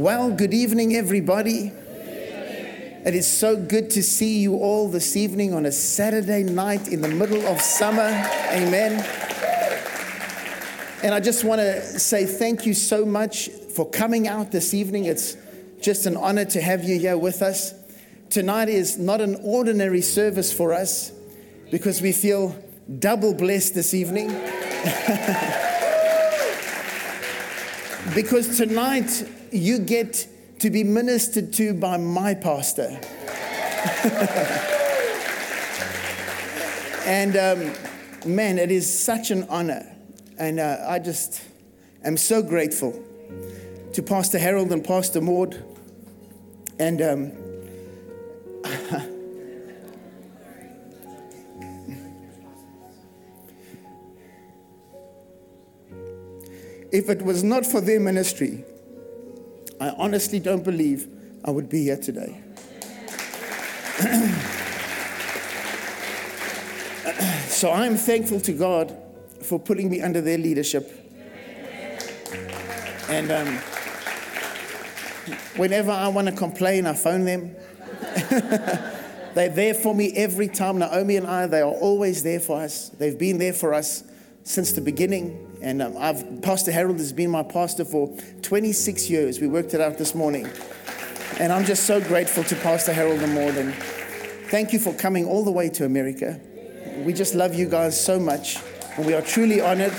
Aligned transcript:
Well, 0.00 0.30
good 0.30 0.54
evening, 0.54 0.96
everybody. 0.96 1.72
It 3.04 3.14
is 3.14 3.26
so 3.26 3.54
good 3.54 3.90
to 3.90 4.02
see 4.02 4.38
you 4.38 4.56
all 4.56 4.88
this 4.88 5.14
evening 5.14 5.52
on 5.52 5.66
a 5.66 5.72
Saturday 5.72 6.42
night 6.42 6.88
in 6.88 7.02
the 7.02 7.08
middle 7.08 7.46
of 7.46 7.60
summer. 7.60 8.08
Amen. 8.50 8.92
And 11.02 11.14
I 11.14 11.20
just 11.20 11.44
want 11.44 11.60
to 11.60 11.82
say 11.82 12.24
thank 12.24 12.64
you 12.64 12.72
so 12.72 13.04
much 13.04 13.50
for 13.50 13.90
coming 13.90 14.26
out 14.26 14.50
this 14.50 14.72
evening. 14.72 15.04
It's 15.04 15.36
just 15.82 16.06
an 16.06 16.16
honor 16.16 16.46
to 16.46 16.62
have 16.62 16.82
you 16.82 16.98
here 16.98 17.18
with 17.18 17.42
us. 17.42 17.74
Tonight 18.30 18.70
is 18.70 18.96
not 18.96 19.20
an 19.20 19.36
ordinary 19.42 20.00
service 20.00 20.50
for 20.50 20.72
us 20.72 21.12
because 21.70 22.00
we 22.00 22.12
feel 22.12 22.58
double 23.00 23.34
blessed 23.34 23.74
this 23.74 23.92
evening. 23.92 24.28
because 28.14 28.56
tonight 28.56 29.26
you 29.52 29.78
get 29.78 30.26
to 30.60 30.70
be 30.70 30.84
ministered 30.84 31.52
to 31.54 31.74
by 31.74 31.96
my 31.96 32.34
pastor. 32.34 33.00
and 37.06 37.36
um, 37.36 37.72
man, 38.26 38.58
it 38.58 38.70
is 38.70 39.02
such 39.02 39.30
an 39.30 39.46
honor. 39.48 39.86
And 40.38 40.60
uh, 40.60 40.84
I 40.86 40.98
just 40.98 41.42
am 42.04 42.16
so 42.16 42.42
grateful 42.42 43.02
to 43.94 44.02
Pastor 44.02 44.38
Harold 44.38 44.72
and 44.72 44.84
Pastor 44.84 45.20
Maud. 45.20 45.62
And 46.78 47.02
um, 47.02 47.32
if 56.92 57.08
it 57.08 57.22
was 57.22 57.42
not 57.42 57.66
for 57.66 57.80
their 57.80 58.00
ministry, 58.00 58.64
I 59.80 59.88
honestly 59.96 60.38
don't 60.38 60.62
believe 60.62 61.08
I 61.42 61.50
would 61.50 61.70
be 61.70 61.84
here 61.84 61.96
today. 61.96 62.38
so 67.48 67.72
I'm 67.72 67.96
thankful 67.96 68.40
to 68.40 68.52
God 68.52 68.94
for 69.42 69.58
putting 69.58 69.88
me 69.88 70.02
under 70.02 70.20
their 70.20 70.36
leadership. 70.36 70.92
And 73.08 73.32
um, 73.32 73.56
whenever 75.56 75.90
I 75.90 76.08
want 76.08 76.28
to 76.28 76.34
complain, 76.34 76.86
I 76.86 76.92
phone 76.92 77.24
them. 77.24 77.56
They're 79.34 79.48
there 79.48 79.74
for 79.74 79.94
me 79.94 80.12
every 80.14 80.48
time. 80.48 80.78
Naomi 80.78 81.16
and 81.16 81.26
I, 81.26 81.46
they 81.46 81.62
are 81.62 81.70
always 81.70 82.22
there 82.22 82.40
for 82.40 82.60
us. 82.60 82.90
They've 82.90 83.18
been 83.18 83.38
there 83.38 83.54
for 83.54 83.72
us 83.72 84.04
since 84.44 84.72
the 84.72 84.82
beginning. 84.82 85.49
And 85.62 85.82
um, 85.82 85.96
I've, 85.98 86.42
Pastor 86.42 86.72
Harold 86.72 86.98
has 86.98 87.12
been 87.12 87.30
my 87.30 87.42
pastor 87.42 87.84
for 87.84 88.16
26 88.42 89.10
years. 89.10 89.40
We 89.40 89.46
worked 89.46 89.74
it 89.74 89.80
out 89.80 89.98
this 89.98 90.14
morning. 90.14 90.48
And 91.38 91.52
I'm 91.52 91.64
just 91.64 91.84
so 91.84 92.00
grateful 92.00 92.44
to 92.44 92.56
Pastor 92.56 92.92
Harold 92.92 93.20
and 93.20 93.34
Morden. 93.34 93.72
Thank 94.48 94.72
you 94.72 94.78
for 94.78 94.92
coming 94.94 95.26
all 95.26 95.44
the 95.44 95.50
way 95.50 95.68
to 95.70 95.84
America. 95.84 96.40
We 97.04 97.12
just 97.12 97.34
love 97.34 97.54
you 97.54 97.68
guys 97.68 98.02
so 98.02 98.18
much. 98.18 98.58
And 98.96 99.06
we 99.06 99.14
are 99.14 99.22
truly 99.22 99.60
honored. 99.60 99.92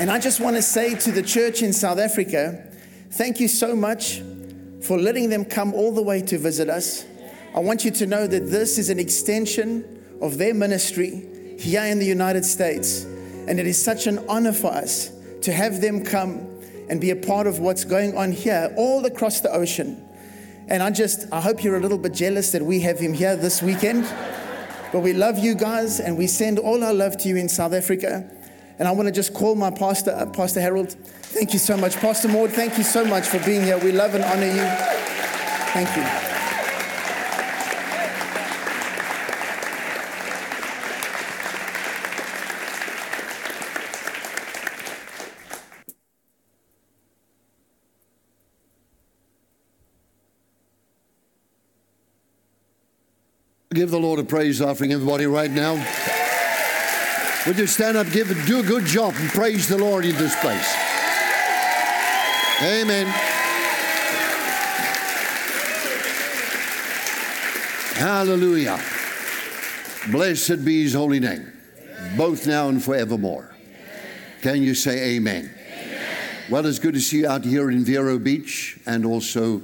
And 0.00 0.10
I 0.10 0.18
just 0.18 0.40
want 0.40 0.56
to 0.56 0.62
say 0.62 0.94
to 0.96 1.12
the 1.12 1.22
church 1.22 1.62
in 1.62 1.72
South 1.72 1.98
Africa, 1.98 2.66
thank 3.10 3.38
you 3.38 3.48
so 3.48 3.76
much 3.76 4.22
for 4.82 4.98
letting 4.98 5.28
them 5.28 5.44
come 5.44 5.74
all 5.74 5.92
the 5.92 6.02
way 6.02 6.22
to 6.22 6.38
visit 6.38 6.68
us. 6.68 7.04
I 7.54 7.60
want 7.60 7.84
you 7.84 7.90
to 7.92 8.06
know 8.06 8.26
that 8.26 8.50
this 8.50 8.78
is 8.78 8.88
an 8.88 8.98
extension 8.98 10.04
of 10.20 10.38
their 10.38 10.54
ministry 10.54 11.56
here 11.58 11.84
in 11.84 11.98
the 11.98 12.06
United 12.06 12.44
States. 12.44 13.06
And 13.48 13.58
it 13.60 13.66
is 13.66 13.82
such 13.82 14.06
an 14.06 14.24
honor 14.28 14.52
for 14.52 14.72
us 14.72 15.10
to 15.42 15.52
have 15.52 15.80
them 15.80 16.04
come 16.04 16.48
and 16.88 17.00
be 17.00 17.10
a 17.10 17.16
part 17.16 17.46
of 17.46 17.58
what's 17.58 17.84
going 17.84 18.16
on 18.16 18.32
here 18.32 18.72
all 18.76 19.04
across 19.04 19.40
the 19.40 19.52
ocean. 19.52 20.02
And 20.68 20.82
I 20.82 20.90
just, 20.90 21.30
I 21.32 21.40
hope 21.40 21.64
you're 21.64 21.76
a 21.76 21.80
little 21.80 21.98
bit 21.98 22.14
jealous 22.14 22.52
that 22.52 22.62
we 22.62 22.80
have 22.80 22.98
him 22.98 23.12
here 23.12 23.36
this 23.36 23.62
weekend. 23.62 24.06
But 24.92 25.00
we 25.00 25.14
love 25.14 25.38
you 25.38 25.54
guys 25.54 26.00
and 26.00 26.18
we 26.18 26.26
send 26.26 26.58
all 26.58 26.84
our 26.84 26.92
love 26.92 27.16
to 27.16 27.28
you 27.28 27.36
in 27.36 27.48
South 27.48 27.72
Africa. 27.72 28.30
And 28.78 28.86
I 28.86 28.90
want 28.90 29.06
to 29.06 29.12
just 29.12 29.32
call 29.32 29.54
my 29.54 29.70
pastor, 29.70 30.30
Pastor 30.34 30.60
Harold. 30.60 30.92
Thank 30.92 31.54
you 31.54 31.58
so 31.58 31.78
much. 31.78 31.96
Pastor 31.96 32.28
Maud, 32.28 32.50
thank 32.50 32.76
you 32.76 32.84
so 32.84 33.02
much 33.02 33.26
for 33.26 33.38
being 33.38 33.62
here. 33.62 33.78
We 33.78 33.92
love 33.92 34.14
and 34.14 34.22
honor 34.22 34.46
you. 34.46 34.66
Thank 35.72 35.96
you. 35.96 36.31
Give 53.74 53.90
the 53.90 53.98
Lord 53.98 54.18
a 54.18 54.24
praise 54.24 54.60
offering, 54.60 54.92
everybody, 54.92 55.24
right 55.24 55.50
now. 55.50 55.74
Would 57.46 57.56
you 57.56 57.66
stand 57.66 57.96
up, 57.96 58.10
give 58.10 58.28
do 58.46 58.60
a 58.60 58.62
good 58.62 58.84
job, 58.84 59.14
and 59.16 59.30
praise 59.30 59.66
the 59.66 59.78
Lord 59.78 60.04
in 60.04 60.14
this 60.16 60.38
place? 60.40 60.76
Amen. 62.60 63.06
Hallelujah. 67.96 68.78
Blessed 70.10 70.64
be 70.66 70.82
his 70.82 70.92
holy 70.92 71.20
name, 71.20 71.50
both 72.14 72.46
now 72.46 72.68
and 72.68 72.82
forevermore. 72.84 73.56
Can 74.42 74.62
you 74.62 74.74
say 74.74 75.16
amen? 75.16 75.50
Well, 76.50 76.66
it's 76.66 76.78
good 76.78 76.92
to 76.92 77.00
see 77.00 77.20
you 77.20 77.28
out 77.28 77.46
here 77.46 77.70
in 77.70 77.84
Vero 77.84 78.18
Beach 78.18 78.78
and 78.84 79.06
also 79.06 79.62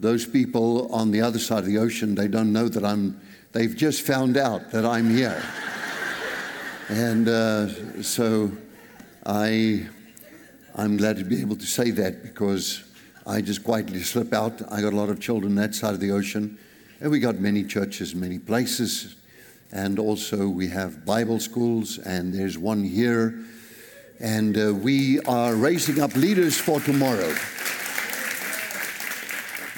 those 0.00 0.24
people 0.24 0.90
on 0.90 1.10
the 1.10 1.20
other 1.20 1.38
side 1.38 1.58
of 1.58 1.66
the 1.66 1.76
ocean. 1.76 2.14
They 2.14 2.28
don't 2.28 2.52
know 2.52 2.68
that 2.68 2.82
I'm 2.82 3.20
They've 3.52 3.76
just 3.76 4.00
found 4.06 4.38
out 4.38 4.70
that 4.70 4.86
I'm 4.86 5.10
here. 5.10 5.42
and 6.88 7.28
uh, 7.28 8.02
so 8.02 8.50
I, 9.26 9.86
I'm 10.74 10.96
glad 10.96 11.18
to 11.18 11.24
be 11.24 11.42
able 11.42 11.56
to 11.56 11.66
say 11.66 11.90
that 11.90 12.22
because 12.22 12.82
I 13.26 13.42
just 13.42 13.62
quietly 13.62 14.00
slip 14.00 14.32
out. 14.32 14.62
I 14.72 14.80
got 14.80 14.94
a 14.94 14.96
lot 14.96 15.10
of 15.10 15.20
children 15.20 15.54
that 15.56 15.74
side 15.74 15.92
of 15.92 16.00
the 16.00 16.12
ocean. 16.12 16.58
And 17.02 17.10
we 17.10 17.20
got 17.20 17.40
many 17.40 17.62
churches, 17.62 18.14
many 18.14 18.38
places. 18.38 19.16
And 19.70 19.98
also 19.98 20.48
we 20.48 20.68
have 20.68 21.04
Bible 21.04 21.38
schools, 21.38 21.98
and 21.98 22.32
there's 22.32 22.56
one 22.56 22.82
here. 22.82 23.38
And 24.18 24.56
uh, 24.56 24.72
we 24.72 25.20
are 25.20 25.54
raising 25.54 26.00
up 26.00 26.16
leaders 26.16 26.56
for 26.56 26.80
tomorrow. 26.80 27.34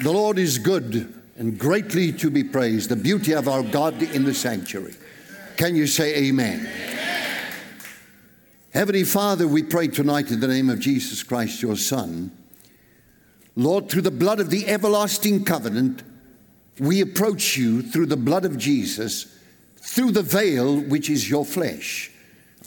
The 0.05 0.13
Lord 0.13 0.39
is 0.39 0.59
good 0.59 1.24
and 1.37 1.59
greatly 1.59 2.12
to 2.12 2.31
be 2.31 2.45
praised, 2.45 2.91
the 2.91 2.97
beauty 2.97 3.33
of 3.33 3.49
our 3.49 3.62
God 3.62 4.00
in 4.03 4.25
the 4.25 4.34
sanctuary. 4.34 4.95
Can 5.56 5.75
you 5.75 5.87
say 5.87 6.17
amen? 6.17 6.61
amen? 6.61 7.41
Heavenly 8.72 9.05
Father, 9.05 9.47
we 9.47 9.62
pray 9.62 9.89
tonight 9.89 10.31
in 10.31 10.41
the 10.41 10.49
name 10.49 10.71
of 10.71 10.81
Jesus 10.81 11.22
Christ, 11.22 11.62
your 11.62 11.77
Son. 11.77 12.31
Lord, 13.56 13.89
through 13.89 14.03
the 14.03 14.11
blood 14.11 14.41
of 14.41 14.50
the 14.50 14.67
everlasting 14.67 15.45
covenant, 15.45 16.03
we 16.81 17.00
approach 17.00 17.56
you 17.56 17.83
through 17.83 18.06
the 18.06 18.16
blood 18.16 18.45
of 18.45 18.59
Jesus, 18.59 19.39
through 19.77 20.11
the 20.11 20.22
veil 20.22 20.81
which 20.81 21.09
is 21.09 21.31
your 21.31 21.45
flesh, 21.45 22.11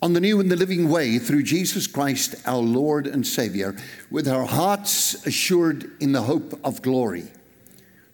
on 0.01 0.13
the 0.13 0.21
new 0.21 0.39
and 0.39 0.49
the 0.49 0.55
living 0.55 0.89
way 0.89 1.19
through 1.19 1.43
Jesus 1.43 1.87
Christ, 1.87 2.35
our 2.45 2.61
Lord 2.61 3.05
and 3.07 3.27
Savior, 3.27 3.75
with 4.09 4.27
our 4.29 4.45
hearts 4.45 5.25
assured 5.25 5.91
in 5.99 6.13
the 6.13 6.21
hope 6.21 6.57
of 6.63 6.81
glory 6.81 7.27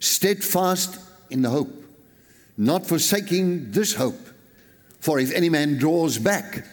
steadfast 0.04 1.00
in 1.30 1.42
the 1.42 1.50
hope, 1.50 1.86
not 2.58 2.86
forsaking 2.86 3.72
this 3.72 3.96
hope. 3.96 4.20
For 5.00 5.18
if 5.18 5.32
any 5.32 5.48
man 5.50 5.78
draws 5.78 6.18
back, 6.18 6.66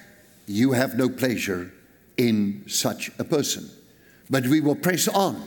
you 0.46 0.72
have 0.72 0.98
no 0.98 1.08
pleasure 1.08 1.72
in 2.16 2.64
such 2.66 3.10
a 3.20 3.24
person. 3.24 3.70
But 4.28 4.48
we 4.48 4.60
will 4.60 4.74
press 4.74 5.06
on 5.06 5.40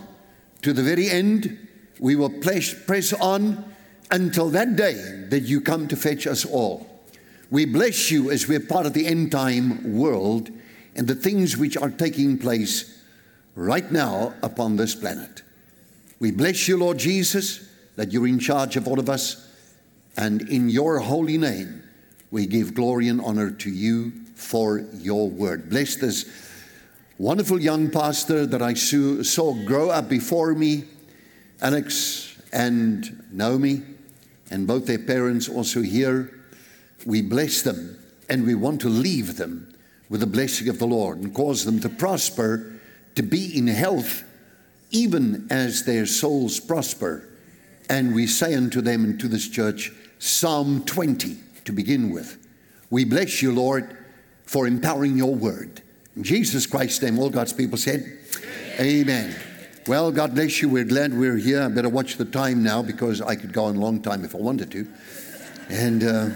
to 0.62 0.72
the 0.72 0.82
very 0.82 1.10
end. 1.10 1.68
We 2.00 2.16
will 2.16 2.30
press, 2.30 3.14
on 3.14 3.66
until 4.10 4.50
that 4.52 4.78
day 4.78 5.26
that 5.30 5.42
you 5.42 5.60
come 5.60 5.90
to 5.90 5.98
fetch 5.98 6.26
us 6.26 6.46
all. 6.46 6.90
We 7.52 7.66
bless 7.66 8.10
you 8.10 8.32
as 8.32 8.48
we're 8.48 8.62
part 8.62 8.86
of 8.86 8.94
the 8.94 9.08
end 9.08 9.32
time 9.34 9.98
world 9.98 10.50
and 10.96 11.06
the 11.06 11.16
things 11.16 11.58
which 11.58 11.76
are 11.76 11.90
taking 11.90 12.38
place 12.38 13.04
right 13.56 13.92
now 13.92 14.36
upon 14.42 14.78
this 14.78 14.96
planet. 14.96 15.42
We 16.20 16.32
bless 16.32 16.70
you, 16.70 16.78
Lord 16.78 16.98
Jesus 16.98 17.70
that 17.96 18.12
you're 18.12 18.28
in 18.28 18.40
charge 18.40 18.76
of 18.76 18.88
all 18.88 19.00
of 19.00 19.10
us. 19.10 19.50
And 20.18 20.48
in 20.50 20.70
your 20.70 21.00
holy 21.00 21.38
name, 21.38 21.84
we 22.32 22.46
give 22.46 22.74
glory 22.74 23.08
and 23.08 23.22
honor 23.22 23.52
to 23.52 23.70
you 23.70 24.12
for 24.36 24.80
your 24.96 25.30
word. 25.30 25.70
Bless 25.70 25.96
this 25.96 26.26
wonderful 27.18 27.62
young 27.62 27.90
pastor 27.90 28.46
that 28.46 28.62
I 28.62 28.74
saw 28.74 29.54
grow 29.66 29.90
up 29.90 30.10
before 30.10 30.54
me, 30.54 30.86
Alex 31.62 32.36
and 32.52 33.24
Naomi, 33.32 33.82
and 34.52 34.68
both 34.68 34.86
their 34.86 35.00
parents 35.00 35.48
also 35.48 35.82
here. 35.82 36.40
We 37.06 37.22
bless 37.22 37.62
them 37.62 37.98
and 38.30 38.46
we 38.46 38.56
want 38.56 38.82
to 38.82 38.90
leave 38.90 39.38
them 39.38 39.74
with 40.10 40.20
the 40.20 40.28
blessing 40.28 40.70
of 40.70 40.80
the 40.80 40.88
Lord 40.88 41.20
and 41.20 41.34
cause 41.34 41.66
them 41.66 41.80
to 41.82 41.90
prosper, 41.90 42.80
to 43.16 43.24
be 43.24 43.58
in 43.58 43.68
health, 43.68 44.24
even 44.92 45.48
as 45.50 45.86
their 45.86 46.06
souls 46.06 46.60
prosper. 46.60 47.28
And 47.90 48.16
we 48.16 48.28
say 48.28 48.56
unto 48.56 48.82
them 48.82 49.04
and 49.04 49.20
to 49.20 49.28
this 49.28 49.48
church, 49.48 49.92
Psalm 50.20 50.84
20 50.86 51.38
to 51.66 51.72
begin 51.72 52.12
with. 52.12 52.38
We 52.90 53.06
bless 53.06 53.42
you, 53.42 53.54
Lord, 53.54 53.98
for 54.46 54.68
empowering 54.68 55.18
your 55.18 55.34
word. 55.34 55.82
In 56.16 56.24
Jesus 56.24 56.66
Christ's 56.66 57.02
name, 57.02 57.18
all 57.20 57.30
God's 57.30 57.54
people 57.54 57.78
said, 57.78 58.20
Amen. 58.80 59.32
Amen. 59.32 59.36
Well, 59.86 60.12
God 60.12 60.34
bless 60.34 60.62
you. 60.62 60.70
We're 60.70 60.86
glad 60.86 61.14
we're 61.14 61.38
here. 61.38 61.62
I 61.62 61.68
better 61.68 61.90
watch 61.90 62.16
the 62.16 62.26
time 62.26 62.64
now 62.64 62.82
because 62.82 63.22
I 63.22 63.36
could 63.36 63.52
go 63.52 63.66
on 63.66 63.76
a 63.76 63.80
long 63.80 64.02
time 64.02 64.24
if 64.24 64.34
I 64.34 64.38
wanted 64.38 64.72
to. 64.72 64.88
And 65.70 66.04
uh, 66.04 66.30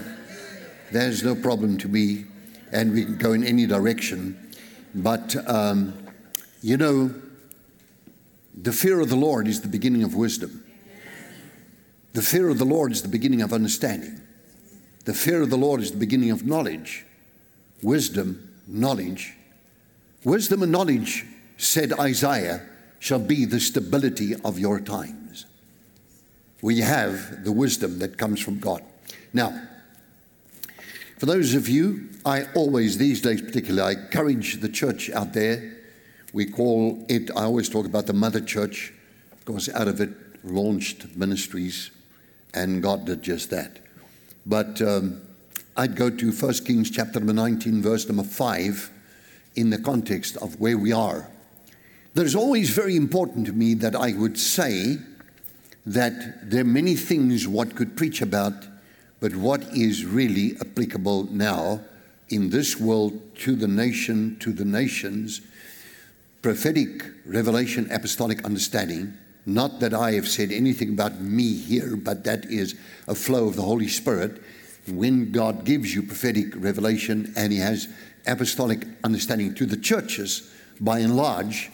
there's 0.92 1.22
no 1.22 1.34
problem 1.34 1.78
to 1.78 1.88
me, 1.88 2.26
and 2.72 2.92
we 2.92 3.04
can 3.04 3.16
go 3.16 3.32
in 3.32 3.44
any 3.44 3.66
direction. 3.66 4.52
But, 4.94 5.34
um, 5.48 5.94
you 6.60 6.76
know, 6.76 7.14
the 8.54 8.72
fear 8.72 9.00
of 9.00 9.08
the 9.08 9.16
Lord 9.16 9.48
is 9.48 9.62
the 9.62 9.68
beginning 9.68 10.02
of 10.02 10.14
wisdom. 10.14 10.64
The 12.18 12.24
fear 12.24 12.48
of 12.48 12.58
the 12.58 12.64
Lord 12.64 12.90
is 12.90 13.02
the 13.02 13.08
beginning 13.08 13.42
of 13.42 13.52
understanding. 13.52 14.20
The 15.04 15.14
fear 15.14 15.40
of 15.40 15.50
the 15.50 15.56
Lord 15.56 15.80
is 15.80 15.92
the 15.92 15.98
beginning 15.98 16.32
of 16.32 16.44
knowledge. 16.44 17.06
Wisdom, 17.80 18.54
knowledge. 18.66 19.36
Wisdom 20.24 20.64
and 20.64 20.72
knowledge, 20.72 21.24
said 21.58 21.92
Isaiah, 21.92 22.66
shall 22.98 23.20
be 23.20 23.44
the 23.44 23.60
stability 23.60 24.34
of 24.34 24.58
your 24.58 24.80
times. 24.80 25.46
We 26.60 26.80
have 26.80 27.44
the 27.44 27.52
wisdom 27.52 28.00
that 28.00 28.18
comes 28.18 28.40
from 28.40 28.58
God. 28.58 28.82
Now, 29.32 29.68
for 31.18 31.26
those 31.26 31.54
of 31.54 31.68
you, 31.68 32.08
I 32.26 32.46
always, 32.56 32.98
these 32.98 33.22
days 33.22 33.40
particularly, 33.40 33.96
I 33.96 34.00
encourage 34.00 34.60
the 34.60 34.68
church 34.68 35.08
out 35.08 35.34
there 35.34 35.72
we 36.32 36.46
call 36.46 37.06
it, 37.08 37.30
I 37.30 37.44
always 37.44 37.68
talk 37.68 37.86
about 37.86 38.06
the 38.06 38.12
mother 38.12 38.40
church, 38.40 38.92
because 39.38 39.68
out 39.68 39.86
of 39.86 40.00
it 40.00 40.10
launched 40.42 41.16
ministries, 41.16 41.92
and 42.54 42.82
God 42.82 43.06
did 43.06 43.22
just 43.22 43.50
that. 43.50 43.78
But 44.46 44.80
um, 44.80 45.20
I'd 45.76 45.96
go 45.96 46.10
to 46.10 46.32
1 46.32 46.54
Kings 46.64 46.90
chapter 46.90 47.20
number 47.20 47.32
19, 47.32 47.82
verse 47.82 48.08
number 48.08 48.24
5, 48.24 48.90
in 49.56 49.70
the 49.70 49.78
context 49.78 50.36
of 50.38 50.58
where 50.60 50.78
we 50.78 50.92
are. 50.92 51.28
There's 52.14 52.34
always 52.34 52.70
very 52.70 52.96
important 52.96 53.46
to 53.46 53.52
me 53.52 53.74
that 53.74 53.94
I 53.94 54.12
would 54.12 54.38
say 54.38 54.98
that 55.86 56.50
there 56.50 56.62
are 56.62 56.64
many 56.64 56.94
things 56.94 57.46
one 57.46 57.70
could 57.72 57.96
preach 57.96 58.20
about, 58.20 58.66
but 59.20 59.34
what 59.36 59.62
is 59.76 60.04
really 60.04 60.56
applicable 60.60 61.24
now 61.30 61.80
in 62.28 62.50
this 62.50 62.78
world 62.78 63.20
to 63.36 63.56
the 63.56 63.68
nation, 63.68 64.36
to 64.40 64.52
the 64.52 64.64
nations, 64.64 65.40
prophetic 66.42 67.04
revelation, 67.24 67.88
apostolic 67.90 68.44
understanding. 68.44 69.14
Not 69.48 69.80
that 69.80 69.94
I 69.94 70.12
have 70.12 70.28
said 70.28 70.52
anything 70.52 70.90
about 70.90 71.22
me 71.22 71.54
here, 71.54 71.96
but 71.96 72.24
that 72.24 72.44
is 72.44 72.74
a 73.06 73.14
flow 73.14 73.48
of 73.48 73.56
the 73.56 73.62
Holy 73.62 73.88
Spirit. 73.88 74.42
When 74.86 75.32
God 75.32 75.64
gives 75.64 75.94
you 75.94 76.02
prophetic 76.02 76.54
revelation 76.54 77.32
and 77.34 77.50
He 77.50 77.58
has 77.58 77.88
apostolic 78.26 78.86
understanding 79.02 79.54
to 79.54 79.64
the 79.64 79.78
churches, 79.78 80.52
by 80.80 80.98
and 80.98 81.16
large, 81.16 81.70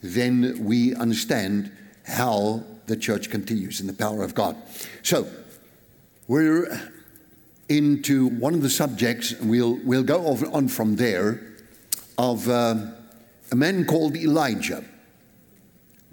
then 0.00 0.64
we 0.64 0.94
understand 0.94 1.72
how 2.06 2.62
the 2.86 2.96
church 2.96 3.30
continues 3.30 3.80
in 3.80 3.88
the 3.88 3.92
power 3.92 4.22
of 4.22 4.36
God. 4.36 4.56
So, 5.02 5.26
we're 6.28 6.80
into 7.68 8.28
one 8.28 8.54
of 8.54 8.62
the 8.62 8.70
subjects, 8.70 9.32
and 9.32 9.50
we'll, 9.50 9.74
we'll 9.84 10.04
go 10.04 10.24
on 10.52 10.68
from 10.68 10.94
there, 10.94 11.42
of. 12.16 12.48
Uh, 12.48 12.92
a 13.50 13.56
man 13.56 13.84
called 13.84 14.16
Elijah. 14.16 14.84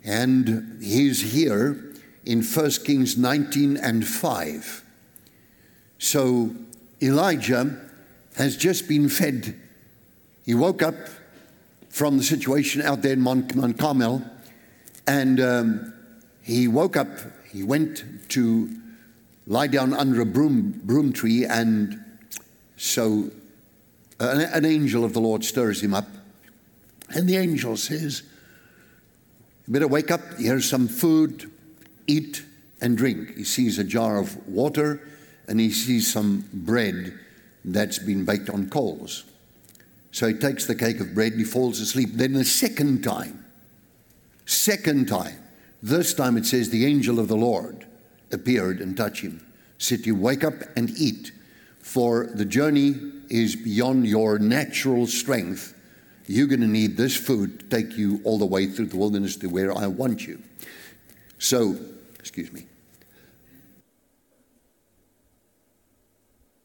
And 0.06 0.82
he's 0.82 1.34
here 1.34 1.94
in 2.26 2.44
1 2.44 2.72
Kings 2.86 3.18
19 3.18 3.78
and 3.78 4.06
5. 4.08 4.84
So 5.98 6.56
Elijah 7.02 7.82
has 8.36 8.56
just 8.56 8.88
been 8.88 9.10
fed. 9.10 9.60
He 10.46 10.54
woke 10.54 10.82
up 10.82 10.96
from 11.90 12.18
the 12.18 12.24
situation 12.24 12.82
out 12.82 13.02
there 13.02 13.14
in 13.14 13.22
Mount, 13.22 13.56
Mount 13.56 13.80
Carmel 13.80 14.22
and 15.08 15.40
um, 15.40 15.94
he 16.42 16.68
woke 16.68 16.98
up, 16.98 17.08
he 17.52 17.64
went 17.64 18.04
to 18.30 18.70
lie 19.48 19.68
down 19.68 19.94
under 19.94 20.22
a 20.22 20.26
broom, 20.26 20.82
broom 20.84 21.14
tree, 21.14 21.46
and 21.46 22.04
so 22.78 23.30
an, 24.20 24.42
an 24.42 24.66
angel 24.66 25.04
of 25.04 25.14
the 25.14 25.22
Lord 25.22 25.44
stirs 25.44 25.82
him 25.82 25.94
up 25.94 26.08
and 27.10 27.30
the 27.30 27.38
angel 27.38 27.78
says, 27.78 28.24
You 29.68 29.74
better 29.74 29.88
wake 29.88 30.12
up, 30.12 30.22
here's 30.38 30.70
some 30.70 30.88
food, 30.88 31.52
eat 32.08 32.44
and 32.82 32.98
drink. 32.98 33.36
He 33.36 33.44
sees 33.44 33.80
a 33.80 33.84
jar 33.84 34.18
of 34.18 34.48
water 34.48 35.02
and 35.48 35.60
he 35.60 35.72
sees 35.72 36.12
some 36.12 36.48
bread 36.54 37.18
that's 37.64 37.98
been 37.98 38.26
baked 38.26 38.50
on 38.50 38.70
coals. 38.70 39.24
So 40.12 40.28
he 40.28 40.34
takes 40.34 40.66
the 40.66 40.76
cake 40.76 41.00
of 41.00 41.16
bread 41.16 41.34
and 41.34 41.42
he 41.42 41.46
falls 41.46 41.80
asleep. 41.80 42.10
Then 42.14 42.34
the 42.34 42.46
second 42.46 43.04
time, 43.04 43.44
second 44.46 45.08
time, 45.08 45.42
this 45.82 46.14
time 46.14 46.38
it 46.38 46.46
says 46.46 46.70
the 46.70 46.86
angel 46.86 47.20
of 47.20 47.28
the 47.28 47.36
Lord 47.36 47.86
appeared 48.32 48.80
and 48.80 48.96
touched 48.96 49.22
him. 49.22 49.46
Said 49.78 50.06
you 50.06 50.16
wake 50.16 50.44
up 50.44 50.54
and 50.78 50.92
eat, 50.98 51.32
for 51.80 52.28
the 52.34 52.46
journey 52.46 52.96
is 53.30 53.56
beyond 53.56 54.08
your 54.08 54.40
natural 54.40 55.06
strength 55.08 55.75
you're 56.28 56.48
going 56.48 56.62
to 56.62 56.68
need 56.68 56.98
this 56.98 57.16
food 57.16 57.60
to 57.60 57.66
take 57.68 57.98
you 57.98 58.22
all 58.24 58.38
the 58.38 58.46
way 58.46 58.66
through 58.66 58.88
the 58.88 58.98
wilderness 58.98 59.36
to 59.38 59.48
where 59.48 59.76
I 59.76 59.88
want 59.88 60.26
you. 60.26 60.42
So, 61.38 61.78
excuse 62.20 62.52
me. 62.52 62.66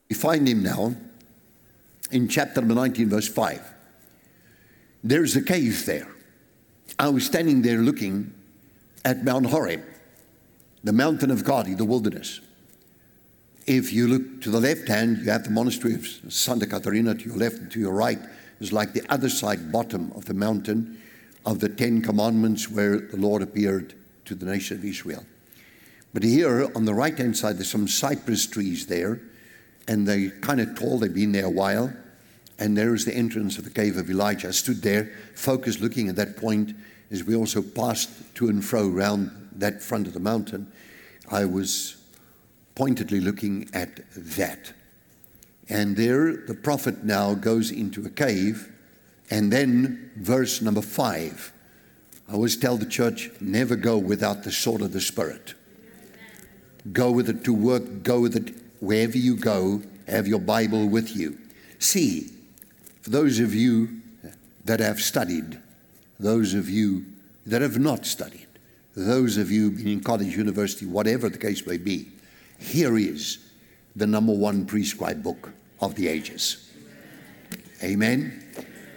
We 0.08 0.16
find 0.16 0.48
him 0.48 0.62
now 0.62 0.94
in 2.10 2.28
chapter 2.28 2.62
19, 2.62 3.08
verse 3.08 3.28
5. 3.28 3.60
There's 5.04 5.36
a 5.36 5.42
cave 5.42 5.86
there. 5.86 6.08
I 6.99 7.08
was 7.08 7.25
standing 7.25 7.62
there 7.62 7.78
looking 7.78 8.35
at 9.04 9.25
Mount 9.25 9.46
Horeb, 9.46 9.82
the 10.82 10.92
mountain 10.92 11.30
of 11.30 11.44
God 11.44 11.66
in 11.66 11.76
the 11.76 11.85
wilderness. 11.85 12.40
If 13.66 13.92
you 13.92 14.08
look 14.08 14.42
to 14.42 14.50
the 14.50 14.61
left 14.61 14.88
hand, 14.88 15.18
you 15.18 15.30
have 15.30 15.44
the 15.44 15.50
monastery 15.50 15.94
of 15.94 16.06
Santa 16.28 16.66
Catarina 16.66 17.14
to 17.14 17.25
your 17.25 17.37
left 17.37 17.58
and 17.58 17.70
to 17.70 17.78
your 17.78 17.92
right 17.92 18.18
is 18.61 18.73
like 18.73 18.93
the 18.93 19.05
other 19.09 19.29
side 19.29 19.73
bottom 19.73 20.12
of 20.14 20.26
the 20.26 20.35
mountain 20.35 21.00
of 21.47 21.61
the 21.61 21.69
Ten 21.69 22.02
Commandments 22.02 22.71
where 22.71 22.99
the 22.99 23.17
Lord 23.17 23.43
appeared 23.43 23.95
to 24.26 24.35
the 24.35 24.47
nation 24.47 24.76
of 24.76 24.85
Israel. 24.85 25.25
But 26.12 26.23
here 26.23 26.71
on 26.75 26.85
the 26.85 26.95
right 26.95 27.17
hand 27.17 27.37
side, 27.37 27.57
there's 27.57 27.71
some 27.71 27.88
cypress 27.88 28.47
trees 28.47 28.87
there, 28.87 29.21
and 29.88 30.07
they're 30.07 30.31
kind 30.40 30.61
of 30.61 30.79
tall, 30.79 30.99
they've 30.99 31.12
been 31.12 31.33
there 31.33 31.47
a 31.47 31.50
while. 31.50 31.93
And 32.59 32.76
there 32.76 32.95
is 32.95 33.07
the 33.07 33.14
entrance 33.14 33.57
of 33.57 33.64
the 33.64 33.71
cave 33.71 33.97
of 33.97 34.11
Elijah. 34.11 34.49
I 34.49 34.50
stood 34.50 34.83
there, 34.83 35.11
focused, 35.35 35.81
looking 35.81 36.09
at 36.09 36.17
that 36.17 36.37
point 36.37 36.75
as 37.11 37.25
we 37.25 37.35
also 37.35 37.62
passed 37.62 38.11
to 38.35 38.49
and 38.49 38.62
fro 38.62 38.88
around 38.88 39.31
that 39.57 39.83
front 39.83 40.07
of 40.07 40.12
the 40.12 40.21
mountain. 40.21 40.71
I 41.31 41.47
was 41.47 41.97
pointedly 42.75 43.21
looking 43.21 43.71
at 43.73 44.00
that. 44.14 44.75
And 45.70 45.96
there, 45.96 46.36
the 46.36 46.54
prophet 46.54 47.04
now 47.04 47.34
goes 47.34 47.70
into 47.70 48.04
a 48.04 48.10
cave. 48.10 48.72
And 49.30 49.52
then, 49.52 50.10
verse 50.16 50.60
number 50.60 50.82
five. 50.82 51.52
I 52.28 52.34
always 52.34 52.56
tell 52.56 52.76
the 52.76 52.86
church 52.86 53.30
never 53.40 53.76
go 53.76 53.96
without 53.96 54.42
the 54.42 54.50
sword 54.50 54.82
of 54.82 54.92
the 54.92 55.00
Spirit. 55.00 55.54
Go 56.92 57.12
with 57.12 57.28
it 57.28 57.44
to 57.44 57.54
work, 57.54 58.02
go 58.02 58.20
with 58.20 58.36
it 58.36 58.54
wherever 58.80 59.16
you 59.16 59.36
go, 59.36 59.82
have 60.08 60.26
your 60.26 60.40
Bible 60.40 60.88
with 60.88 61.14
you. 61.16 61.38
See, 61.78 62.30
for 63.02 63.10
those 63.10 63.38
of 63.38 63.54
you 63.54 64.00
that 64.64 64.80
have 64.80 65.00
studied, 65.00 65.60
those 66.18 66.54
of 66.54 66.68
you 66.68 67.06
that 67.46 67.62
have 67.62 67.78
not 67.78 68.06
studied, 68.06 68.46
those 68.96 69.36
of 69.36 69.50
you 69.50 69.70
being 69.70 69.88
in 69.88 70.00
college, 70.00 70.36
university, 70.36 70.86
whatever 70.86 71.28
the 71.28 71.38
case 71.38 71.64
may 71.66 71.78
be, 71.78 72.08
here 72.58 72.96
is 72.96 73.38
the 73.94 74.06
number 74.06 74.32
one 74.32 74.66
prescribed 74.66 75.22
book 75.22 75.52
of 75.80 75.94
the 75.94 76.08
ages. 76.08 76.70
Amen. 77.82 78.44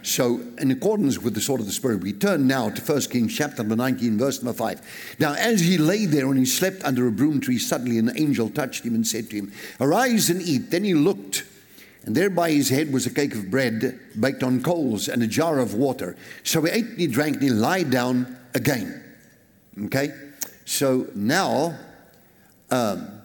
So, 0.03 0.41
in 0.57 0.69
accordance 0.69 1.19
with 1.19 1.33
the 1.33 1.39
sword 1.39 1.61
of 1.61 1.65
the 1.65 1.71
Spirit, 1.71 2.01
we 2.01 2.11
turn 2.11 2.45
now 2.45 2.69
to 2.69 2.81
1 2.81 3.01
Kings 3.03 3.33
chapter 3.33 3.63
number 3.63 3.77
19, 3.77 4.17
verse 4.17 4.43
number 4.43 4.57
5. 4.57 5.15
Now, 5.17 5.33
as 5.33 5.61
he 5.61 5.77
lay 5.77 6.05
there 6.05 6.27
and 6.27 6.37
he 6.37 6.45
slept 6.45 6.83
under 6.83 7.07
a 7.07 7.11
broom 7.11 7.39
tree, 7.39 7.57
suddenly 7.57 7.97
an 7.97 8.11
angel 8.17 8.49
touched 8.49 8.83
him 8.83 8.95
and 8.95 9.07
said 9.07 9.29
to 9.29 9.37
him, 9.37 9.53
Arise 9.79 10.29
and 10.29 10.41
eat. 10.41 10.71
Then 10.71 10.83
he 10.83 10.93
looked, 10.93 11.45
and 12.03 12.15
there 12.15 12.29
by 12.29 12.51
his 12.51 12.67
head 12.67 12.91
was 12.91 13.05
a 13.05 13.13
cake 13.13 13.33
of 13.33 13.49
bread 13.49 13.97
baked 14.19 14.43
on 14.43 14.61
coals 14.61 15.07
and 15.07 15.23
a 15.23 15.27
jar 15.27 15.59
of 15.59 15.73
water. 15.73 16.17
So 16.43 16.61
he 16.63 16.71
ate 16.71 16.85
and 16.85 16.99
he 16.99 17.07
drank 17.07 17.35
and 17.35 17.43
he 17.43 17.49
lied 17.49 17.89
down 17.89 18.37
again. 18.53 19.01
Okay? 19.85 20.09
So 20.65 21.07
now, 21.15 21.77
um, 22.69 23.21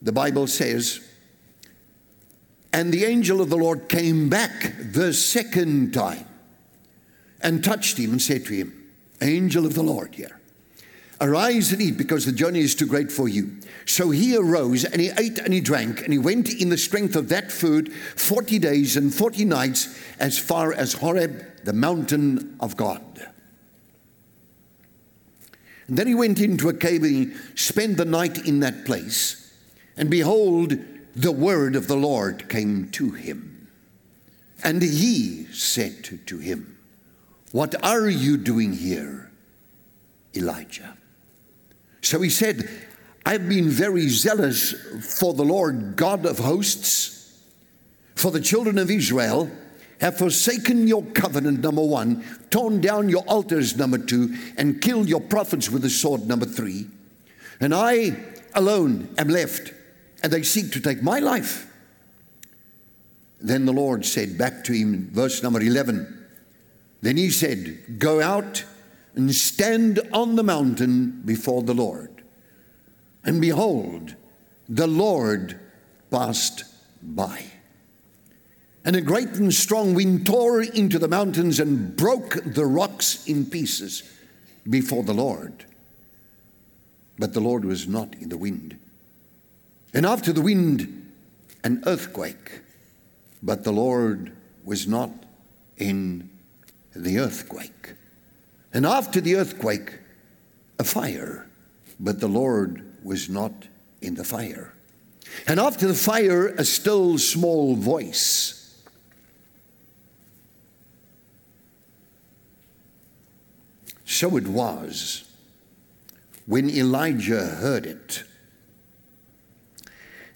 the 0.00 0.12
Bible 0.12 0.46
says, 0.46 1.08
and 2.72 2.92
the 2.92 3.04
angel 3.04 3.40
of 3.40 3.50
the 3.50 3.56
Lord 3.56 3.88
came 3.88 4.28
back 4.28 4.74
the 4.78 5.12
second 5.12 5.92
time 5.92 6.26
and 7.40 7.62
touched 7.62 7.98
him 7.98 8.12
and 8.12 8.22
said 8.22 8.46
to 8.46 8.54
him, 8.54 8.90
Angel 9.20 9.66
of 9.66 9.74
the 9.74 9.82
Lord 9.82 10.14
here. 10.14 10.40
Arise 11.20 11.72
and 11.72 11.80
eat 11.80 11.96
because 11.96 12.24
the 12.24 12.32
journey 12.32 12.60
is 12.60 12.74
too 12.74 12.86
great 12.86 13.12
for 13.12 13.28
you. 13.28 13.58
So 13.86 14.10
he 14.10 14.36
arose 14.36 14.84
and 14.84 15.00
he 15.00 15.10
ate 15.16 15.38
and 15.38 15.52
he 15.54 15.60
drank 15.60 16.02
and 16.02 16.12
he 16.12 16.18
went 16.18 16.52
in 16.52 16.68
the 16.68 16.78
strength 16.78 17.14
of 17.14 17.28
that 17.28 17.52
food 17.52 17.92
40 17.92 18.58
days 18.58 18.96
and 18.96 19.14
40 19.14 19.44
nights 19.44 19.96
as 20.18 20.38
far 20.38 20.72
as 20.72 20.94
Horeb, 20.94 21.64
the 21.64 21.72
mountain 21.72 22.56
of 22.58 22.76
God. 22.76 23.02
And 25.86 25.96
then 25.96 26.06
he 26.06 26.14
went 26.14 26.40
into 26.40 26.68
a 26.68 26.74
cave 26.74 27.02
and 27.04 27.14
he 27.14 27.34
spent 27.54 27.98
the 27.98 28.04
night 28.04 28.46
in 28.46 28.60
that 28.60 28.84
place. 28.84 29.52
And 29.96 30.10
behold, 30.10 30.76
the 31.14 31.32
word 31.32 31.76
of 31.76 31.88
the 31.88 31.96
Lord 31.96 32.48
came 32.48 32.90
to 32.92 33.10
him. 33.10 33.68
And 34.64 34.82
he 34.82 35.46
said 35.52 36.04
to 36.26 36.38
him, 36.38 36.78
What 37.50 37.74
are 37.84 38.08
you 38.08 38.36
doing 38.36 38.72
here, 38.72 39.30
Elijah? 40.34 40.96
So 42.00 42.20
he 42.20 42.30
said, 42.30 42.68
I've 43.24 43.48
been 43.48 43.68
very 43.68 44.08
zealous 44.08 44.72
for 45.18 45.34
the 45.34 45.44
Lord 45.44 45.96
God 45.96 46.26
of 46.26 46.38
hosts, 46.38 47.40
for 48.14 48.30
the 48.30 48.40
children 48.40 48.78
of 48.78 48.90
Israel 48.90 49.50
have 50.00 50.18
forsaken 50.18 50.88
your 50.88 51.04
covenant, 51.04 51.60
number 51.60 51.84
one, 51.84 52.24
torn 52.50 52.80
down 52.80 53.08
your 53.08 53.22
altars, 53.22 53.76
number 53.76 53.98
two, 53.98 54.36
and 54.56 54.82
killed 54.82 55.08
your 55.08 55.20
prophets 55.20 55.70
with 55.70 55.82
the 55.82 55.90
sword, 55.90 56.26
number 56.26 56.44
three. 56.44 56.88
And 57.60 57.72
I 57.72 58.16
alone 58.54 59.14
am 59.16 59.28
left, 59.28 59.72
and 60.22 60.32
they 60.32 60.42
seek 60.42 60.72
to 60.72 60.80
take 60.80 61.02
my 61.02 61.18
life. 61.18 61.68
Then 63.40 63.64
the 63.64 63.72
Lord 63.72 64.06
said 64.06 64.38
back 64.38 64.64
to 64.64 64.72
him, 64.72 65.10
verse 65.12 65.42
number 65.42 65.60
11, 65.60 66.26
Then 67.00 67.16
he 67.16 67.30
said, 67.30 67.98
Go 67.98 68.22
out 68.22 68.64
and 69.14 69.34
stand 69.34 70.00
on 70.12 70.36
the 70.36 70.44
mountain 70.44 71.22
before 71.24 71.62
the 71.62 71.74
Lord. 71.74 72.22
And 73.24 73.40
behold, 73.40 74.14
the 74.68 74.86
Lord 74.86 75.58
passed 76.10 76.64
by. 77.02 77.44
And 78.84 78.96
a 78.96 79.00
great 79.00 79.28
and 79.30 79.52
strong 79.52 79.94
wind 79.94 80.26
tore 80.26 80.62
into 80.62 80.98
the 80.98 81.08
mountains 81.08 81.60
and 81.60 81.96
broke 81.96 82.38
the 82.44 82.66
rocks 82.66 83.26
in 83.26 83.46
pieces 83.46 84.02
before 84.68 85.02
the 85.02 85.14
Lord. 85.14 85.64
But 87.18 87.32
the 87.32 87.40
Lord 87.40 87.64
was 87.64 87.86
not 87.86 88.14
in 88.14 88.28
the 88.28 88.38
wind. 88.38 88.78
And 89.94 90.06
after 90.06 90.32
the 90.32 90.40
wind, 90.40 91.12
an 91.64 91.82
earthquake. 91.86 92.60
But 93.42 93.64
the 93.64 93.72
Lord 93.72 94.32
was 94.64 94.86
not 94.86 95.10
in 95.76 96.30
the 96.94 97.18
earthquake. 97.18 97.94
And 98.72 98.86
after 98.86 99.20
the 99.20 99.36
earthquake, 99.36 99.98
a 100.78 100.84
fire. 100.84 101.48
But 102.00 102.20
the 102.20 102.28
Lord 102.28 102.84
was 103.02 103.28
not 103.28 103.52
in 104.00 104.14
the 104.14 104.24
fire. 104.24 104.74
And 105.46 105.60
after 105.60 105.86
the 105.86 105.94
fire, 105.94 106.48
a 106.48 106.64
still 106.64 107.18
small 107.18 107.74
voice. 107.74 108.58
So 114.04 114.36
it 114.36 114.46
was 114.46 115.24
when 116.46 116.68
Elijah 116.68 117.46
heard 117.46 117.86
it 117.86 118.24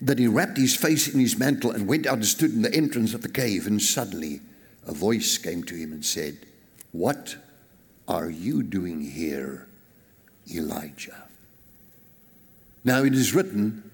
that 0.01 0.19
he 0.19 0.27
wrapped 0.27 0.59
his 0.59 0.77
face 0.77 1.09
in 1.09 1.21
his 1.21 1.39
mantle 1.39 1.71
and 1.71 1.89
went 1.89 2.07
out 2.07 2.15
and 2.15 2.27
stood 2.27 2.53
in 2.53 2.63
the 2.63 2.75
entrance 2.75 3.15
of 3.15 3.23
the 3.23 3.29
cave. 3.29 3.67
And 3.67 3.81
suddenly 3.81 4.41
a 4.87 4.93
voice 4.93 5.39
came 5.39 5.63
to 5.65 5.75
him 5.75 5.93
and 5.93 6.05
said, 6.05 6.39
What 6.93 7.37
are 8.09 8.31
you 8.31 8.63
doing 8.63 9.01
here, 9.01 9.67
Elijah? 10.55 11.25
Now 12.85 13.03
it 13.03 13.15
is 13.15 13.35
written 13.35 13.91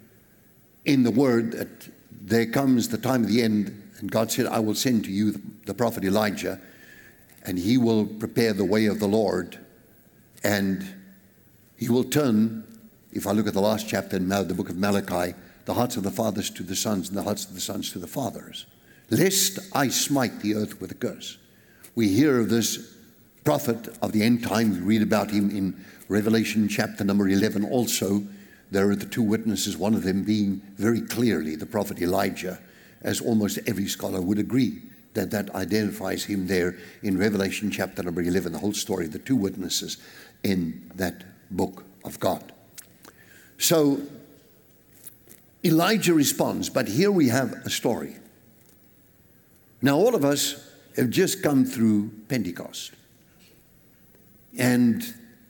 in 0.84 1.02
the 1.02 1.10
word 1.10 1.52
that 1.52 1.88
there 2.10 2.46
comes 2.46 2.88
the 2.88 2.98
time 2.98 3.24
of 3.24 3.28
the 3.28 3.42
end, 3.42 3.90
and 3.98 4.10
God 4.10 4.30
said, 4.30 4.46
I 4.46 4.58
will 4.58 4.74
send 4.74 5.04
to 5.04 5.10
you 5.10 5.40
the 5.66 5.74
prophet 5.74 6.04
Elijah, 6.04 6.60
and 7.44 7.58
he 7.58 7.78
will 7.78 8.06
prepare 8.06 8.52
the 8.52 8.64
way 8.64 8.86
of 8.86 9.00
the 9.00 9.08
Lord, 9.08 9.58
and 10.44 10.86
he 11.76 11.88
will 11.88 12.04
turn, 12.04 12.64
if 13.12 13.26
I 13.26 13.32
look 13.32 13.46
at 13.46 13.54
the 13.54 13.60
last 13.60 13.88
chapter 13.88 14.16
in 14.16 14.28
the 14.28 14.54
book 14.54 14.68
of 14.68 14.76
Malachi, 14.76 15.34
the 15.64 15.74
hearts 15.74 15.96
of 15.96 16.02
the 16.02 16.10
fathers 16.10 16.50
to 16.50 16.62
the 16.62 16.76
sons, 16.76 17.08
and 17.08 17.16
the 17.16 17.22
hearts 17.22 17.44
of 17.44 17.54
the 17.54 17.60
sons 17.60 17.92
to 17.92 17.98
the 17.98 18.06
fathers, 18.06 18.66
lest 19.10 19.58
I 19.74 19.88
smite 19.88 20.40
the 20.40 20.54
earth 20.54 20.80
with 20.80 20.90
a 20.90 20.96
curse. 20.96 21.38
We 21.94 22.08
hear 22.08 22.40
of 22.40 22.48
this 22.48 22.96
prophet 23.44 23.88
of 24.00 24.12
the 24.12 24.22
end 24.22 24.42
time. 24.42 24.70
We 24.70 24.80
read 24.80 25.02
about 25.02 25.30
him 25.30 25.50
in 25.50 25.84
Revelation 26.08 26.68
chapter 26.68 27.04
number 27.04 27.28
11 27.28 27.64
also 27.64 28.22
there 28.72 28.88
are 28.88 28.96
the 28.96 29.04
two 29.04 29.22
witnesses, 29.22 29.76
one 29.76 29.92
of 29.92 30.02
them 30.02 30.24
being 30.24 30.62
very 30.78 31.02
clearly 31.02 31.56
the 31.56 31.66
prophet 31.66 32.00
Elijah, 32.00 32.58
as 33.02 33.20
almost 33.20 33.58
every 33.66 33.86
scholar 33.86 34.22
would 34.22 34.38
agree 34.38 34.80
that 35.12 35.30
that 35.30 35.54
identifies 35.54 36.24
him 36.24 36.46
there 36.46 36.78
in 37.02 37.18
Revelation 37.18 37.70
chapter 37.70 38.02
number 38.02 38.22
11, 38.22 38.50
the 38.50 38.58
whole 38.58 38.72
story, 38.72 39.04
of 39.04 39.12
the 39.12 39.18
two 39.18 39.36
witnesses 39.36 39.98
in 40.42 40.90
that 40.94 41.22
book 41.50 41.84
of 42.02 42.18
God. 42.18 42.50
So 43.58 44.00
Elijah 45.64 46.14
responds, 46.14 46.68
but 46.68 46.88
here 46.88 47.10
we 47.10 47.28
have 47.28 47.52
a 47.64 47.70
story. 47.70 48.16
Now, 49.80 49.96
all 49.96 50.14
of 50.14 50.24
us 50.24 50.68
have 50.96 51.10
just 51.10 51.42
come 51.42 51.64
through 51.64 52.10
Pentecost. 52.28 52.92
And 54.58 55.02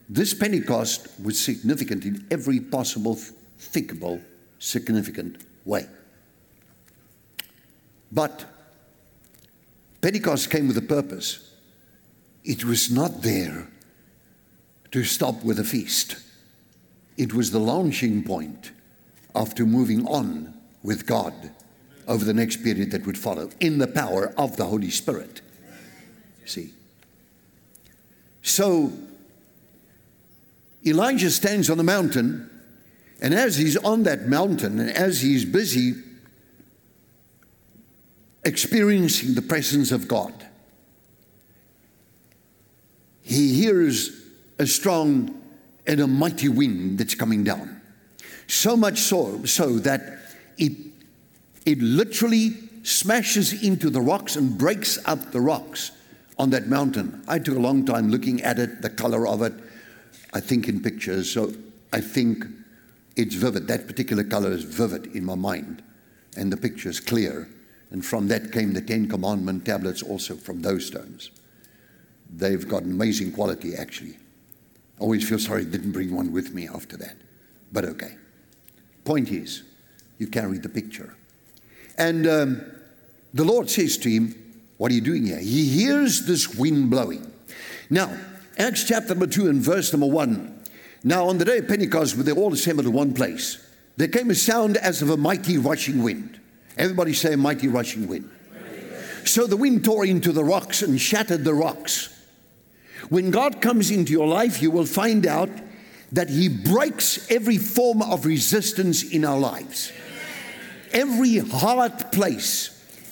this 0.09 0.35
Pentecost 0.35 1.09
was 1.23 1.39
significant 1.39 2.05
in 2.05 2.27
every 2.31 2.61
possible, 2.61 3.19
thinkable, 3.59 4.21
significant 4.59 5.43
way. 5.65 5.87
But 8.11 8.45
Pentecost 10.01 10.51
came 10.51 10.69
with 10.69 10.77
a 10.77 10.83
purpose. 10.83 11.55
It 12.45 12.65
was 12.65 12.91
not 12.91 13.23
there 13.23 13.69
to 14.91 15.05
stop 15.05 15.43
with 15.43 15.59
a 15.59 15.65
feast, 15.65 16.17
it 17.17 17.33
was 17.33 17.51
the 17.51 17.59
launching 17.59 18.23
point 18.23 18.73
after 19.35 19.65
moving 19.65 20.07
on 20.07 20.55
with 20.83 21.07
God 21.07 21.51
over 22.07 22.25
the 22.25 22.35
next 22.35 22.59
period 22.59 22.91
that 22.91 23.07
would 23.07 23.19
follow 23.19 23.51
in 23.61 23.79
the 23.79 23.87
power 23.87 24.35
of 24.37 24.57
the 24.57 24.65
Holy 24.65 24.91
Spirit. 24.91 25.41
See? 26.45 26.73
So, 28.43 28.93
Elijah 30.85 31.31
stands 31.31 31.71
on 31.71 31.79
the 31.79 31.85
mountain, 31.85 32.51
and 33.21 33.33
as 33.33 33.57
he's 33.57 33.77
on 33.77 34.03
that 34.03 34.29
mountain, 34.29 34.81
and 34.81 34.91
as 34.91 35.21
he's 35.21 35.45
busy 35.45 35.95
experiencing 38.45 39.35
the 39.35 39.43
presence 39.43 39.93
of 39.93 40.09
God, 40.09 40.47
he 43.23 43.55
hears 43.55 44.11
a 44.59 44.67
strong 44.67 45.41
and 45.87 46.01
a 46.01 46.07
mighty 46.09 46.49
wind 46.49 46.99
that's 46.99 47.15
coming 47.15 47.45
down. 47.45 47.72
So 48.53 48.77
much 48.77 48.99
so, 48.99 49.47
so 49.47 49.79
that 49.79 50.19
it, 50.59 50.73
it 51.65 51.81
literally 51.81 52.51
smashes 52.83 53.63
into 53.63 53.89
the 53.89 54.03
rocks 54.03 54.37
and 54.37 54.59
breaks 54.59 54.99
up 55.07 55.33
the 55.33 55.41
rocks 55.41 55.91
on 56.39 56.51
that 56.51 56.67
mountain. 56.67 57.25
I 57.27 57.39
took 57.39 57.57
a 57.57 57.59
long 57.59 57.87
time 57.87 58.11
looking 58.11 58.43
at 58.43 58.59
it, 58.59 58.83
the 58.83 58.91
color 58.91 59.27
of 59.27 59.41
it 59.41 59.55
I 60.35 60.41
think 60.41 60.69
in 60.69 60.83
pictures, 60.83 61.31
so 61.31 61.55
I 61.95 62.03
think 62.03 62.45
it's 63.17 63.35
vivid. 63.35 63.69
That 63.69 63.87
particular 63.87 64.23
color 64.23 64.53
is 64.53 64.65
vivid 64.65 65.15
in 65.17 65.25
my 65.25 65.35
mind, 65.35 65.83
and 66.37 66.53
the 66.53 66.59
picture 66.59 66.91
is 66.91 67.01
clear. 67.01 67.49
And 67.91 68.05
from 68.05 68.29
that 68.29 68.53
came 68.53 68.75
the 68.75 68.83
Ten 68.83 69.09
Commandment 69.09 69.65
tablets, 69.65 70.03
also 70.03 70.35
from 70.35 70.61
those 70.61 70.87
stones. 70.87 71.31
They've 72.31 72.69
got 72.69 72.83
amazing 72.83 73.33
quality, 73.33 73.75
actually. 73.75 74.19
I 74.99 75.01
always 75.01 75.27
feel 75.27 75.39
sorry 75.39 75.63
I 75.63 75.71
didn't 75.71 75.93
bring 75.93 76.15
one 76.15 76.33
with 76.33 76.53
me 76.53 76.69
after 76.69 76.99
that. 76.99 77.17
But 77.73 77.87
okay. 77.87 78.17
Point 79.05 79.31
is, 79.31 79.63
you 80.19 80.27
carry 80.27 80.59
the 80.59 80.69
picture. 80.69 81.17
And 81.99 82.27
um, 82.27 82.63
the 83.35 83.45
Lord 83.45 83.69
says 83.69 83.97
to 83.99 84.11
him, 84.11 84.35
What 84.77 84.91
are 84.91 84.95
you 84.95 85.01
doing 85.01 85.27
here? 85.27 85.39
He 85.39 85.69
hears 85.69 86.27
this 86.27 86.55
wind 86.55 86.91
blowing. 86.91 87.31
Now, 87.91 88.17
Acts 88.59 88.85
chapter 88.85 89.11
number 89.11 89.27
2 89.27 89.49
and 89.49 89.61
verse 89.61 89.93
number 89.93 90.07
1. 90.07 90.61
Now, 91.05 91.27
on 91.29 91.39
the 91.39 91.45
day 91.45 91.59
of 91.59 91.69
Pentecost, 91.69 92.23
they 92.25 92.33
all 92.33 92.53
assembled 92.53 92.87
in 92.87 92.93
one 92.93 93.13
place, 93.15 93.59
there 93.97 94.09
came 94.09 94.31
a 94.31 94.35
sound 94.35 94.77
as 94.77 95.03
of 95.03 95.11
a 95.11 95.17
mighty 95.17 95.59
rushing 95.59 96.03
wind. 96.03 96.41
Everybody 96.79 97.13
say, 97.13 97.37
mighty 97.37 97.69
rushing 97.69 98.09
wind. 98.09 98.31
So 99.25 99.47
the 99.47 99.57
wind 99.57 99.85
tore 99.85 100.05
into 100.05 100.33
the 100.33 100.45
rocks 100.45 100.83
and 100.83 101.01
shattered 101.01 101.45
the 101.45 101.55
rocks. 101.55 102.09
When 103.09 103.31
God 103.31 103.61
comes 103.61 103.91
into 103.91 104.13
your 104.13 104.27
life, 104.27 104.63
you 104.63 104.71
will 104.71 104.87
find 104.87 105.27
out 105.27 105.51
that 106.13 106.29
He 106.29 106.49
breaks 106.49 107.31
every 107.31 107.59
form 107.59 108.03
of 108.03 108.27
resistance 108.27 109.03
in 109.03 109.25
our 109.25 109.39
lives. 109.39 109.93
Every 110.93 111.39
hard 111.39 112.13
place, 112.13 112.71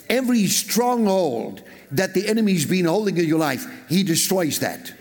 every 0.09 0.47
stronghold 0.47 1.63
that 1.93 2.15
the 2.15 2.29
enemy's 2.29 2.67
been 2.67 2.85
holding 2.85 3.17
in 3.17 3.25
your 3.25 3.39
life, 3.39 3.67
He 3.89 4.03
destroys 4.03 4.59
that. 4.61 4.93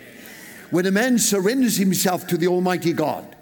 when 0.72 0.86
a 0.86 0.92
man 0.92 1.18
surrenders 1.18 1.78
himself 1.78 2.28
to 2.28 2.38
the 2.38 2.48
Almighty 2.48 2.94
God 2.94 3.36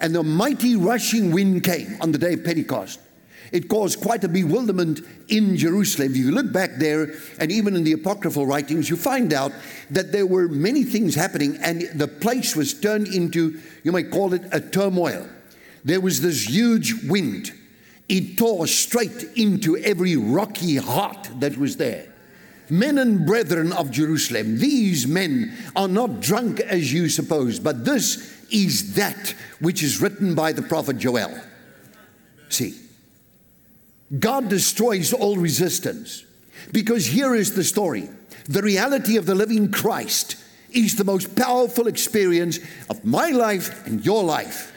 and 0.00 0.14
the 0.14 0.22
mighty 0.22 0.76
rushing 0.76 1.32
wind 1.32 1.64
came 1.64 1.96
on 2.00 2.12
the 2.12 2.18
day 2.18 2.34
of 2.34 2.44
Pentecost. 2.44 3.00
It 3.52 3.68
caused 3.68 4.00
quite 4.00 4.24
a 4.24 4.28
bewilderment 4.28 5.00
in 5.28 5.56
Jerusalem. 5.56 6.10
If 6.10 6.16
you 6.16 6.30
look 6.30 6.52
back 6.52 6.76
there, 6.76 7.14
and 7.38 7.50
even 7.50 7.76
in 7.76 7.84
the 7.84 7.92
apocryphal 7.92 8.46
writings, 8.46 8.90
you 8.90 8.96
find 8.96 9.32
out 9.32 9.52
that 9.90 10.12
there 10.12 10.26
were 10.26 10.48
many 10.48 10.84
things 10.84 11.14
happening, 11.14 11.56
and 11.62 11.82
the 11.94 12.08
place 12.08 12.54
was 12.54 12.74
turned 12.74 13.08
into, 13.08 13.60
you 13.84 13.92
might 13.92 14.10
call 14.10 14.34
it 14.34 14.42
a 14.52 14.60
turmoil. 14.60 15.26
There 15.84 16.00
was 16.00 16.20
this 16.20 16.48
huge 16.48 17.04
wind. 17.04 17.52
It 18.08 18.38
tore 18.38 18.66
straight 18.66 19.24
into 19.36 19.76
every 19.78 20.16
rocky 20.16 20.76
heart 20.76 21.28
that 21.40 21.56
was 21.56 21.76
there. 21.76 22.06
Men 22.70 22.98
and 22.98 23.26
brethren 23.26 23.72
of 23.72 23.90
Jerusalem, 23.90 24.58
these 24.58 25.06
men 25.06 25.56
are 25.74 25.88
not 25.88 26.20
drunk 26.20 26.60
as 26.60 26.92
you 26.92 27.08
suppose, 27.08 27.58
but 27.58 27.84
this 27.84 28.34
is 28.50 28.94
that 28.94 29.34
which 29.60 29.82
is 29.82 30.00
written 30.00 30.34
by 30.34 30.52
the 30.52 30.62
prophet 30.62 30.98
Joel. 30.98 31.38
See, 32.50 32.74
God 34.16 34.48
destroys 34.48 35.12
all 35.12 35.36
resistance 35.36 36.24
because 36.72 37.06
here 37.06 37.34
is 37.34 37.54
the 37.54 37.64
story 37.64 38.08
the 38.48 38.62
reality 38.62 39.18
of 39.18 39.26
the 39.26 39.34
living 39.34 39.70
Christ 39.70 40.36
is 40.70 40.96
the 40.96 41.04
most 41.04 41.36
powerful 41.36 41.86
experience 41.86 42.58
of 42.88 43.04
my 43.04 43.28
life 43.28 43.86
and 43.86 44.04
your 44.04 44.24
life. 44.24 44.72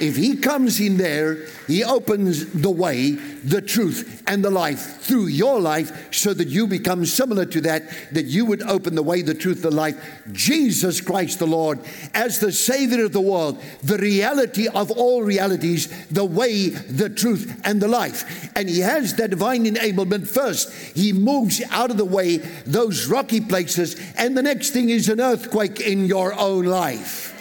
If 0.00 0.16
he 0.16 0.36
comes 0.36 0.80
in 0.80 0.96
there, 0.96 1.46
he 1.66 1.84
opens 1.84 2.46
the 2.52 2.70
way, 2.70 3.12
the 3.12 3.62
truth, 3.62 4.22
and 4.26 4.44
the 4.44 4.50
life 4.50 5.00
through 5.00 5.26
your 5.26 5.60
life 5.60 6.12
so 6.12 6.34
that 6.34 6.48
you 6.48 6.66
become 6.66 7.04
similar 7.06 7.44
to 7.46 7.60
that, 7.62 7.82
that 8.12 8.24
you 8.24 8.44
would 8.44 8.62
open 8.62 8.94
the 8.94 9.02
way, 9.02 9.22
the 9.22 9.34
truth, 9.34 9.62
the 9.62 9.70
life. 9.70 9.96
Jesus 10.32 11.00
Christ 11.00 11.38
the 11.38 11.46
Lord, 11.46 11.78
as 12.14 12.40
the 12.40 12.52
Savior 12.52 13.04
of 13.04 13.12
the 13.12 13.20
world, 13.20 13.62
the 13.82 13.98
reality 13.98 14.68
of 14.68 14.90
all 14.90 15.22
realities, 15.22 15.88
the 16.08 16.24
way, 16.24 16.68
the 16.70 17.08
truth, 17.08 17.60
and 17.64 17.80
the 17.80 17.88
life. 17.88 18.50
And 18.56 18.68
he 18.68 18.80
has 18.80 19.14
that 19.16 19.30
divine 19.30 19.64
enablement 19.64 20.28
first. 20.28 20.72
He 20.94 21.12
moves 21.12 21.62
out 21.70 21.90
of 21.90 21.96
the 21.96 22.04
way 22.04 22.38
those 22.66 23.06
rocky 23.06 23.40
places, 23.40 23.96
and 24.16 24.36
the 24.36 24.42
next 24.42 24.70
thing 24.70 24.88
is 24.90 25.08
an 25.08 25.20
earthquake 25.20 25.80
in 25.80 26.06
your 26.06 26.34
own 26.34 26.64
life. 26.64 27.33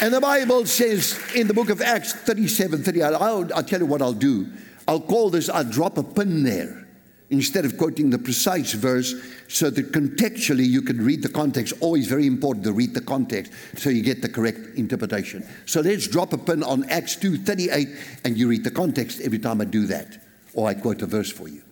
And 0.00 0.14
the 0.14 0.20
Bible 0.20 0.64
says 0.64 1.20
in 1.34 1.46
the 1.46 1.52
book 1.52 1.68
of 1.68 1.82
Acts 1.82 2.14
37 2.14 2.82
30, 2.82 3.02
I'll, 3.02 3.54
I'll 3.54 3.62
tell 3.62 3.80
you 3.80 3.86
what 3.86 4.00
I'll 4.00 4.14
do. 4.14 4.48
I'll 4.88 5.00
call 5.00 5.28
this, 5.28 5.50
I'll 5.50 5.62
drop 5.62 5.98
a 5.98 6.02
pin 6.02 6.42
there 6.42 6.88
instead 7.28 7.66
of 7.66 7.76
quoting 7.76 8.08
the 8.08 8.18
precise 8.18 8.72
verse 8.72 9.14
so 9.46 9.68
that 9.68 9.92
contextually 9.92 10.66
you 10.66 10.80
can 10.80 11.04
read 11.04 11.22
the 11.22 11.28
context. 11.28 11.74
Always 11.80 12.06
very 12.06 12.26
important 12.26 12.64
to 12.64 12.72
read 12.72 12.94
the 12.94 13.02
context 13.02 13.52
so 13.76 13.90
you 13.90 14.02
get 14.02 14.22
the 14.22 14.28
correct 14.28 14.58
interpretation. 14.76 15.46
So 15.66 15.82
let's 15.82 16.08
drop 16.08 16.32
a 16.32 16.38
pin 16.38 16.62
on 16.62 16.88
Acts 16.88 17.16
2 17.16 17.36
38 17.36 17.88
and 18.24 18.38
you 18.38 18.48
read 18.48 18.64
the 18.64 18.70
context 18.70 19.20
every 19.20 19.38
time 19.38 19.60
I 19.60 19.66
do 19.66 19.86
that, 19.86 20.16
or 20.54 20.66
I 20.66 20.74
quote 20.74 21.02
a 21.02 21.06
verse 21.06 21.30
for 21.30 21.46
you. 21.46 21.62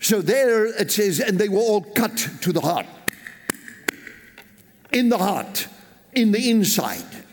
So 0.00 0.22
there 0.22 0.66
it 0.66 0.90
says, 0.90 1.20
and 1.20 1.38
they 1.38 1.50
were 1.50 1.58
all 1.58 1.82
cut 1.82 2.16
to 2.40 2.52
the 2.52 2.62
heart. 2.62 2.86
In 4.90 5.10
the 5.10 5.18
heart 5.18 5.68
in 6.14 6.32
the 6.32 6.50
inside, 6.50 7.24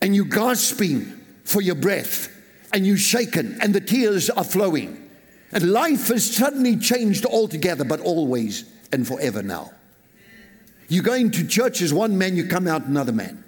and 0.00 0.14
you're 0.14 0.24
gasping 0.24 1.20
for 1.44 1.60
your 1.60 1.74
breath, 1.74 2.28
and 2.72 2.86
you're 2.86 2.96
shaken, 2.96 3.58
and 3.60 3.74
the 3.74 3.80
tears 3.80 4.30
are 4.30 4.44
flowing, 4.44 5.10
and 5.52 5.70
life 5.70 6.08
has 6.08 6.34
suddenly 6.34 6.76
changed 6.76 7.24
altogether, 7.26 7.84
but 7.84 8.00
always 8.00 8.64
and 8.92 9.06
forever 9.06 9.42
now. 9.42 9.72
You 10.88 11.02
go 11.02 11.14
into 11.14 11.46
church 11.46 11.80
as 11.80 11.92
one 11.92 12.18
man, 12.18 12.36
you 12.36 12.46
come 12.46 12.68
out 12.68 12.84
another 12.86 13.12
man. 13.12 13.42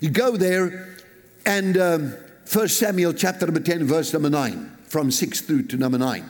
You 0.00 0.10
go 0.10 0.36
there, 0.36 0.96
and 1.46 1.76
um, 1.76 2.14
1 2.52 2.68
Samuel 2.68 3.12
chapter 3.12 3.46
number 3.46 3.60
10, 3.60 3.84
verse 3.84 4.12
number 4.12 4.30
9, 4.30 4.78
from 4.84 5.10
6 5.10 5.40
through 5.42 5.64
to 5.64 5.76
number 5.76 5.98
9. 5.98 6.24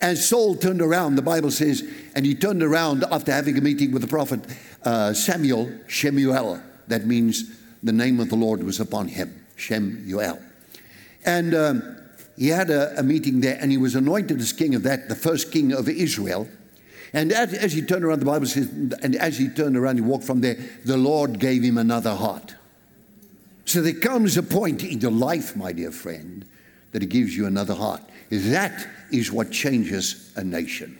As 0.00 0.28
Saul 0.28 0.56
turned 0.56 0.82
around, 0.82 1.14
the 1.14 1.22
Bible 1.22 1.50
says, 1.50 1.88
and 2.16 2.26
he 2.26 2.34
turned 2.34 2.62
around 2.62 3.04
after 3.10 3.30
having 3.30 3.56
a 3.56 3.60
meeting 3.60 3.92
with 3.92 4.02
the 4.02 4.08
prophet 4.08 4.40
uh, 4.84 5.12
Samuel, 5.12 5.70
Shemuel. 5.86 6.62
That 6.88 7.06
means 7.06 7.44
the 7.82 7.92
name 7.92 8.20
of 8.20 8.28
the 8.28 8.36
Lord 8.36 8.62
was 8.62 8.80
upon 8.80 9.08
him, 9.08 9.44
Shemuel. 9.56 10.38
And 11.24 11.54
um, 11.54 11.96
he 12.36 12.48
had 12.48 12.70
a, 12.70 12.98
a, 12.98 13.02
meeting 13.02 13.40
there, 13.40 13.58
and 13.60 13.70
he 13.70 13.78
was 13.78 13.94
anointed 13.94 14.40
as 14.40 14.52
king 14.52 14.74
of 14.74 14.82
that, 14.82 15.08
the 15.08 15.14
first 15.14 15.52
king 15.52 15.72
of 15.72 15.88
Israel. 15.88 16.48
And 17.12 17.32
as, 17.32 17.52
as 17.52 17.72
he 17.72 17.82
turned 17.82 18.04
around, 18.04 18.20
the 18.20 18.26
Bible 18.26 18.46
says, 18.46 18.68
and 19.02 19.16
as 19.16 19.38
he 19.38 19.48
turned 19.48 19.76
around, 19.76 19.96
he 19.96 20.02
walked 20.02 20.24
from 20.24 20.40
there, 20.40 20.56
the 20.84 20.96
Lord 20.96 21.38
gave 21.38 21.62
him 21.62 21.78
another 21.78 22.14
heart. 22.14 22.54
So 23.64 23.82
there 23.82 23.94
comes 23.94 24.36
a 24.36 24.42
point 24.42 24.82
in 24.82 25.00
your 25.00 25.10
life, 25.10 25.54
my 25.54 25.72
dear 25.72 25.92
friend, 25.92 26.44
that 26.92 27.02
he 27.02 27.08
gives 27.08 27.36
you 27.36 27.46
another 27.46 27.74
heart. 27.74 28.02
That 28.30 28.86
is 29.10 29.30
what 29.30 29.50
changes 29.50 30.32
a 30.36 30.42
nation. 30.42 30.98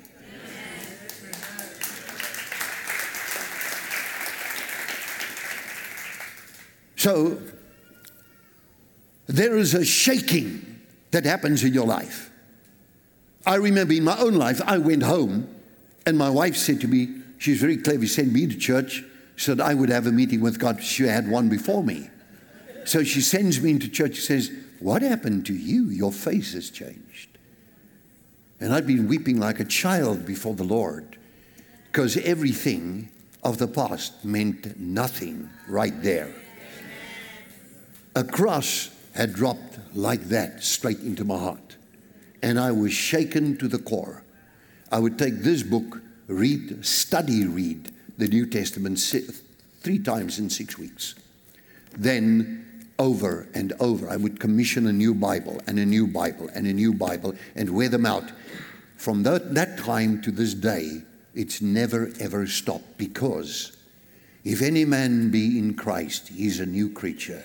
So, 7.03 7.37
there 9.27 9.59
is 9.59 9.75
a 9.75 9.85
shaking 9.85 10.79
that 11.11 11.25
happens 11.25 11.65
in 11.65 11.75
your 11.75 11.85
life. 11.85 12.31
I 13.45 13.57
remember 13.57 13.95
in 13.95 14.05
my 14.05 14.17
own 14.19 14.35
life, 14.35 14.62
I 14.65 14.79
went 14.79 15.03
home 15.03 15.53
and 16.07 16.17
my 16.17 16.31
wife 16.31 16.55
said 16.55 16.81
to 16.83 16.87
me, 16.87 17.09
she's 17.38 17.61
very 17.61 17.77
clever, 17.77 18.03
she 18.03 18.07
sent 18.07 18.33
me 18.33 18.47
to 18.47 18.57
church 18.57 19.03
so 19.37 19.57
that 19.57 19.67
I 19.67 19.75
would 19.75 19.88
have 19.88 20.07
a 20.07 20.12
meeting 20.12 20.43
with 20.43 20.61
God. 20.61 20.81
She 20.81 21.03
had 21.03 21.29
one 21.29 21.49
before 21.49 21.83
me. 21.83 22.09
So 22.85 23.03
she 23.03 23.21
sends 23.21 23.61
me 23.61 23.73
into 23.73 23.88
church, 23.88 24.15
She 24.15 24.21
says, 24.21 24.53
What 24.79 25.03
happened 25.03 25.45
to 25.47 25.55
you? 25.55 25.87
Your 25.87 26.12
face 26.12 26.53
has 26.53 26.71
changed. 26.71 27.37
And 28.61 28.73
I'd 28.73 28.87
been 28.87 29.09
weeping 29.09 29.41
like 29.41 29.59
a 29.59 29.65
child 29.65 30.25
before 30.25 30.55
the 30.55 30.62
Lord 30.62 31.19
because 31.91 32.17
everything 32.19 33.09
of 33.43 33.59
the 33.59 33.67
past 33.67 34.25
meant 34.25 34.79
nothing 34.79 35.51
right 35.67 36.01
there. 36.01 36.33
A 38.14 38.25
cross 38.25 38.90
had 39.14 39.33
dropped 39.33 39.79
like 39.94 40.25
that 40.25 40.62
straight 40.62 41.01
into 41.01 41.25
my 41.25 41.38
heart, 41.38 41.77
and 42.42 42.59
I 42.61 42.70
was 42.72 42.92
shaken 42.92 43.57
to 43.57 43.68
the 43.68 43.79
core. 43.79 44.22
I 44.90 44.98
would 44.98 45.18
take 45.18 45.38
this 45.38 45.62
book, 45.62 46.03
read, 46.27 46.85
study, 46.85 47.46
read 47.46 47.90
the 48.18 48.29
New 48.29 48.46
Testament 48.46 48.98
three 49.81 49.98
times 49.98 50.38
in 50.38 50.51
six 50.51 50.79
weeks. 50.79 51.14
Then 51.96 52.62
over 52.98 53.48
and 53.55 53.72
over. 53.81 54.09
I 54.09 54.16
would 54.16 54.38
commission 54.38 54.87
a 54.87 54.92
new 54.92 55.14
Bible 55.14 55.61
and 55.66 55.79
a 55.79 55.87
new 55.87 56.07
Bible 56.07 56.48
and 56.55 56.66
a 56.66 56.72
new 56.72 56.92
Bible 56.92 57.35
and 57.55 57.70
wear 57.70 57.88
them 57.88 58.07
out. 58.07 58.31
From 58.96 59.22
that, 59.25 59.55
that 59.55 59.79
time 59.79 60.22
to 60.22 60.31
this 60.31 60.55
day, 60.55 61.03
it's 61.35 61.61
never 61.61 62.12
ever 62.20 62.46
stopped 62.46 62.98
because 62.98 63.77
if 64.44 64.61
any 64.61 64.85
man 64.85 65.31
be 65.31 65.59
in 65.59 65.75
Christ, 65.75 66.29
he's 66.29 66.61
a 66.61 66.66
new 66.66 66.90
creature. 66.90 67.42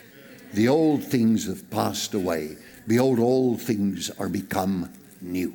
The 0.54 0.68
old 0.68 1.04
things 1.04 1.48
have 1.48 1.70
passed 1.70 2.14
away. 2.14 2.58
Behold, 2.88 3.20
all 3.20 3.58
things 3.58 4.10
are 4.12 4.30
become 4.30 4.92
new. 5.22 5.54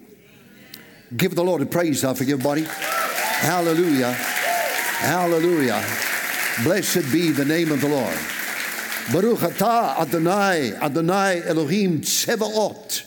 Give 1.17 1.35
the 1.35 1.45
Lord 1.45 1.63
a 1.63 1.67
praise 1.67 2.03
now 2.03 2.15
for 2.15 2.23
everybody. 2.25 2.65
Hallelujah. 2.65 4.13
Hallelujah. 4.13 5.85
Blessed 6.65 7.11
be 7.11 7.31
the 7.31 7.45
name 7.45 7.73
of 7.73 7.81
the 7.81 7.89
Lord. 7.89 8.19
Baruch 9.13 9.41
atah 9.41 9.99
Adonai, 9.99 10.75
Adonai 10.75 11.43
Elohim 11.45 12.01
Tsevaot. 12.03 13.05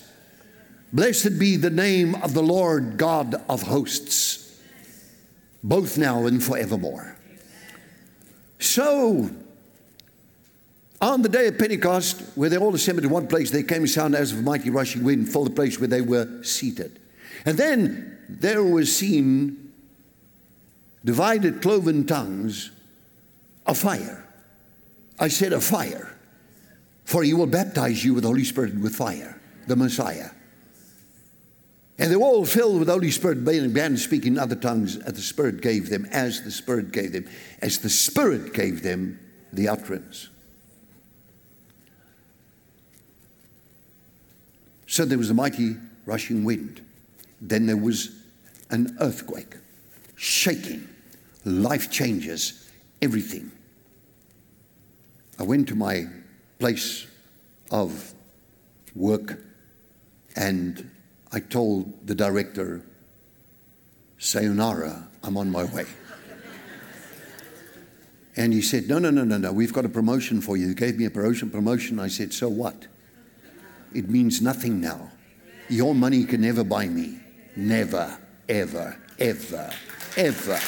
Blessed 0.92 1.40
be 1.40 1.56
the 1.56 1.70
name 1.70 2.16
of 2.16 2.34
the 2.34 2.44
Lord 2.44 2.98
God 2.98 3.36
of 3.48 3.64
hosts, 3.64 4.60
both 5.64 5.98
now 5.98 6.26
and 6.26 6.44
forevermore. 6.44 7.18
So, 8.60 9.30
on 11.12 11.22
the 11.22 11.30
day 11.30 11.48
of 11.48 11.58
Pentecost, 11.58 12.22
where 12.36 12.50
they 12.50 12.58
all 12.58 12.74
assembled 12.74 13.06
in 13.06 13.12
one 13.12 13.28
place, 13.28 13.52
there 13.52 13.64
came 13.64 13.84
a 13.84 13.88
sound 13.88 14.16
as 14.16 14.32
of 14.32 14.40
a 14.40 14.42
mighty 14.42 14.70
rushing 14.70 15.04
wind, 15.04 15.32
filled 15.32 15.48
the 15.48 15.52
place 15.52 15.80
where 15.80 15.88
they 15.88 16.02
were 16.02 16.44
seated. 16.44 17.00
And 17.46 17.58
then 17.58 18.18
there 18.30 18.64
was 18.64 18.96
seen 18.96 19.74
divided 21.04 21.62
cloven 21.62 22.06
tongues 22.06 22.72
of 23.66 23.78
fire 23.78 24.26
I 25.20 25.28
said, 25.30 25.54
a 25.54 25.62
fire. 25.62 26.18
For 27.06 27.24
he 27.24 27.34
will 27.34 27.48
baptize 27.48 28.04
you 28.04 28.14
with 28.14 28.24
the 28.24 28.30
Holy 28.30 28.44
Spirit 28.44 28.74
and 28.74 28.84
with 28.84 28.96
fire, 28.96 29.40
the 29.68 29.76
Messiah. 29.76 30.32
And 31.98 32.12
they 32.12 32.16
were 32.16 32.24
all 32.24 32.46
filled 32.46 32.80
with 32.80 32.88
the 32.88 32.94
Holy 32.94 33.12
Spirit, 33.12 33.46
began 33.46 33.96
speaking 33.96 34.38
other 34.38 34.56
tongues 34.56 34.98
as 34.98 35.14
the 35.14 35.22
Spirit 35.22 35.62
gave 35.62 35.90
them, 35.90 36.06
as 36.12 36.42
the 36.44 36.52
Spirit 36.52 36.92
gave 36.92 37.14
them, 37.14 37.28
as 37.62 37.78
the 37.80 37.90
Spirit 37.90 38.54
gave 38.54 38.84
them 38.84 39.20
the 39.54 39.70
utterance. 39.70 40.30
So 44.88 45.06
there 45.06 45.18
was 45.18 45.30
a 45.30 45.34
mighty 45.34 45.76
rushing 46.06 46.44
wind. 46.44 46.82
Then 47.42 47.66
there 47.66 47.78
was 47.78 48.12
an 48.70 48.98
earthquake, 49.00 49.56
shaking, 50.16 50.88
life 51.44 51.92
changes 51.92 52.70
everything. 53.02 53.52
I 55.40 55.44
went 55.44 55.68
to 55.70 55.76
my 55.76 56.08
place 56.60 57.06
of 57.72 58.14
work 58.96 59.40
and 60.36 60.90
I 61.32 61.40
told 61.40 62.08
the 62.08 62.16
director, 62.16 62.82
Sayonara, 64.18 65.08
I'm 65.24 65.38
on 65.38 65.52
my 65.52 65.66
way. 65.66 65.86
And 68.38 68.54
he 68.54 68.62
said, 68.62 68.88
No, 68.90 69.00
no, 69.00 69.10
no, 69.10 69.24
no, 69.24 69.38
no, 69.38 69.52
we've 69.52 69.74
got 69.74 69.86
a 69.86 69.90
promotion 69.90 70.42
for 70.42 70.58
you. 70.58 70.70
He 70.70 70.74
gave 70.74 70.98
me 70.98 71.06
a 71.06 71.10
promotion. 71.10 71.50
promotion. 71.50 72.00
I 72.00 72.08
said, 72.08 72.34
So 72.34 72.50
what? 72.50 72.88
It 73.96 74.10
means 74.10 74.42
nothing 74.42 74.82
now. 74.82 75.10
Your 75.70 75.96
money 75.96 76.26
can 76.26 76.42
never 76.42 76.66
buy 76.66 76.88
me. 76.90 77.18
Never, 77.56 78.20
ever, 78.50 78.98
ever, 79.18 79.72
ever. 80.18 80.60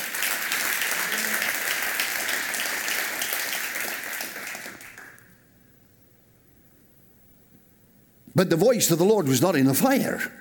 But 8.34 8.50
the 8.50 8.56
voice 8.56 8.90
of 8.92 8.98
the 8.98 9.04
Lord 9.04 9.28
was 9.28 9.42
not 9.42 9.58
in 9.58 9.66
the 9.66 9.74
fire. 9.74 10.32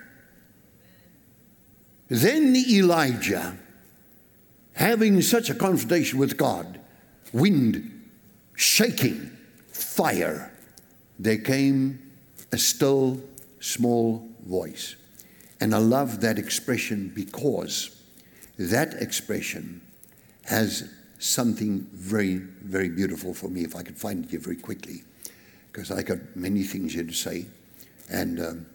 Then 2.07 2.55
Elijah, 2.55 3.59
having 4.75 5.21
such 5.23 5.51
a 5.51 5.55
confrontation 5.55 6.21
with 6.21 6.37
God, 6.37 6.79
wind, 7.33 8.09
shaking, 8.55 9.37
fire, 9.73 10.53
there 11.19 11.39
came 11.39 12.06
a 12.57 12.59
still 12.59 13.21
small 13.61 14.27
voice. 14.47 14.97
And 15.61 15.75
I 15.75 15.79
love 15.79 16.23
that 16.23 16.39
expression 16.39 17.13
because 17.15 18.03
that 18.59 18.95
expression 18.95 19.83
has 20.45 20.89
something 21.19 21.87
very, 21.93 22.37
very 22.37 22.89
beautiful 22.89 23.35
for 23.35 23.49
me, 23.49 23.63
if 23.63 23.77
I 23.77 23.83
could 23.83 23.99
find 23.99 24.25
it 24.25 24.31
here 24.31 24.41
very 24.41 24.57
quickly, 24.57 25.03
because 25.71 25.91
I 25.91 26.01
got 26.01 26.17
many 26.35 26.63
things 26.63 26.95
here 26.95 27.05
to 27.05 27.13
say. 27.13 27.45
And 28.09 28.41
um, 28.41 28.67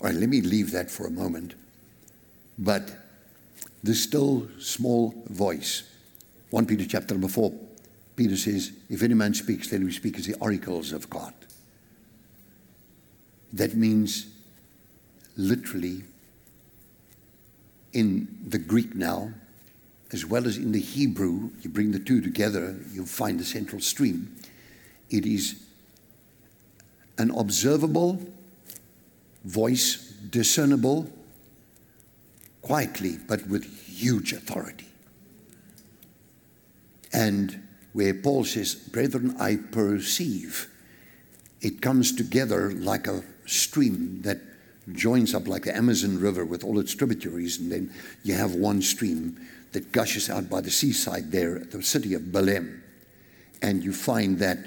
all 0.00 0.08
right, 0.08 0.16
let 0.16 0.28
me 0.28 0.40
leave 0.40 0.72
that 0.72 0.90
for 0.90 1.06
a 1.06 1.10
moment. 1.10 1.54
But 2.58 2.90
the 3.84 3.94
still 3.94 4.48
small 4.58 5.14
voice, 5.28 5.84
1 6.50 6.66
Peter 6.66 6.86
chapter 6.86 7.14
number 7.14 7.28
4, 7.28 7.52
Peter 8.16 8.36
says, 8.36 8.72
If 8.90 9.04
any 9.04 9.14
man 9.14 9.32
speaks, 9.32 9.70
let 9.70 9.80
him 9.80 9.92
speak 9.92 10.18
as 10.18 10.26
the 10.26 10.34
oracles 10.40 10.90
of 10.90 11.08
God. 11.08 11.34
That 13.52 13.74
means 13.74 14.26
literally 15.36 16.04
in 17.92 18.28
the 18.46 18.58
Greek 18.58 18.94
now, 18.94 19.32
as 20.12 20.24
well 20.24 20.46
as 20.46 20.56
in 20.56 20.72
the 20.72 20.80
Hebrew, 20.80 21.50
you 21.60 21.70
bring 21.70 21.92
the 21.92 21.98
two 21.98 22.20
together, 22.20 22.76
you 22.92 23.04
find 23.04 23.38
the 23.38 23.44
central 23.44 23.80
stream. 23.80 24.36
It 25.10 25.26
is 25.26 25.62
an 27.18 27.30
observable 27.30 28.20
voice, 29.44 30.12
discernible, 30.30 31.10
quietly, 32.62 33.18
but 33.26 33.46
with 33.46 33.64
huge 33.64 34.32
authority. 34.32 34.86
And 37.12 37.62
where 37.92 38.14
Paul 38.14 38.44
says, 38.44 38.74
Brethren, 38.74 39.34
I 39.40 39.56
perceive, 39.56 40.68
it 41.60 41.80
comes 41.80 42.14
together 42.14 42.72
like 42.72 43.06
a 43.06 43.24
stream 43.48 44.22
that 44.22 44.38
joins 44.92 45.34
up 45.34 45.48
like 45.48 45.64
the 45.64 45.76
Amazon 45.76 46.18
River 46.18 46.44
with 46.44 46.64
all 46.64 46.78
its 46.78 46.94
tributaries, 46.94 47.58
and 47.58 47.70
then 47.70 47.92
you 48.22 48.34
have 48.34 48.54
one 48.54 48.80
stream 48.82 49.38
that 49.72 49.92
gushes 49.92 50.30
out 50.30 50.48
by 50.48 50.60
the 50.60 50.70
seaside 50.70 51.30
there 51.30 51.56
at 51.56 51.70
the 51.70 51.82
city 51.82 52.14
of 52.14 52.22
Belem. 52.32 52.82
And 53.60 53.84
you 53.84 53.92
find 53.92 54.38
that 54.38 54.58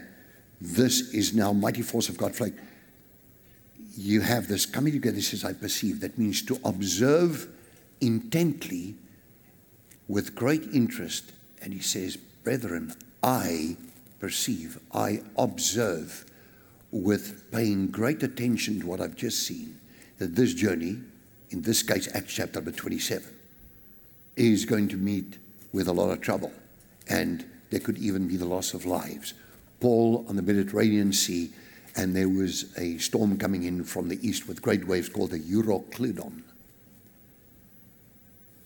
this 0.59 1.13
is 1.13 1.33
now 1.33 1.53
mighty 1.53 1.81
force 1.81 2.07
of 2.09 2.17
God. 2.17 2.39
Like 2.39 2.53
you 3.97 4.21
have 4.21 4.47
this 4.47 4.65
coming 4.65 4.93
together, 4.93 5.17
is 5.17 5.43
I 5.43 5.53
perceive. 5.53 6.01
That 6.01 6.17
means 6.17 6.43
to 6.43 6.59
observe 6.63 7.47
intently 7.99 8.95
with 10.07 10.35
great 10.35 10.63
interest. 10.73 11.31
And 11.61 11.73
he 11.73 11.79
says, 11.79 12.17
Brethren, 12.17 12.93
I 13.23 13.77
perceive, 14.19 14.79
I 14.93 15.21
observe 15.37 16.25
with 16.91 17.49
paying 17.51 17.87
great 17.87 18.21
attention 18.21 18.81
to 18.81 18.87
what 18.87 19.01
I've 19.01 19.15
just 19.15 19.43
seen, 19.43 19.77
that 20.19 20.35
this 20.35 20.53
journey, 20.53 20.97
in 21.49 21.61
this 21.61 21.83
case, 21.83 22.13
Acts 22.13 22.33
chapter 22.33 22.59
number 22.59 22.71
27, 22.71 23.27
is 24.35 24.65
going 24.65 24.87
to 24.89 24.97
meet 24.97 25.37
with 25.73 25.87
a 25.87 25.93
lot 25.93 26.09
of 26.09 26.21
trouble. 26.21 26.51
And 27.07 27.45
there 27.69 27.79
could 27.79 27.97
even 27.97 28.27
be 28.27 28.37
the 28.37 28.45
loss 28.45 28.73
of 28.73 28.85
lives. 28.85 29.33
Paul 29.79 30.25
on 30.27 30.35
the 30.35 30.41
Mediterranean 30.41 31.13
Sea, 31.13 31.51
and 31.95 32.15
there 32.15 32.29
was 32.29 32.77
a 32.77 32.97
storm 32.99 33.37
coming 33.37 33.63
in 33.63 33.83
from 33.83 34.09
the 34.09 34.19
east 34.25 34.47
with 34.47 34.61
great 34.61 34.85
waves 34.87 35.09
called 35.09 35.31
the 35.31 35.39
Euroclydon. 35.39 36.43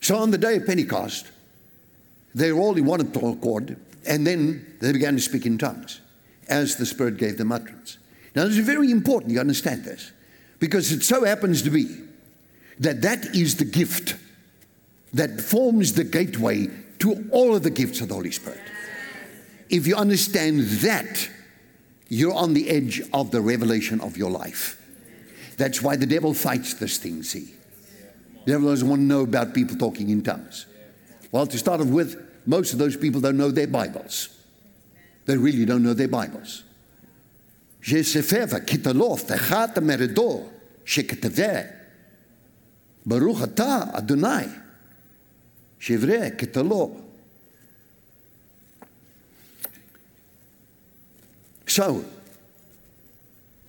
So 0.01 0.17
on 0.17 0.31
the 0.31 0.37
day 0.37 0.57
of 0.57 0.65
Pentecost, 0.65 1.27
they 2.35 2.51
were 2.51 2.59
all 2.59 2.77
in 2.77 2.85
one 2.85 3.01
accord, 3.01 3.77
and 4.05 4.27
then 4.27 4.75
they 4.79 4.91
began 4.91 5.15
to 5.15 5.21
speak 5.21 5.45
in 5.45 5.57
tongues 5.57 6.01
as 6.47 6.75
the 6.75 6.85
Spirit 6.85 7.17
gave 7.17 7.37
them 7.37 7.51
utterance. 7.51 7.97
Now, 8.35 8.43
this 8.45 8.57
is 8.57 8.65
very 8.65 8.91
important 8.91 9.31
you 9.31 9.39
understand 9.39 9.85
this, 9.85 10.11
because 10.59 10.91
it 10.91 11.03
so 11.03 11.23
happens 11.23 11.61
to 11.61 11.69
be 11.69 11.87
that 12.79 13.01
that 13.03 13.35
is 13.35 13.55
the 13.55 13.65
gift 13.65 14.15
that 15.13 15.39
forms 15.39 15.93
the 15.93 16.03
gateway 16.03 16.67
to 16.99 17.29
all 17.31 17.55
of 17.55 17.63
the 17.63 17.69
gifts 17.69 18.01
of 18.01 18.09
the 18.09 18.13
Holy 18.13 18.31
Spirit. 18.31 18.59
If 19.69 19.87
you 19.87 19.95
understand 19.95 20.59
that, 20.81 21.29
you're 22.09 22.33
on 22.33 22.53
the 22.53 22.69
edge 22.69 23.01
of 23.13 23.31
the 23.31 23.39
revelation 23.41 24.01
of 24.01 24.17
your 24.17 24.29
life. 24.29 24.81
That's 25.57 25.81
why 25.81 25.95
the 25.95 26.05
devil 26.05 26.33
fights 26.33 26.73
this 26.73 26.97
thing, 26.97 27.23
see. 27.23 27.53
The 28.45 28.51
devil 28.51 28.69
doesn't 28.69 28.87
want 28.87 28.99
to 28.99 29.05
know 29.05 29.21
about 29.21 29.53
people 29.53 29.77
talking 29.77 30.09
in 30.09 30.21
tongues. 30.21 30.65
Well, 31.31 31.47
to 31.47 31.57
start 31.57 31.79
off 31.79 31.87
with, 31.87 32.21
most 32.45 32.73
of 32.73 32.79
those 32.79 32.97
people 32.97 33.21
don't 33.21 33.37
know 33.37 33.51
their 33.51 33.67
Bibles. 33.67 34.29
They 35.25 35.37
really 35.37 35.65
don't 35.65 35.81
know 35.81 35.93
their 35.93 36.09
Bibles. 36.09 36.64
Sefeva 37.85 38.65
kitalof 38.65 39.27
techata 39.27 39.79
merido 39.79 40.49
sheketeve. 40.83 41.71
Baruch 43.05 43.41
ata 43.41 43.91
Adonai. 43.95 44.49
Shevre 45.79 46.35
kitalo. 46.35 47.01
So, 51.67 52.05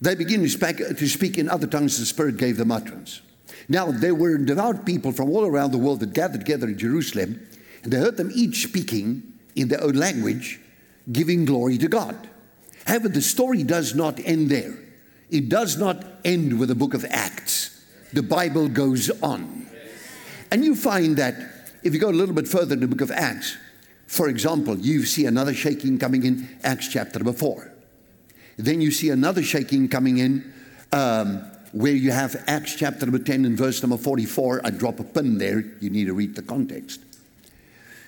they 0.00 0.14
begin 0.14 0.42
to 0.42 0.48
speak, 0.48 0.76
to 0.76 1.08
speak 1.08 1.38
in 1.38 1.48
other 1.48 1.66
tongues 1.66 1.98
the 1.98 2.06
Spirit 2.06 2.36
gave 2.36 2.56
them 2.56 2.70
utterance. 2.70 3.20
Now, 3.68 3.90
there 3.90 4.14
were 4.14 4.38
devout 4.38 4.86
people 4.86 5.12
from 5.12 5.30
all 5.30 5.44
around 5.44 5.72
the 5.72 5.78
world 5.78 6.00
that 6.00 6.12
gathered 6.12 6.40
together 6.40 6.68
in 6.68 6.78
Jerusalem, 6.78 7.40
and 7.82 7.92
they 7.92 7.98
heard 7.98 8.16
them 8.16 8.30
each 8.34 8.62
speaking 8.62 9.22
in 9.56 9.68
their 9.68 9.82
own 9.82 9.94
language, 9.94 10.60
giving 11.10 11.44
glory 11.44 11.78
to 11.78 11.88
God. 11.88 12.28
However, 12.86 13.08
the 13.08 13.22
story 13.22 13.62
does 13.62 13.94
not 13.94 14.20
end 14.20 14.48
there. 14.48 14.78
It 15.30 15.48
does 15.48 15.76
not 15.76 16.04
end 16.24 16.58
with 16.58 16.68
the 16.68 16.74
book 16.74 16.94
of 16.94 17.04
Acts. 17.10 17.84
The 18.12 18.22
Bible 18.22 18.68
goes 18.68 19.10
on. 19.22 19.66
And 20.52 20.64
you 20.64 20.76
find 20.76 21.16
that 21.16 21.34
if 21.82 21.92
you 21.92 22.00
go 22.00 22.10
a 22.10 22.12
little 22.12 22.34
bit 22.34 22.46
further 22.46 22.74
in 22.74 22.80
the 22.80 22.86
book 22.86 23.00
of 23.00 23.10
Acts, 23.10 23.56
for 24.06 24.28
example, 24.28 24.78
you 24.78 25.04
see 25.04 25.26
another 25.26 25.52
shaking 25.52 25.98
coming 25.98 26.24
in 26.24 26.48
Acts 26.62 26.88
chapter 26.88 27.18
number 27.18 27.32
4. 27.32 27.72
Then 28.56 28.80
you 28.80 28.92
see 28.92 29.10
another 29.10 29.42
shaking 29.42 29.88
coming 29.88 30.18
in 30.18 30.52
um, 30.92 31.38
where 31.72 31.92
you 31.92 32.12
have 32.12 32.42
Acts 32.46 32.76
chapter 32.76 33.04
number 33.04 33.18
10 33.18 33.44
and 33.44 33.58
verse 33.58 33.82
number 33.82 33.96
44. 33.96 34.60
I 34.64 34.70
drop 34.70 35.00
a 35.00 35.04
pin 35.04 35.38
there. 35.38 35.64
You 35.80 35.90
need 35.90 36.06
to 36.06 36.14
read 36.14 36.36
the 36.36 36.42
context. 36.42 37.00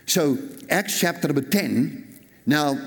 So, 0.07 0.39
Acts 0.71 0.99
chapter 0.99 1.29
number 1.29 1.43
10. 1.43 2.05
Now, 2.47 2.79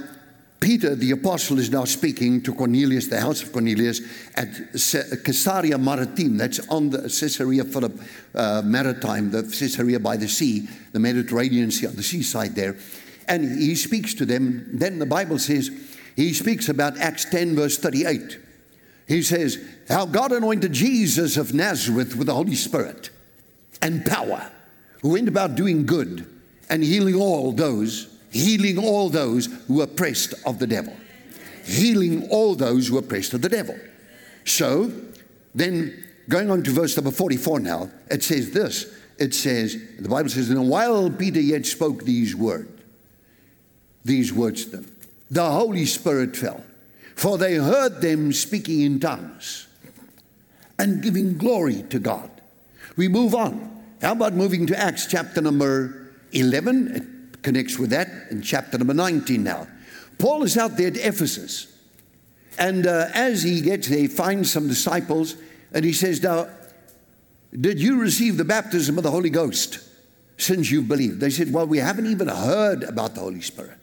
Peter, 0.62 0.94
the 0.94 1.10
apostle, 1.10 1.58
is 1.58 1.72
now 1.72 1.84
speaking 1.86 2.40
to 2.44 2.54
Cornelius, 2.54 3.08
the 3.08 3.20
house 3.20 3.42
of 3.42 3.52
Cornelius, 3.52 4.00
at 4.36 4.54
Caesarea 4.74 5.76
Maritim. 5.78 6.38
That's 6.38 6.66
on 6.70 6.92
the 6.92 7.02
Caesarea 7.02 7.64
Philip 7.64 8.00
uh, 8.36 8.62
Maritime, 8.64 9.32
the 9.32 9.42
Caesarea 9.42 10.00
by 10.00 10.18
the 10.18 10.28
sea, 10.28 10.68
the 10.94 11.00
Mediterranean 11.00 11.72
Sea, 11.72 11.88
on 11.88 11.96
the 11.96 12.04
seaside 12.04 12.54
there. 12.54 12.78
And 13.28 13.60
he 13.60 13.74
speaks 13.74 14.14
to 14.14 14.26
them. 14.26 14.70
Then 14.72 15.00
the 15.00 15.06
Bible 15.08 15.40
says, 15.40 15.72
he 16.16 16.32
speaks 16.34 16.70
about 16.70 16.98
Acts 16.98 17.26
10, 17.26 17.56
verse 17.56 17.80
38. 17.80 18.38
He 19.08 19.24
says, 19.24 19.58
How 19.90 20.06
God 20.06 20.32
anointed 20.32 20.74
Jesus 20.74 21.38
of 21.38 21.56
Nazareth 21.56 22.16
with 22.16 22.28
the 22.28 22.36
Holy 22.36 22.56
Spirit 22.56 23.10
and 23.82 24.06
power, 24.06 24.52
who 25.02 25.10
went 25.10 25.28
about 25.28 25.56
doing 25.56 25.88
good 25.88 26.28
and 26.70 26.84
healing 26.84 27.16
all 27.16 27.52
those, 27.52 28.11
healing 28.32 28.78
all 28.78 29.10
those 29.10 29.46
who 29.68 29.76
were 29.76 29.84
oppressed 29.84 30.34
of 30.46 30.58
the 30.58 30.68
devil. 30.68 30.96
Healing 31.66 32.28
all 32.30 32.56
those 32.56 32.88
who 32.88 32.96
were 32.96 33.02
oppressed 33.02 33.34
of 33.34 33.42
the 33.42 33.50
devil. 33.50 33.78
So, 34.46 34.92
then 35.54 36.04
going 36.28 36.50
on 36.50 36.64
to 36.64 36.72
verse 36.72 36.96
number 36.98 37.12
44 37.12 37.60
now, 37.60 37.92
it 38.10 38.24
says 38.24 38.52
this. 38.52 38.98
It 39.20 39.36
says, 39.36 39.78
the 40.00 40.10
Bible 40.10 40.30
says, 40.30 40.50
And 40.50 40.68
while 40.70 41.10
Peter 41.12 41.40
yet 41.40 41.66
spoke 41.66 42.04
these 42.04 42.36
words, 42.36 42.70
these 44.04 44.34
words 44.34 44.66
to 44.66 44.78
them. 44.78 44.92
The 45.30 45.50
Holy 45.50 45.86
Spirit 45.86 46.36
fell, 46.36 46.64
for 47.16 47.38
they 47.38 47.56
heard 47.56 48.02
them 48.02 48.34
speaking 48.34 48.82
in 48.82 49.00
tongues 49.00 49.68
and 50.80 51.04
giving 51.04 51.38
glory 51.38 51.84
to 51.84 52.00
God. 52.00 52.30
We 52.98 53.08
move 53.08 53.36
on. 53.36 53.84
How 54.02 54.14
about 54.14 54.34
moving 54.34 54.66
to 54.68 54.78
Acts 54.78 55.06
chapter 55.06 55.42
number 55.42 56.12
11? 56.32 57.11
Connects 57.42 57.80
with 57.80 57.90
that 57.90 58.10
in 58.30 58.42
chapter 58.42 58.78
number 58.78 58.94
19 58.94 59.44
now. 59.44 59.68
Paul 60.18 60.44
is 60.44 60.58
out 60.58 60.78
there 60.78 60.88
at 60.88 60.98
Ephesus. 60.98 61.68
And 62.60 62.86
uh, 62.86 63.08
as 63.14 63.44
he 63.44 63.62
gets 63.62 63.88
there, 63.88 64.00
he 64.00 64.08
finds 64.08 64.52
some 64.52 64.68
disciples 64.68 65.36
and 65.74 65.84
he 65.84 65.94
says, 65.94 66.22
Now, 66.22 66.48
did 67.60 67.82
you 67.82 68.00
receive 68.00 68.38
the 68.38 68.46
baptism 68.46 68.98
of 68.98 69.04
the 69.04 69.12
Holy 69.12 69.30
Ghost 69.30 69.80
since 70.38 70.70
you 70.70 70.82
believed? 70.82 71.20
They 71.20 71.30
said, 71.30 71.52
Well, 71.52 71.66
we 71.66 71.80
haven't 71.80 72.08
even 72.08 72.28
heard 72.28 72.84
about 72.84 73.16
the 73.16 73.22
Holy 73.22 73.42
Spirit. 73.42 73.78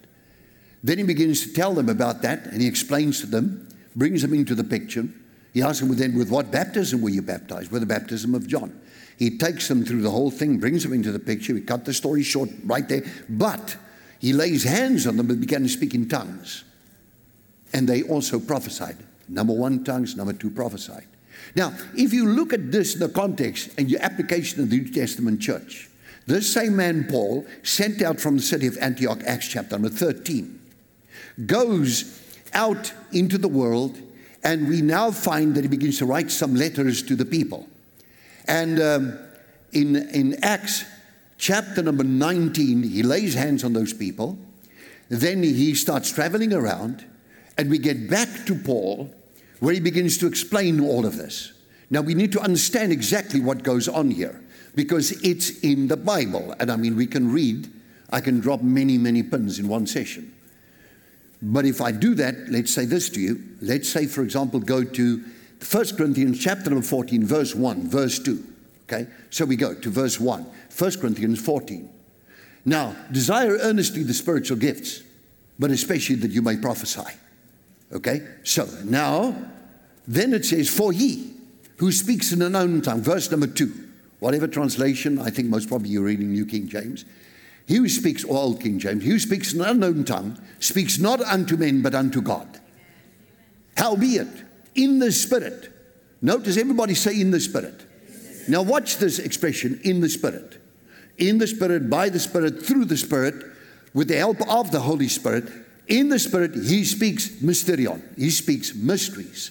Then 0.84 0.98
he 0.98 1.04
begins 1.04 1.46
to 1.46 1.52
tell 1.52 1.74
them 1.74 1.88
about 1.88 2.22
that 2.22 2.46
and 2.46 2.60
he 2.60 2.68
explains 2.68 3.20
to 3.20 3.26
them, 3.26 3.68
brings 3.96 4.22
them 4.22 4.34
into 4.34 4.54
the 4.54 4.64
picture. 4.64 5.08
He 5.52 5.62
asks 5.62 5.80
them, 5.80 5.88
well, 5.88 5.98
then, 5.98 6.16
with 6.16 6.30
what 6.30 6.50
baptism 6.52 7.02
were 7.02 7.08
you 7.08 7.22
baptized? 7.22 7.72
With 7.72 7.80
the 7.80 7.86
baptism 7.86 8.34
of 8.34 8.46
John. 8.46 8.80
He 9.18 9.36
takes 9.36 9.66
them 9.66 9.84
through 9.84 10.02
the 10.02 10.10
whole 10.10 10.30
thing, 10.30 10.58
brings 10.58 10.84
them 10.84 10.92
into 10.92 11.10
the 11.10 11.18
picture. 11.18 11.52
We 11.52 11.60
cut 11.60 11.84
the 11.84 11.92
story 11.92 12.22
short 12.22 12.50
right 12.64 12.88
there. 12.88 13.02
But 13.28 13.76
he 14.20 14.32
lays 14.32 14.62
hands 14.62 15.08
on 15.08 15.16
them 15.16 15.28
and 15.28 15.40
began 15.40 15.62
to 15.64 15.68
speak 15.68 15.92
in 15.92 16.08
tongues. 16.08 16.62
And 17.72 17.88
they 17.88 18.04
also 18.04 18.38
prophesied. 18.38 18.96
Number 19.28 19.52
one, 19.52 19.82
tongues. 19.82 20.16
Number 20.16 20.32
two, 20.32 20.50
prophesied. 20.50 21.06
Now, 21.56 21.74
if 21.96 22.12
you 22.12 22.26
look 22.26 22.52
at 22.52 22.70
this 22.70 22.94
in 22.94 23.00
the 23.00 23.08
context 23.08 23.70
and 23.76 23.90
your 23.90 24.00
application 24.02 24.62
of 24.62 24.70
the 24.70 24.78
New 24.78 24.88
Testament 24.88 25.40
church, 25.40 25.88
this 26.26 26.52
same 26.52 26.76
man, 26.76 27.08
Paul, 27.08 27.44
sent 27.64 28.02
out 28.02 28.20
from 28.20 28.36
the 28.36 28.42
city 28.42 28.68
of 28.68 28.78
Antioch, 28.78 29.20
Acts 29.26 29.48
chapter 29.48 29.76
number 29.76 29.88
13, 29.88 30.60
goes 31.46 32.22
out 32.52 32.92
into 33.12 33.36
the 33.36 33.48
world, 33.48 33.98
and 34.44 34.68
we 34.68 34.80
now 34.80 35.10
find 35.10 35.54
that 35.54 35.62
he 35.62 35.68
begins 35.68 35.98
to 35.98 36.06
write 36.06 36.30
some 36.30 36.54
letters 36.54 37.02
to 37.02 37.16
the 37.16 37.24
people. 37.24 37.68
And 38.48 38.80
um, 38.80 39.18
in, 39.72 39.96
in 39.96 40.42
Acts 40.42 40.84
chapter 41.36 41.82
number 41.82 42.02
19, 42.02 42.82
he 42.82 43.02
lays 43.02 43.34
hands 43.34 43.62
on 43.62 43.74
those 43.74 43.92
people. 43.92 44.38
Then 45.10 45.42
he 45.42 45.74
starts 45.74 46.10
traveling 46.10 46.52
around, 46.52 47.04
and 47.56 47.70
we 47.70 47.78
get 47.78 48.10
back 48.10 48.28
to 48.46 48.54
Paul, 48.54 49.14
where 49.60 49.74
he 49.74 49.80
begins 49.80 50.18
to 50.18 50.26
explain 50.26 50.80
all 50.80 51.06
of 51.06 51.16
this. 51.16 51.52
Now, 51.90 52.00
we 52.00 52.14
need 52.14 52.32
to 52.32 52.40
understand 52.40 52.92
exactly 52.92 53.40
what 53.40 53.62
goes 53.62 53.88
on 53.88 54.10
here 54.10 54.42
because 54.74 55.12
it's 55.22 55.58
in 55.60 55.88
the 55.88 55.96
Bible. 55.96 56.54
And 56.60 56.70
I 56.70 56.76
mean, 56.76 56.96
we 56.96 57.06
can 57.06 57.32
read, 57.32 57.70
I 58.10 58.20
can 58.20 58.40
drop 58.40 58.62
many, 58.62 58.98
many 58.98 59.22
pins 59.22 59.58
in 59.58 59.68
one 59.68 59.86
session. 59.86 60.34
But 61.40 61.64
if 61.64 61.80
I 61.80 61.92
do 61.92 62.14
that, 62.16 62.34
let's 62.50 62.72
say 62.72 62.84
this 62.84 63.08
to 63.10 63.20
you. 63.20 63.42
Let's 63.60 63.88
say, 63.88 64.06
for 64.06 64.22
example, 64.22 64.60
go 64.60 64.84
to 64.84 65.24
1 65.60 65.96
Corinthians 65.96 66.38
chapter 66.38 66.70
number 66.70 66.84
14, 66.84 67.24
verse 67.24 67.54
1, 67.54 67.88
verse 67.88 68.18
2. 68.18 68.44
Okay? 68.84 69.06
So 69.30 69.44
we 69.44 69.56
go 69.56 69.74
to 69.74 69.90
verse 69.90 70.20
1, 70.20 70.46
1 70.76 70.90
Corinthians 71.00 71.40
14. 71.40 71.88
Now, 72.64 72.94
desire 73.10 73.56
earnestly 73.58 74.02
the 74.02 74.14
spiritual 74.14 74.56
gifts, 74.56 75.02
but 75.58 75.70
especially 75.70 76.16
that 76.16 76.30
you 76.30 76.42
may 76.42 76.56
prophesy. 76.56 77.14
Okay? 77.92 78.26
So 78.44 78.68
now, 78.84 79.34
then 80.06 80.32
it 80.32 80.44
says, 80.44 80.68
For 80.68 80.92
he 80.92 81.34
who 81.78 81.92
speaks 81.92 82.32
in 82.32 82.42
an 82.42 82.54
unknown 82.54 82.82
tongue, 82.82 83.02
verse 83.02 83.30
number 83.30 83.46
2, 83.46 83.72
whatever 84.20 84.46
translation, 84.46 85.18
I 85.18 85.30
think 85.30 85.48
most 85.48 85.68
probably 85.68 85.90
you're 85.90 86.04
reading 86.04 86.32
New 86.32 86.46
King 86.46 86.68
James. 86.68 87.04
He 87.66 87.76
who 87.76 87.88
speaks, 87.88 88.24
or 88.24 88.36
Old 88.36 88.60
King 88.60 88.78
James, 88.78 89.04
he 89.04 89.10
who 89.10 89.18
speaks 89.18 89.52
in 89.52 89.60
an 89.60 89.68
unknown 89.68 90.04
tongue 90.04 90.40
speaks 90.58 90.98
not 90.98 91.20
unto 91.20 91.56
men 91.56 91.82
but 91.82 91.94
unto 91.94 92.22
God. 92.22 92.60
Howbeit, 93.76 94.28
in 94.78 94.98
the 94.98 95.12
Spirit. 95.12 95.72
Notice 96.22 96.56
everybody 96.56 96.94
say 96.94 97.20
in 97.20 97.30
the 97.30 97.40
Spirit. 97.40 97.84
Now, 98.48 98.62
watch 98.62 98.96
this 98.96 99.18
expression 99.18 99.80
in 99.84 100.00
the 100.00 100.08
Spirit. 100.08 100.58
In 101.18 101.38
the 101.38 101.46
Spirit, 101.46 101.90
by 101.90 102.08
the 102.08 102.20
Spirit, 102.20 102.64
through 102.64 102.86
the 102.86 102.96
Spirit, 102.96 103.34
with 103.92 104.08
the 104.08 104.16
help 104.16 104.40
of 104.48 104.70
the 104.70 104.80
Holy 104.80 105.08
Spirit. 105.08 105.44
In 105.88 106.08
the 106.08 106.18
Spirit, 106.18 106.54
he 106.54 106.84
speaks 106.84 107.28
mysterion. 107.42 108.02
He 108.16 108.30
speaks 108.30 108.74
mysteries. 108.74 109.50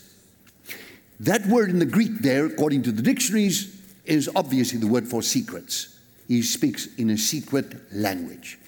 That 1.20 1.46
word 1.48 1.70
in 1.70 1.80
the 1.80 1.86
Greek 1.86 2.20
there, 2.20 2.46
according 2.46 2.84
to 2.84 2.92
the 2.92 3.02
dictionaries, 3.02 3.76
is 4.06 4.30
obviously 4.36 4.80
the 4.80 4.88
word 4.88 5.08
for 5.08 5.22
secrets 5.22 5.98
he 6.28 6.42
speaks 6.42 6.88
in 6.98 7.10
a 7.10 7.18
secret 7.18 7.94
language. 7.94 8.60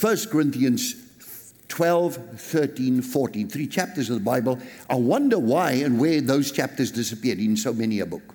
1 0.00 0.16
Corinthians 0.30 0.94
12, 1.68 2.40
13, 2.40 3.02
14, 3.02 3.48
three 3.48 3.66
chapters 3.66 4.10
of 4.10 4.16
the 4.16 4.24
Bible. 4.24 4.58
I 4.88 4.96
wonder 4.96 5.38
why 5.38 5.72
and 5.72 6.00
where 6.00 6.20
those 6.20 6.50
chapters 6.50 6.90
disappeared 6.90 7.38
in 7.38 7.56
so 7.56 7.72
many 7.72 8.00
a 8.00 8.06
book. 8.06 8.34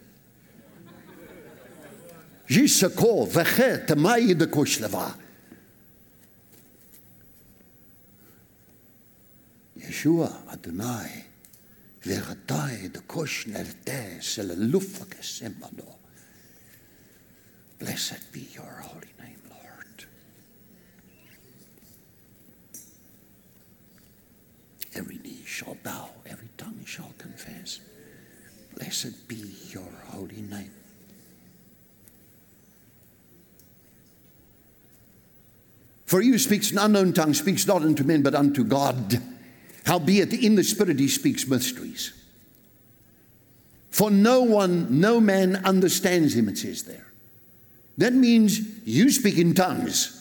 Yeshua 9.84 10.52
Adonai, 10.52 11.26
vegatai 12.04 12.92
de 12.92 13.00
kosh 13.02 13.48
nerte 13.48 14.22
sel 14.22 14.56
lufake 14.56 15.22
sembado. 15.22 15.96
Blessed 17.80 18.32
be 18.32 18.48
your 18.54 18.82
holy 18.82 19.14
name, 19.20 19.40
Lord. 19.50 20.06
Every 24.96 25.18
knee 25.24 25.42
shall 25.46 25.76
bow, 25.84 26.10
every 26.26 26.50
tongue 26.58 26.84
shall 26.86 27.14
confess. 27.18 27.80
Blessed 28.76 29.28
be 29.28 29.54
your 29.70 29.90
holy 30.08 30.42
name. 30.42 30.72
For 36.06 36.22
you 36.22 36.38
speaks 36.38 36.72
an 36.72 36.78
unknown 36.78 37.14
tongue, 37.14 37.34
speaks 37.34 37.66
not 37.66 37.82
unto 37.82 38.04
men, 38.04 38.22
but 38.22 38.36
unto 38.36 38.64
God. 38.64 39.20
Howbeit 39.86 40.34
in 40.34 40.56
the 40.56 40.64
Spirit 40.64 41.00
he 41.00 41.08
speaks 41.08 41.48
mysteries. 41.48 42.14
For 43.90 44.12
no 44.12 44.42
one, 44.42 45.00
no 45.00 45.20
man 45.20 45.56
understands 45.66 46.36
him, 46.36 46.50
it 46.50 46.58
says 46.58 46.84
there. 46.84 47.08
That 47.98 48.14
means 48.14 48.60
you 48.86 49.12
speak 49.12 49.38
in 49.38 49.54
tongues. 49.54 50.20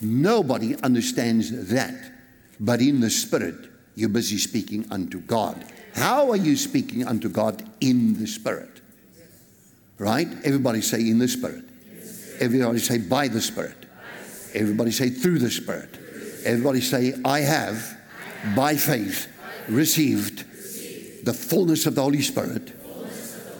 Nobody 0.00 0.76
understands 0.82 1.68
that. 1.70 2.12
But 2.60 2.80
in 2.80 3.00
the 3.00 3.10
Spirit, 3.10 3.70
you're 3.94 4.08
busy 4.08 4.38
speaking 4.38 4.86
unto 4.90 5.20
God. 5.20 5.64
How 5.94 6.30
are 6.30 6.36
you 6.36 6.56
speaking 6.56 7.06
unto 7.06 7.28
God 7.28 7.64
in 7.80 8.18
the 8.18 8.26
Spirit? 8.26 8.80
Right? 9.98 10.28
Everybody 10.44 10.80
say 10.80 11.00
in 11.00 11.18
the 11.18 11.28
Spirit. 11.28 11.64
Everybody 12.40 12.78
say 12.78 12.98
by 12.98 13.28
the 13.28 13.40
Spirit. 13.40 13.76
Everybody 14.54 14.90
say 14.90 15.10
through 15.10 15.40
the 15.40 15.50
Spirit. 15.50 15.90
Everybody 16.44 16.80
say, 16.80 17.14
I 17.24 17.40
have 17.40 17.96
by 18.54 18.76
faith 18.76 19.28
received 19.68 20.44
the 21.24 21.34
fullness 21.34 21.86
of 21.86 21.96
the 21.96 22.02
Holy 22.02 22.22
Spirit 22.22 22.72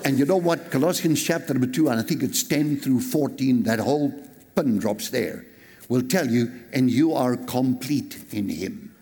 and 0.05 0.19
you 0.19 0.25
know 0.25 0.37
what? 0.37 0.71
Colossians 0.71 1.23
chapter 1.23 1.55
number 1.55 1.67
2, 1.67 1.89
and 1.89 2.01
I 2.01 2.03
think 2.03 2.23
it's 2.23 2.43
10 2.43 2.79
through 2.79 3.01
14, 3.01 3.65
that 3.65 3.79
whole 3.79 4.13
pin 4.55 4.79
drops 4.79 5.11
there, 5.11 5.45
will 5.89 6.03
tell 6.03 6.29
you, 6.29 6.53
and 6.73 6.91
you 6.91 7.15
are 7.15 7.37
complete 7.37 8.19
in 8.31 8.49
Him. 8.49 8.95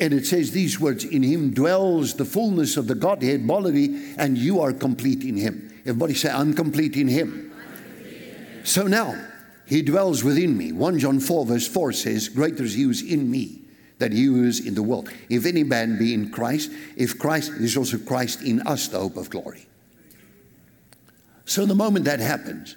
And 0.00 0.14
it 0.14 0.26
says 0.26 0.52
these 0.52 0.78
words 0.78 1.04
In 1.04 1.22
Him 1.22 1.52
dwells 1.52 2.14
the 2.14 2.24
fullness 2.24 2.76
of 2.76 2.86
the 2.86 2.94
Godhead 2.94 3.46
bodily, 3.46 4.14
and 4.16 4.38
you 4.38 4.60
are 4.60 4.72
complete 4.72 5.24
in 5.24 5.36
Him. 5.36 5.72
Everybody 5.80 6.14
say, 6.14 6.30
I'm 6.30 6.54
complete 6.54 6.96
in 6.96 7.08
Him. 7.08 7.52
So 8.64 8.86
now, 8.86 9.20
He 9.66 9.82
dwells 9.82 10.22
within 10.22 10.56
me. 10.56 10.72
1 10.72 10.98
John 10.98 11.20
4, 11.20 11.46
verse 11.46 11.66
4 11.66 11.92
says, 11.92 12.28
Greater 12.28 12.64
is 12.64 12.74
He 12.74 12.82
who 12.82 12.90
is 12.90 13.02
in 13.02 13.30
me 13.30 13.62
than 13.98 14.12
he 14.12 14.24
who 14.24 14.44
is 14.44 14.64
in 14.64 14.74
the 14.74 14.82
world. 14.82 15.10
If 15.28 15.44
any 15.44 15.64
man 15.64 15.98
be 15.98 16.14
in 16.14 16.30
Christ, 16.30 16.70
if 16.96 17.18
Christ, 17.18 17.52
there's 17.58 17.76
also 17.76 17.98
Christ 17.98 18.42
in 18.42 18.60
us, 18.62 18.88
the 18.88 18.98
hope 18.98 19.16
of 19.16 19.30
glory. 19.30 19.66
So 21.44 21.66
the 21.66 21.74
moment 21.74 22.04
that 22.04 22.20
happens, 22.20 22.76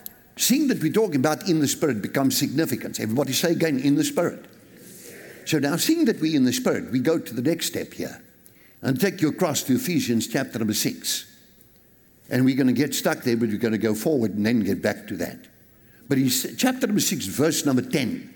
seeing 0.37 0.67
that 0.67 0.81
we're 0.81 0.91
talking 0.91 1.17
about 1.17 1.47
in 1.47 1.59
the 1.59 1.67
Spirit 1.67 2.01
becomes 2.01 2.37
significant. 2.37 2.99
Everybody 2.99 3.33
say 3.33 3.51
again, 3.51 3.79
in 3.79 3.95
the 3.95 4.03
Spirit. 4.03 4.45
So 5.45 5.59
now, 5.59 5.75
seeing 5.75 6.05
that 6.05 6.19
we're 6.19 6.35
in 6.35 6.45
the 6.45 6.53
Spirit, 6.53 6.91
we 6.91 6.99
go 6.99 7.19
to 7.19 7.33
the 7.33 7.41
next 7.41 7.67
step 7.67 7.93
here 7.93 8.21
and 8.81 8.99
take 8.99 9.21
you 9.21 9.29
across 9.29 9.63
to 9.63 9.75
Ephesians 9.75 10.27
chapter 10.27 10.59
number 10.59 10.73
six. 10.73 11.25
And 12.29 12.45
we're 12.45 12.55
going 12.55 12.67
to 12.67 12.73
get 12.73 12.95
stuck 12.95 13.23
there, 13.23 13.35
but 13.35 13.49
we're 13.49 13.57
going 13.57 13.73
to 13.73 13.77
go 13.77 13.93
forward 13.93 14.35
and 14.35 14.45
then 14.45 14.61
get 14.61 14.81
back 14.81 15.07
to 15.07 15.17
that. 15.17 15.47
But 16.07 16.17
in 16.17 16.29
chapter 16.29 16.87
number 16.87 17.01
six, 17.01 17.25
verse 17.25 17.65
number 17.65 17.81
10, 17.81 18.33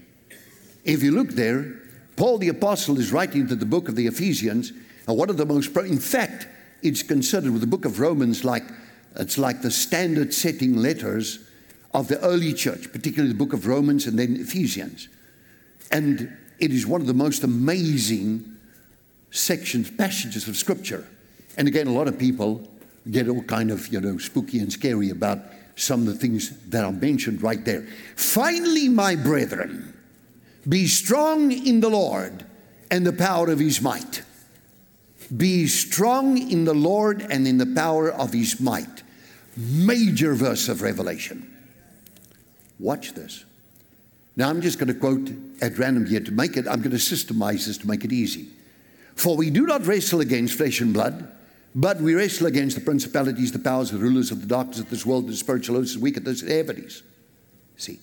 if 0.84 1.02
you 1.02 1.12
look 1.12 1.30
there, 1.30 1.82
Paul 2.16 2.38
the 2.38 2.50
Apostle 2.50 3.00
is 3.00 3.12
writing 3.12 3.48
to 3.48 3.56
the 3.56 3.66
book 3.66 3.90
of 3.90 3.96
the 3.96 4.08
Ephesians, 4.08 4.72
and 5.08 5.18
one 5.18 5.30
of 5.30 5.38
the 5.38 5.46
most, 5.46 5.76
in 5.78 6.00
fact, 6.00 6.48
it's 6.82 7.04
considered 7.04 7.52
with 7.52 7.62
the 7.62 7.68
book 7.68 7.86
of 7.86 8.00
Romans 8.00 8.44
like 8.44 8.64
it's 9.18 9.38
like 9.38 9.62
the 9.62 9.72
standard 9.72 10.34
setting 10.34 10.76
letters 10.76 11.40
of 11.96 12.10
the 12.10 12.20
early 12.20 12.54
church, 12.54 12.92
particularly 12.92 13.32
the 13.32 13.38
book 13.38 13.54
of 13.54 13.68
Romans 13.68 14.06
and 14.06 14.20
then 14.20 14.36
Ephesians. 14.36 15.08
And 15.92 16.38
it 16.60 16.72
is 16.72 16.86
one 16.86 17.00
of 17.00 17.08
the 17.08 17.14
most 17.14 17.44
amazing 17.44 18.58
sections, 19.32 19.90
passages 19.90 20.50
of 20.50 20.58
scripture. 20.58 21.08
And 21.58 21.70
again, 21.70 21.88
a 21.88 21.94
lot 21.94 22.10
of 22.10 22.20
people 22.20 22.68
get 23.10 23.30
all 23.30 23.44
kind 23.44 23.72
of, 23.72 23.88
you 23.88 24.02
know, 24.02 24.18
spooky 24.18 24.60
and 24.60 24.72
scary 24.72 25.10
about 25.10 25.40
some 25.78 26.02
of 26.02 26.08
the 26.08 26.16
things 26.16 26.58
that 26.68 26.84
are 26.84 26.92
mentioned 26.92 27.42
right 27.42 27.64
there. 27.64 27.88
Finally, 28.18 28.90
my 28.90 29.16
brethren, 29.16 29.94
be 30.68 30.88
strong 30.88 31.52
in 31.52 31.80
the 31.80 31.90
Lord 31.90 32.46
and 32.92 33.08
the 33.08 33.14
power 33.14 33.50
of 33.50 33.60
his 33.60 33.82
might. 33.82 34.22
Be 35.36 35.66
strong 35.68 36.38
in 36.38 36.66
the 36.66 36.74
Lord 36.74 37.26
and 37.30 37.48
in 37.48 37.58
the 37.58 37.66
power 37.66 38.12
of 38.12 38.34
his 38.34 38.60
might. 38.60 39.04
Major 39.56 40.34
verse 40.34 40.68
of 40.68 40.82
Revelation. 40.82 41.55
Watch 42.80 43.14
this. 43.14 43.46
Now, 44.36 44.50
I'm 44.50 44.62
just 44.62 44.80
going 44.80 44.88
to 44.88 44.94
quote 44.94 45.32
at 45.62 45.78
random 45.78 46.06
here 46.06 46.20
to 46.20 46.32
make 46.32 46.58
it, 46.58 46.68
I'm 46.68 46.80
going 46.80 46.92
to 46.92 46.98
systemize 46.98 47.68
this 47.68 47.78
to 47.80 47.88
make 47.88 48.04
it 48.04 48.12
easy. 48.12 48.50
For 49.16 49.38
we 49.38 49.50
do 49.50 49.66
not 49.66 49.86
wrestle 49.86 50.20
against 50.20 50.56
flesh 50.56 50.82
and 50.82 50.94
blood, 50.94 51.32
but 51.74 52.02
we 52.02 52.16
wrestle 52.16 52.48
against 52.48 52.76
the 52.76 52.82
principalities, 52.82 53.52
the 53.52 53.60
powers, 53.60 53.92
the 53.92 53.98
rulers 53.98 54.32
of 54.32 54.42
the 54.42 54.48
darkness 54.48 54.80
of 54.80 54.90
this 54.90 55.06
world, 55.06 55.28
the 55.28 55.36
spiritual 55.36 55.78
hosts, 55.78 55.98
wickedness, 55.98 56.42
and 56.42 56.52
heavenlies. 56.52 57.02
See, 57.78 58.00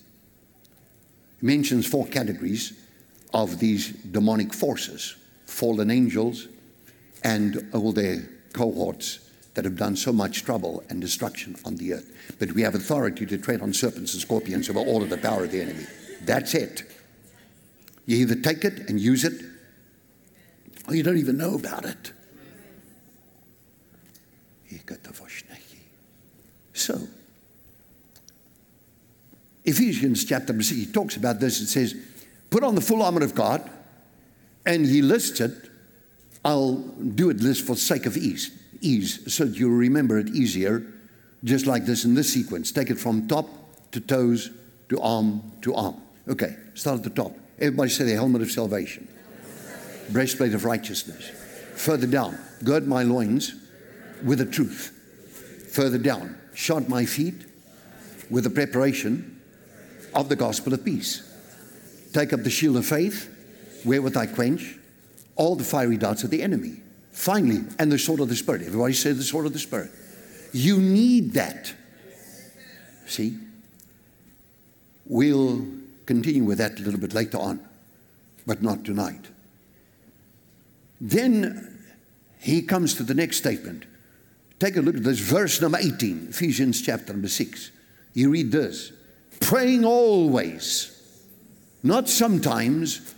he 1.40 1.46
mentions 1.46 1.86
four 1.86 2.06
categories 2.06 2.72
of 3.34 3.58
these 3.58 3.90
demonic 3.90 4.52
forces 4.52 5.16
fallen 5.46 5.90
angels 5.90 6.48
and 7.24 7.68
all 7.74 7.92
their 7.92 8.26
cohorts 8.54 9.18
that 9.54 9.64
have 9.64 9.76
done 9.76 9.96
so 9.96 10.12
much 10.12 10.44
trouble 10.44 10.82
and 10.88 11.00
destruction 11.00 11.56
on 11.64 11.76
the 11.76 11.94
earth. 11.94 12.36
But 12.38 12.52
we 12.52 12.62
have 12.62 12.74
authority 12.74 13.26
to 13.26 13.38
tread 13.38 13.60
on 13.60 13.72
serpents 13.72 14.14
and 14.14 14.22
scorpions 14.22 14.70
over 14.70 14.78
all 14.78 15.02
of 15.02 15.10
the 15.10 15.18
power 15.18 15.44
of 15.44 15.50
the 15.50 15.60
enemy. 15.60 15.86
That's 16.22 16.54
it. 16.54 16.84
You 18.06 18.16
either 18.18 18.36
take 18.36 18.64
it 18.64 18.88
and 18.88 18.98
use 18.98 19.24
it, 19.24 19.44
or 20.88 20.94
you 20.94 21.02
don't 21.02 21.18
even 21.18 21.36
know 21.36 21.54
about 21.54 21.84
it. 21.84 22.12
So, 26.72 27.00
Ephesians 29.64 30.24
chapter 30.24 30.52
6, 30.52 30.68
he 30.70 30.86
talks 30.86 31.16
about 31.16 31.38
this. 31.38 31.60
It 31.60 31.68
says, 31.68 31.94
Put 32.50 32.64
on 32.64 32.74
the 32.74 32.80
full 32.80 33.02
armor 33.02 33.22
of 33.22 33.34
God, 33.34 33.70
and 34.66 34.84
he 34.84 35.02
lists 35.02 35.40
it. 35.40 35.52
I'll 36.44 36.76
do 36.76 37.30
it 37.30 37.40
list 37.40 37.66
for 37.66 37.76
sake 37.76 38.06
of 38.06 38.16
ease, 38.16 38.50
ease, 38.82 39.32
so 39.32 39.44
you'll 39.44 39.70
remember 39.70 40.18
it 40.18 40.28
easier, 40.28 40.84
just 41.44 41.66
like 41.66 41.86
this 41.86 42.04
in 42.04 42.14
this 42.14 42.32
sequence. 42.32 42.72
Take 42.72 42.90
it 42.90 42.98
from 42.98 43.28
top 43.28 43.48
to 43.92 44.00
toes 44.00 44.50
to 44.88 45.00
arm 45.00 45.42
to 45.62 45.74
arm. 45.74 45.96
Okay, 46.28 46.56
start 46.74 46.98
at 46.98 47.04
the 47.04 47.10
top. 47.10 47.32
Everybody 47.58 47.90
say 47.90 48.04
the 48.04 48.14
helmet 48.14 48.42
of 48.42 48.50
salvation, 48.50 49.08
breastplate 50.10 50.54
of 50.54 50.64
righteousness. 50.64 51.30
Further 51.76 52.06
down, 52.06 52.38
gird 52.64 52.86
my 52.86 53.02
loins 53.02 53.54
with 54.24 54.38
the 54.38 54.46
truth. 54.46 54.98
Further 55.72 55.98
down, 55.98 56.36
shod 56.54 56.88
my 56.88 57.04
feet 57.04 57.46
with 58.30 58.44
the 58.44 58.50
preparation 58.50 59.40
of 60.14 60.28
the 60.28 60.36
gospel 60.36 60.74
of 60.74 60.84
peace. 60.84 61.28
Take 62.12 62.32
up 62.32 62.42
the 62.42 62.50
shield 62.50 62.76
of 62.76 62.86
faith, 62.86 63.28
wherewith 63.84 64.16
I 64.16 64.26
quench 64.26 64.76
all 65.36 65.56
the 65.56 65.64
fiery 65.64 65.96
darts 65.96 66.24
of 66.24 66.30
the 66.30 66.42
enemy. 66.42 66.82
Finally, 67.22 67.62
and 67.78 67.92
the 67.92 68.00
sword 68.00 68.18
of 68.18 68.28
the 68.28 68.34
Spirit. 68.34 68.62
Everybody 68.62 68.94
say 68.94 69.12
the 69.12 69.22
sword 69.22 69.46
of 69.46 69.52
the 69.52 69.58
Spirit. 69.60 69.92
You 70.52 70.78
need 70.78 71.34
that. 71.34 71.72
See? 73.06 73.38
We'll 75.06 75.64
continue 76.04 76.42
with 76.42 76.58
that 76.58 76.80
a 76.80 76.82
little 76.82 76.98
bit 76.98 77.14
later 77.14 77.38
on, 77.38 77.60
but 78.44 78.60
not 78.60 78.84
tonight. 78.84 79.28
Then 81.00 81.78
he 82.40 82.60
comes 82.60 82.94
to 82.94 83.04
the 83.04 83.14
next 83.14 83.36
statement. 83.36 83.84
Take 84.58 84.76
a 84.76 84.80
look 84.80 84.96
at 84.96 85.04
this, 85.04 85.20
verse 85.20 85.60
number 85.60 85.78
18, 85.78 86.26
Ephesians 86.30 86.82
chapter 86.82 87.12
number 87.12 87.28
6. 87.28 87.70
You 88.14 88.30
read 88.30 88.50
this 88.50 88.90
praying 89.38 89.84
always, 89.84 91.00
not 91.84 92.08
sometimes, 92.08 93.14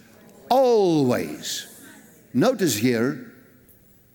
always. 0.51 1.67
Notice 2.35 2.77
here, 2.77 3.31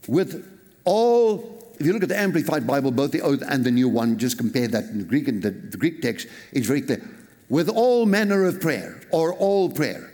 with 0.09 0.45
all, 0.85 1.73
if 1.79 1.85
you 1.85 1.93
look 1.93 2.03
at 2.03 2.09
the 2.09 2.19
Amplified 2.19 2.65
Bible, 2.65 2.91
both 2.91 3.11
the 3.11 3.21
Old 3.21 3.43
and 3.43 3.63
the 3.63 3.71
New 3.71 3.87
one, 3.87 4.17
just 4.17 4.37
compare 4.37 4.67
that 4.67 4.85
in 4.85 4.99
the 4.99 5.03
Greek 5.03 5.27
and 5.27 5.41
the, 5.41 5.51
the 5.51 5.77
Greek 5.77 6.01
text, 6.01 6.27
it's 6.51 6.67
very 6.67 6.81
clear. 6.81 7.07
With 7.49 7.69
all 7.69 8.05
manner 8.05 8.45
of 8.45 8.59
prayer, 8.61 8.99
or 9.11 9.33
all 9.33 9.69
prayer. 9.69 10.11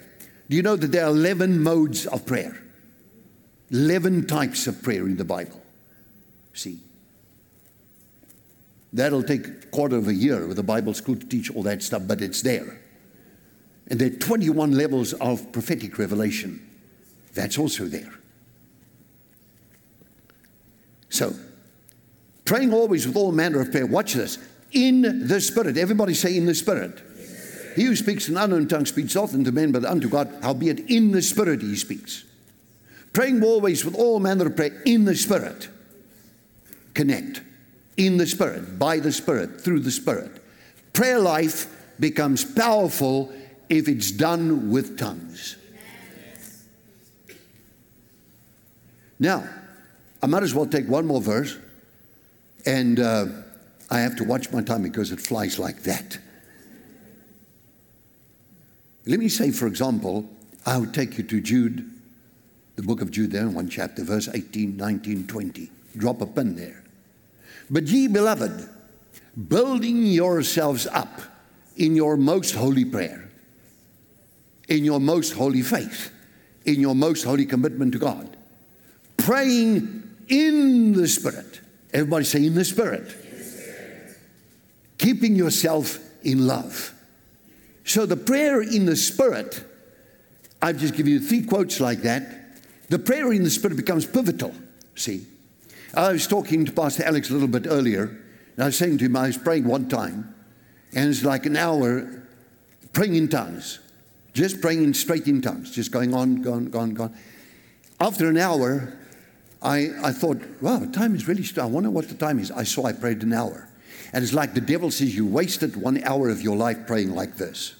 Do 0.49 0.55
you 0.55 0.61
know 0.61 0.75
that 0.75 0.91
there 0.91 1.05
are 1.05 1.09
11 1.09 1.61
modes 1.61 2.05
of 2.05 2.25
prayer? 2.25 2.61
11 3.71 4.27
types 4.27 4.67
of 4.67 4.81
prayer 4.83 5.05
in 5.05 5.17
the 5.17 5.25
Bible. 5.25 5.61
See? 6.53 6.79
That'll 8.93 9.23
take 9.23 9.47
a 9.47 9.51
quarter 9.71 9.97
of 9.97 10.07
a 10.07 10.13
year 10.13 10.47
with 10.47 10.57
the 10.57 10.63
Bible 10.63 10.93
school 10.93 11.15
to 11.15 11.25
teach 11.25 11.53
all 11.53 11.63
that 11.63 11.83
stuff, 11.83 12.03
but 12.07 12.21
it's 12.21 12.41
there. 12.41 12.79
And 13.87 13.99
there 13.99 14.07
are 14.07 14.15
21 14.15 14.71
levels 14.71 15.13
of 15.13 15.51
prophetic 15.51 15.97
revelation. 15.97 16.65
That's 17.33 17.57
also 17.57 17.85
there. 17.85 18.13
So, 21.15 21.33
praying 22.43 22.73
always 22.73 23.07
with 23.07 23.15
all 23.15 23.31
manner 23.31 23.61
of 23.61 23.71
prayer. 23.71 23.85
Watch 23.85 24.13
this. 24.15 24.37
In 24.73 25.27
the 25.27 25.39
Spirit. 25.39 25.77
Everybody 25.77 26.13
say, 26.13 26.35
in 26.35 26.45
the 26.45 26.53
Spirit. 26.53 27.01
He 27.77 27.83
who 27.83 27.95
speaks 27.95 28.27
in 28.27 28.35
unknown 28.35 28.67
tongue 28.67 28.85
speaks 28.85 29.15
often 29.15 29.45
to 29.45 29.51
men, 29.53 29.71
but 29.71 29.85
unto 29.85 30.09
God, 30.09 30.33
howbeit 30.41 30.79
in 30.89 31.11
the 31.11 31.21
Spirit 31.21 31.61
he 31.61 31.77
speaks. 31.77 32.25
Praying 33.13 33.41
always 33.43 33.85
with 33.85 33.95
all 33.95 34.19
manner 34.19 34.47
of 34.47 34.57
prayer 34.57 34.81
in 34.85 35.05
the 35.05 35.15
Spirit. 35.15 35.69
Connect 36.93 37.41
in 37.95 38.17
the 38.17 38.27
Spirit, 38.27 38.77
by 38.77 38.99
the 38.99 39.13
Spirit, 39.13 39.61
through 39.61 39.79
the 39.79 39.91
Spirit. 39.91 40.43
Prayer 40.91 41.19
life 41.19 41.67
becomes 41.97 42.43
powerful 42.43 43.31
if 43.69 43.87
it's 43.87 44.11
done 44.11 44.69
with 44.69 44.97
tongues. 44.97 45.55
Now, 49.17 49.47
I 50.25 50.27
might 50.27 50.41
as 50.41 50.55
well 50.55 50.65
take 50.65 50.87
one 50.87 51.05
more 51.05 51.21
verse, 51.21 51.55
and 52.65 52.99
uh, 52.99 53.27
I 53.91 53.99
have 53.99 54.15
to 54.15 54.23
watch 54.23 54.51
my 54.51 54.63
time 54.63 54.81
because 54.81 55.11
it 55.11 55.19
flies 55.19 55.59
like 55.59 55.83
that. 55.83 56.17
Let 59.05 59.19
me 59.19 59.29
say, 59.29 59.51
for 59.51 59.67
example, 59.67 60.27
I 60.65 60.79
would 60.79 60.95
take 60.95 61.19
you 61.19 61.23
to 61.25 61.39
Jude, 61.41 61.87
the 62.75 62.81
book 62.81 63.03
of 63.03 63.11
Jude, 63.11 63.33
there 63.33 63.43
in 63.43 63.53
one 63.53 63.69
chapter, 63.69 64.03
verse 64.03 64.27
18, 64.27 64.75
19, 64.75 65.27
20. 65.27 65.69
Drop 65.95 66.21
a 66.21 66.25
pin 66.25 66.55
there. 66.55 66.83
But 67.69 67.83
ye 67.83 68.07
beloved, 68.07 68.67
building 69.47 70.07
yourselves 70.07 70.87
up 70.87 71.21
in 71.77 71.95
your 71.95 72.17
most 72.17 72.55
holy 72.55 72.85
prayer, 72.85 73.29
in 74.69 74.85
your 74.85 74.99
most 74.99 75.33
holy 75.33 75.61
faith, 75.61 76.11
in 76.65 76.79
your 76.79 76.95
most 76.95 77.21
holy 77.21 77.45
commitment 77.45 77.91
to 77.91 77.99
God, 77.99 78.35
praying 79.17 80.01
in 80.27 80.93
the 80.93 81.07
Spirit. 81.07 81.61
Everybody 81.93 82.25
say, 82.25 82.45
in 82.45 82.55
the 82.55 82.65
Spirit. 82.65 83.15
Keeping 84.97 85.35
yourself 85.35 85.99
in 86.23 86.47
love. 86.47 86.93
So 87.83 88.05
the 88.05 88.17
prayer 88.17 88.61
in 88.61 88.85
the 88.85 88.95
Spirit, 88.95 89.63
I've 90.61 90.77
just 90.77 90.95
given 90.95 91.13
you 91.13 91.19
three 91.19 91.43
quotes 91.43 91.79
like 91.79 92.01
that. 92.01 92.59
The 92.89 92.99
prayer 92.99 93.31
in 93.31 93.43
the 93.43 93.49
Spirit 93.49 93.77
becomes 93.77 94.05
pivotal, 94.05 94.53
see. 94.95 95.25
I 95.93 96.11
was 96.11 96.27
talking 96.27 96.65
to 96.65 96.71
Pastor 96.71 97.03
Alex 97.03 97.29
a 97.29 97.33
little 97.33 97.47
bit 97.47 97.67
earlier, 97.67 98.03
and 98.55 98.63
I 98.63 98.65
was 98.65 98.77
saying 98.77 98.97
to 98.99 99.05
him, 99.05 99.15
I 99.15 99.27
was 99.27 99.37
praying 99.37 99.65
one 99.65 99.87
time, 99.87 100.33
and 100.93 101.09
it's 101.09 101.23
like 101.23 101.45
an 101.45 101.55
hour 101.55 102.23
praying 102.93 103.15
in 103.15 103.27
tongues, 103.27 103.79
just 104.33 104.61
praying 104.61 104.83
in 104.83 104.93
straight 104.93 105.27
in 105.27 105.41
tongues, 105.41 105.71
just 105.71 105.91
going 105.91 106.13
on, 106.13 106.41
going, 106.41 106.69
going, 106.69 106.93
going. 106.93 107.13
After 107.99 108.29
an 108.29 108.37
hour, 108.37 108.97
I, 109.65 109.89
I 110.03 110.11
thought, 110.11 110.39
wow, 110.61 110.85
time 110.93 111.15
is 111.15 111.27
really, 111.27 111.43
I 111.59 111.65
wonder 111.65 111.89
what 111.89 112.07
the 112.07 112.13
time 112.13 112.37
is. 112.37 112.51
I 112.51 112.63
saw 112.63 112.85
I 112.85 112.93
prayed 112.93 113.23
an 113.23 113.33
hour. 113.33 113.67
And 114.13 114.23
it's 114.23 114.31
like 114.31 114.53
the 114.53 114.61
devil 114.61 114.91
says, 114.91 115.15
you 115.15 115.25
wasted 115.25 115.75
one 115.75 116.01
hour 116.03 116.29
of 116.29 116.41
your 116.41 116.55
life 116.55 116.85
praying 116.85 117.15
like 117.15 117.35
this. 117.35 117.73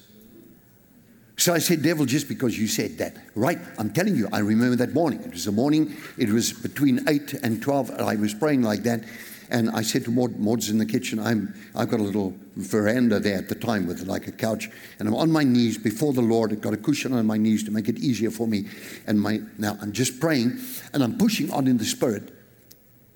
So 1.38 1.54
I 1.54 1.58
said, 1.58 1.82
Devil, 1.82 2.06
just 2.06 2.28
because 2.28 2.58
you 2.58 2.66
said 2.66 2.98
that. 2.98 3.16
Right, 3.34 3.58
I'm 3.78 3.90
telling 3.90 4.16
you, 4.16 4.28
I 4.32 4.40
remember 4.40 4.74
that 4.76 4.94
morning. 4.94 5.22
It 5.22 5.32
was 5.32 5.46
a 5.46 5.52
morning, 5.52 5.94
it 6.18 6.30
was 6.30 6.52
between 6.52 7.08
8 7.08 7.34
and 7.34 7.62
12. 7.62 7.90
and 7.90 8.00
I 8.00 8.16
was 8.16 8.34
praying 8.34 8.62
like 8.62 8.82
that. 8.82 9.04
And 9.50 9.70
I 9.70 9.82
said 9.82 10.04
to 10.04 10.10
Maud, 10.10 10.36
Maud's 10.38 10.70
in 10.70 10.78
the 10.78 10.86
kitchen, 10.86 11.18
I'm, 11.18 11.54
I've 11.74 11.88
got 11.88 12.00
a 12.00 12.02
little 12.02 12.34
veranda 12.56 13.20
there 13.20 13.38
at 13.38 13.48
the 13.48 13.54
time 13.54 13.86
with 13.86 14.02
like 14.02 14.26
a 14.26 14.32
couch, 14.32 14.68
and 14.98 15.06
I'm 15.06 15.14
on 15.14 15.30
my 15.30 15.44
knees 15.44 15.78
before 15.78 16.12
the 16.12 16.22
Lord. 16.22 16.52
I've 16.52 16.60
got 16.60 16.74
a 16.74 16.78
cushion 16.78 17.12
on 17.12 17.26
my 17.26 17.36
knees 17.36 17.62
to 17.64 17.70
make 17.70 17.88
it 17.88 17.98
easier 17.98 18.30
for 18.30 18.46
me. 18.46 18.66
And 19.06 19.20
my, 19.20 19.40
now 19.58 19.78
I'm 19.80 19.92
just 19.92 20.18
praying, 20.18 20.58
and 20.92 21.02
I'm 21.02 21.16
pushing 21.16 21.50
on 21.52 21.68
in 21.68 21.78
the 21.78 21.84
Spirit. 21.84 22.32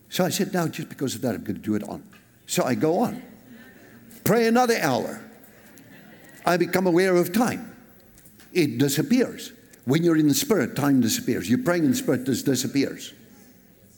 So 0.08 0.24
I 0.24 0.28
said, 0.28 0.52
now 0.52 0.68
just 0.68 0.88
because 0.88 1.14
of 1.14 1.22
that, 1.22 1.34
I'm 1.34 1.42
going 1.42 1.56
to 1.56 1.62
do 1.62 1.74
it 1.74 1.82
on. 1.84 2.04
So 2.46 2.64
I 2.64 2.74
go 2.74 3.00
on. 3.00 3.22
Pray 4.24 4.46
another 4.46 4.78
hour. 4.80 5.20
I 6.46 6.56
become 6.56 6.86
aware 6.86 7.16
of 7.16 7.32
time. 7.32 7.76
It 8.52 8.78
disappears. 8.78 9.52
When 9.84 10.02
you're 10.02 10.16
in 10.16 10.28
the 10.28 10.34
Spirit, 10.34 10.76
time 10.76 11.00
disappears. 11.00 11.48
You're 11.48 11.62
praying 11.62 11.84
in 11.84 11.90
the 11.90 11.96
Spirit, 11.96 12.26
this 12.26 12.42
disappears. 12.42 13.14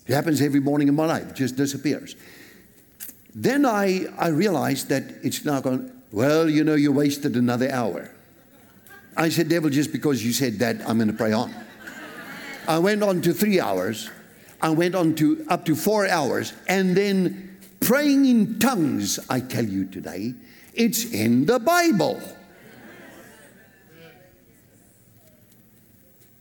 It 0.07 0.15
happens 0.15 0.41
every 0.41 0.61
morning 0.61 0.89
in 0.89 0.97
my 0.97 1.07
life, 1.07 1.31
it 1.31 1.37
just 1.37 1.57
disappears. 1.57 2.17
Then 3.35 3.65
I, 3.65 4.07
I 4.19 4.29
realized 4.29 4.89
that 4.89 5.05
it's 5.23 5.45
now 5.45 5.61
gone, 5.61 5.91
well, 6.11 6.49
you 6.49 6.65
know, 6.65 6.75
you 6.75 6.93
wasted 6.93 7.37
another 7.37 7.71
hour. 7.71 8.11
I 9.17 9.29
said, 9.29 9.49
Devil, 9.49 9.71
just 9.71 9.93
because 9.93 10.25
you 10.25 10.33
said 10.33 10.59
that, 10.59 10.87
I'm 10.89 10.99
going 10.99 11.09
to 11.09 11.15
pray 11.17 11.33
on. 11.33 11.55
I 12.69 12.79
went 12.79 13.03
on 13.03 13.23
to 13.23 13.33
three 13.33 13.61
hours. 13.61 14.11
I 14.61 14.71
went 14.71 14.95
on 14.95 15.15
to 15.17 15.45
up 15.49 15.65
to 15.67 15.75
four 15.75 16.07
hours. 16.07 16.53
And 16.69 16.97
then 16.97 17.59
praying 17.81 18.27
in 18.27 18.59
tongues, 18.59 19.19
I 19.29 19.41
tell 19.41 19.65
you 19.65 19.87
today, 19.87 20.35
it's 20.75 21.13
in 21.13 21.47
the 21.47 21.59
Bible. 21.59 22.21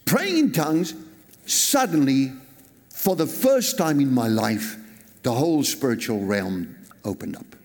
Praying 0.05 0.37
in 0.37 0.51
tongues, 0.51 0.93
suddenly 1.45 2.33
for 3.01 3.15
the 3.15 3.25
first 3.25 3.79
time 3.79 3.99
in 3.99 4.13
my 4.13 4.27
life, 4.27 4.77
the 5.23 5.31
whole 5.31 5.63
spiritual 5.63 6.23
realm 6.23 6.75
opened 7.03 7.35
up. 7.35 7.55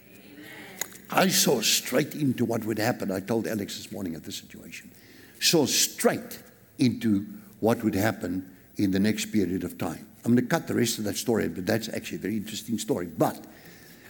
I 1.10 1.28
saw 1.28 1.60
straight 1.60 2.14
into 2.14 2.46
what 2.46 2.64
would 2.64 2.78
happen. 2.78 3.12
I 3.12 3.20
told 3.20 3.46
Alex 3.46 3.76
this 3.76 3.92
morning 3.92 4.14
at 4.14 4.24
the 4.24 4.32
situation. 4.32 4.90
Saw 5.38 5.66
straight 5.66 6.38
into 6.78 7.26
what 7.60 7.84
would 7.84 7.94
happen 7.94 8.50
in 8.78 8.92
the 8.92 8.98
next 8.98 9.26
period 9.26 9.62
of 9.62 9.76
time. 9.76 10.06
I'm 10.24 10.34
going 10.34 10.42
to 10.42 10.48
cut 10.48 10.68
the 10.68 10.74
rest 10.74 10.96
of 10.96 11.04
that 11.04 11.18
story, 11.18 11.48
but 11.48 11.66
that's 11.66 11.90
actually 11.90 12.16
a 12.16 12.20
very 12.20 12.38
interesting 12.38 12.78
story. 12.78 13.04
But 13.04 13.44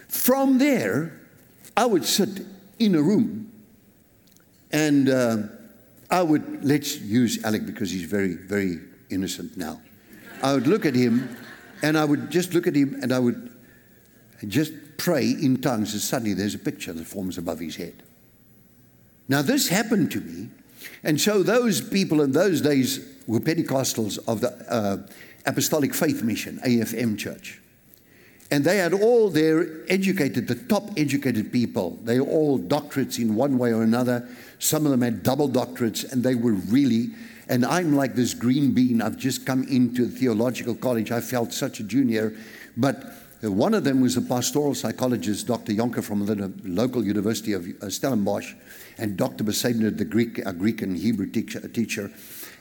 from 0.07 0.59
there, 0.59 1.23
I 1.77 1.87
would 1.87 2.05
sit 2.05 2.47
in 2.79 2.95
a 2.95 3.03
room 3.03 3.51
and 4.71 5.09
uh, 5.09 5.39
I 6.09 6.23
would, 6.23 6.65
let's 6.65 7.01
use 7.01 7.43
Alec 7.43 7.67
because 7.67 7.91
he's 7.91 8.05
very, 8.05 8.35
very 8.35 8.79
innocent 9.11 9.57
now. 9.57 9.81
I 10.43 10.55
would 10.55 10.67
look 10.67 10.87
at 10.87 10.95
him 10.95 11.37
and 11.83 11.97
I 11.99 12.05
would 12.05 12.31
just 12.31 12.55
look 12.55 12.67
at 12.67 12.75
him 12.75 12.99
and 13.03 13.13
I 13.13 13.19
would 13.19 13.51
just 14.47 14.73
pray 14.97 15.31
in 15.31 15.61
tongues, 15.61 15.93
and 15.93 16.03
suddenly 16.03 16.35
there's 16.35 16.55
a 16.55 16.59
picture 16.59 16.93
that 16.93 17.07
forms 17.07 17.39
above 17.39 17.61
his 17.61 17.77
head. 17.77 18.03
Now, 19.29 19.43
this 19.43 19.69
happened 19.69 20.11
to 20.13 20.21
me, 20.21 20.49
and 21.03 21.21
so 21.21 21.43
those 21.43 21.81
people 21.81 22.23
in 22.23 22.33
those 22.33 22.61
days 22.61 23.07
were 23.27 23.41
Pentecostals 23.41 24.19
of 24.29 24.41
the 24.41 24.51
uh, 24.69 24.99
Apostolic 25.47 25.95
Faith 25.95 26.23
Mission, 26.23 26.59
AFM 26.65 27.19
Church. 27.19 27.61
And 28.51 28.65
they 28.65 28.77
had 28.79 28.93
all 28.93 29.29
their 29.29 29.83
educated, 29.91 30.47
the 30.47 30.55
top 30.55 30.91
educated 30.97 31.53
people. 31.53 31.99
They 32.05 32.21
were 32.21 32.27
all 32.27 32.61
doctorates 32.61 33.19
in 33.19 33.35
one 33.35 33.59
way 33.59 33.73
or 33.73 33.83
another. 33.83 34.29
Some 34.61 34.85
of 34.85 34.93
them 34.93 35.03
had 35.03 35.25
double 35.25 35.49
doctorates, 35.49 36.11
and 36.11 36.23
they 36.23 36.37
were 36.37 36.53
really 36.53 37.11
and 37.49 37.65
I'm 37.65 37.95
like 37.95 38.15
this 38.15 38.35
green 38.35 38.73
bean. 38.73 39.01
I've 39.01 39.17
just 39.17 39.47
come 39.47 39.63
into 39.65 40.09
theological 40.09 40.75
college. 40.75 41.13
I 41.13 41.21
felt 41.21 41.53
such 41.53 41.81
a 41.81 41.85
junior. 41.85 42.37
But 42.77 43.05
one 43.43 43.75
of 43.75 43.85
them 43.85 44.01
was 44.01 44.17
a 44.17 44.23
pastoral 44.23 44.75
psychologist, 44.75 45.47
Dr. 45.47 45.73
Jonker 45.73 46.03
from 46.03 46.27
the 46.27 46.53
local 46.65 47.05
University 47.05 47.53
of 47.53 47.67
uh, 47.81 47.89
Stellenbosch, 47.89 48.55
and 48.99 49.17
Dr. 49.17 49.45
Besabner, 49.45 49.97
the 49.97 50.05
Greek, 50.05 50.39
a 50.39 50.53
Greek 50.53 50.83
and 50.83 50.97
Hebrew 50.97 51.27
teacher, 51.27 51.67
teacher. 51.69 52.11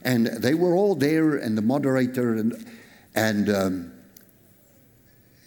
And 0.04 0.28
they 0.28 0.54
were 0.54 0.76
all 0.76 0.94
there, 0.94 1.36
and 1.36 1.58
the 1.58 1.62
moderator, 1.62 2.36
and, 2.36 2.66
and 3.16 3.50
um, 3.50 3.94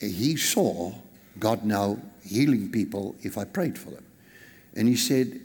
he 0.01 0.36
saw 0.36 0.93
God 1.39 1.64
now 1.64 1.99
healing 2.24 2.70
people 2.70 3.14
if 3.22 3.39
I 3.39 3.45
prayed 3.45 3.78
for 3.78 3.91
them. 3.91 4.05
And 4.74 4.89
he 4.89 4.97
said, 4.97 5.41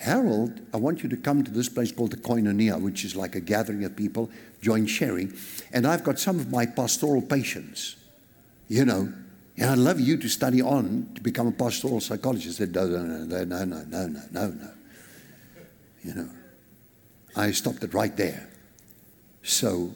Harold, 0.00 0.58
I 0.72 0.78
want 0.78 1.02
you 1.02 1.10
to 1.10 1.16
come 1.16 1.44
to 1.44 1.50
this 1.50 1.68
place 1.68 1.92
called 1.92 2.12
the 2.12 2.16
Koinonia, 2.16 2.80
which 2.80 3.04
is 3.04 3.14
like 3.14 3.34
a 3.34 3.40
gathering 3.40 3.84
of 3.84 3.94
people, 3.96 4.30
join 4.62 4.86
sharing. 4.86 5.34
And 5.74 5.86
I've 5.86 6.04
got 6.04 6.18
some 6.18 6.40
of 6.40 6.50
my 6.50 6.64
pastoral 6.64 7.20
patients, 7.20 7.96
you 8.66 8.86
know, 8.86 9.12
and 9.58 9.70
I'd 9.70 9.76
love 9.76 10.00
you 10.00 10.16
to 10.16 10.28
study 10.28 10.62
on 10.62 11.10
to 11.16 11.20
become 11.20 11.48
a 11.48 11.52
pastoral 11.52 12.00
psychologist. 12.00 12.62
I 12.62 12.64
said, 12.64 12.74
no, 12.74 12.86
no, 12.86 13.02
no, 13.02 13.24
no, 13.24 13.44
no, 13.44 13.64
no, 13.64 13.84
no, 13.84 14.06
no, 14.06 14.22
no, 14.30 14.48
no. 14.48 14.70
You 16.02 16.14
know, 16.14 16.28
I 17.36 17.50
stopped 17.50 17.84
it 17.84 17.92
right 17.92 18.16
there. 18.16 18.48
So, 19.42 19.92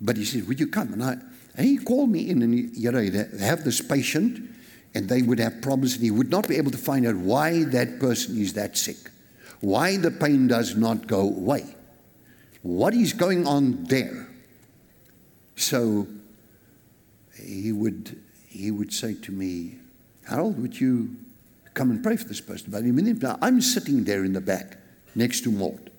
but 0.00 0.16
he 0.16 0.24
said, 0.24 0.48
would 0.48 0.58
you 0.58 0.66
come? 0.66 0.92
And, 0.92 1.04
I, 1.04 1.12
and 1.54 1.66
he 1.66 1.78
called 1.78 2.10
me 2.10 2.28
in 2.30 2.42
and, 2.42 2.52
he, 2.52 2.62
you 2.72 2.90
know, 2.90 3.08
they 3.08 3.44
have 3.44 3.62
this 3.62 3.80
patient 3.80 4.50
and 4.92 5.08
they 5.08 5.22
would 5.22 5.38
have 5.38 5.62
problems 5.62 5.94
and 5.94 6.02
he 6.02 6.10
would 6.10 6.30
not 6.30 6.48
be 6.48 6.56
able 6.56 6.72
to 6.72 6.78
find 6.78 7.06
out 7.06 7.14
why 7.14 7.62
that 7.62 8.00
person 8.00 8.40
is 8.40 8.54
that 8.54 8.76
sick 8.76 9.12
why 9.60 9.96
the 9.96 10.10
pain 10.10 10.46
does 10.46 10.76
not 10.76 11.06
go 11.06 11.20
away. 11.20 11.64
What 12.62 12.94
is 12.94 13.12
going 13.12 13.46
on 13.46 13.84
there? 13.84 14.28
So 15.56 16.06
he 17.40 17.72
would, 17.72 18.20
he 18.46 18.70
would 18.70 18.92
say 18.92 19.14
to 19.14 19.32
me, 19.32 19.76
Harold, 20.28 20.60
would 20.60 20.80
you 20.80 21.16
come 21.74 21.90
and 21.90 22.02
pray 22.02 22.16
for 22.16 22.24
this 22.24 22.40
person? 22.40 22.70
But 22.70 22.82
now 22.82 23.38
I'm 23.40 23.60
sitting 23.60 24.04
there 24.04 24.24
in 24.24 24.32
the 24.32 24.40
back 24.40 24.78
next 25.14 25.42
to 25.42 25.50
Maud. 25.50 25.90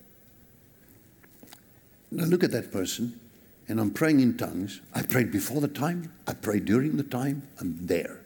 Now 2.12 2.26
look 2.26 2.44
at 2.44 2.52
that 2.52 2.72
person, 2.72 3.20
and 3.68 3.80
I'm 3.80 3.92
praying 3.92 4.20
in 4.20 4.38
tongues. 4.38 4.82
I 4.94 5.02
prayed 5.02 5.32
before 5.32 5.62
the 5.62 5.68
time, 5.68 6.12
I 6.26 6.34
prayed 6.34 6.66
during 6.66 6.98
the 6.98 7.04
time, 7.04 7.48
I'm 7.60 7.86
there. 7.86 8.22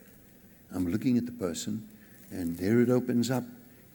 I'm 0.73 0.91
looking 0.91 1.17
at 1.17 1.25
the 1.25 1.31
person, 1.31 1.87
and 2.29 2.57
there 2.57 2.81
it 2.81 2.89
opens 2.89 3.31
up. 3.31 3.43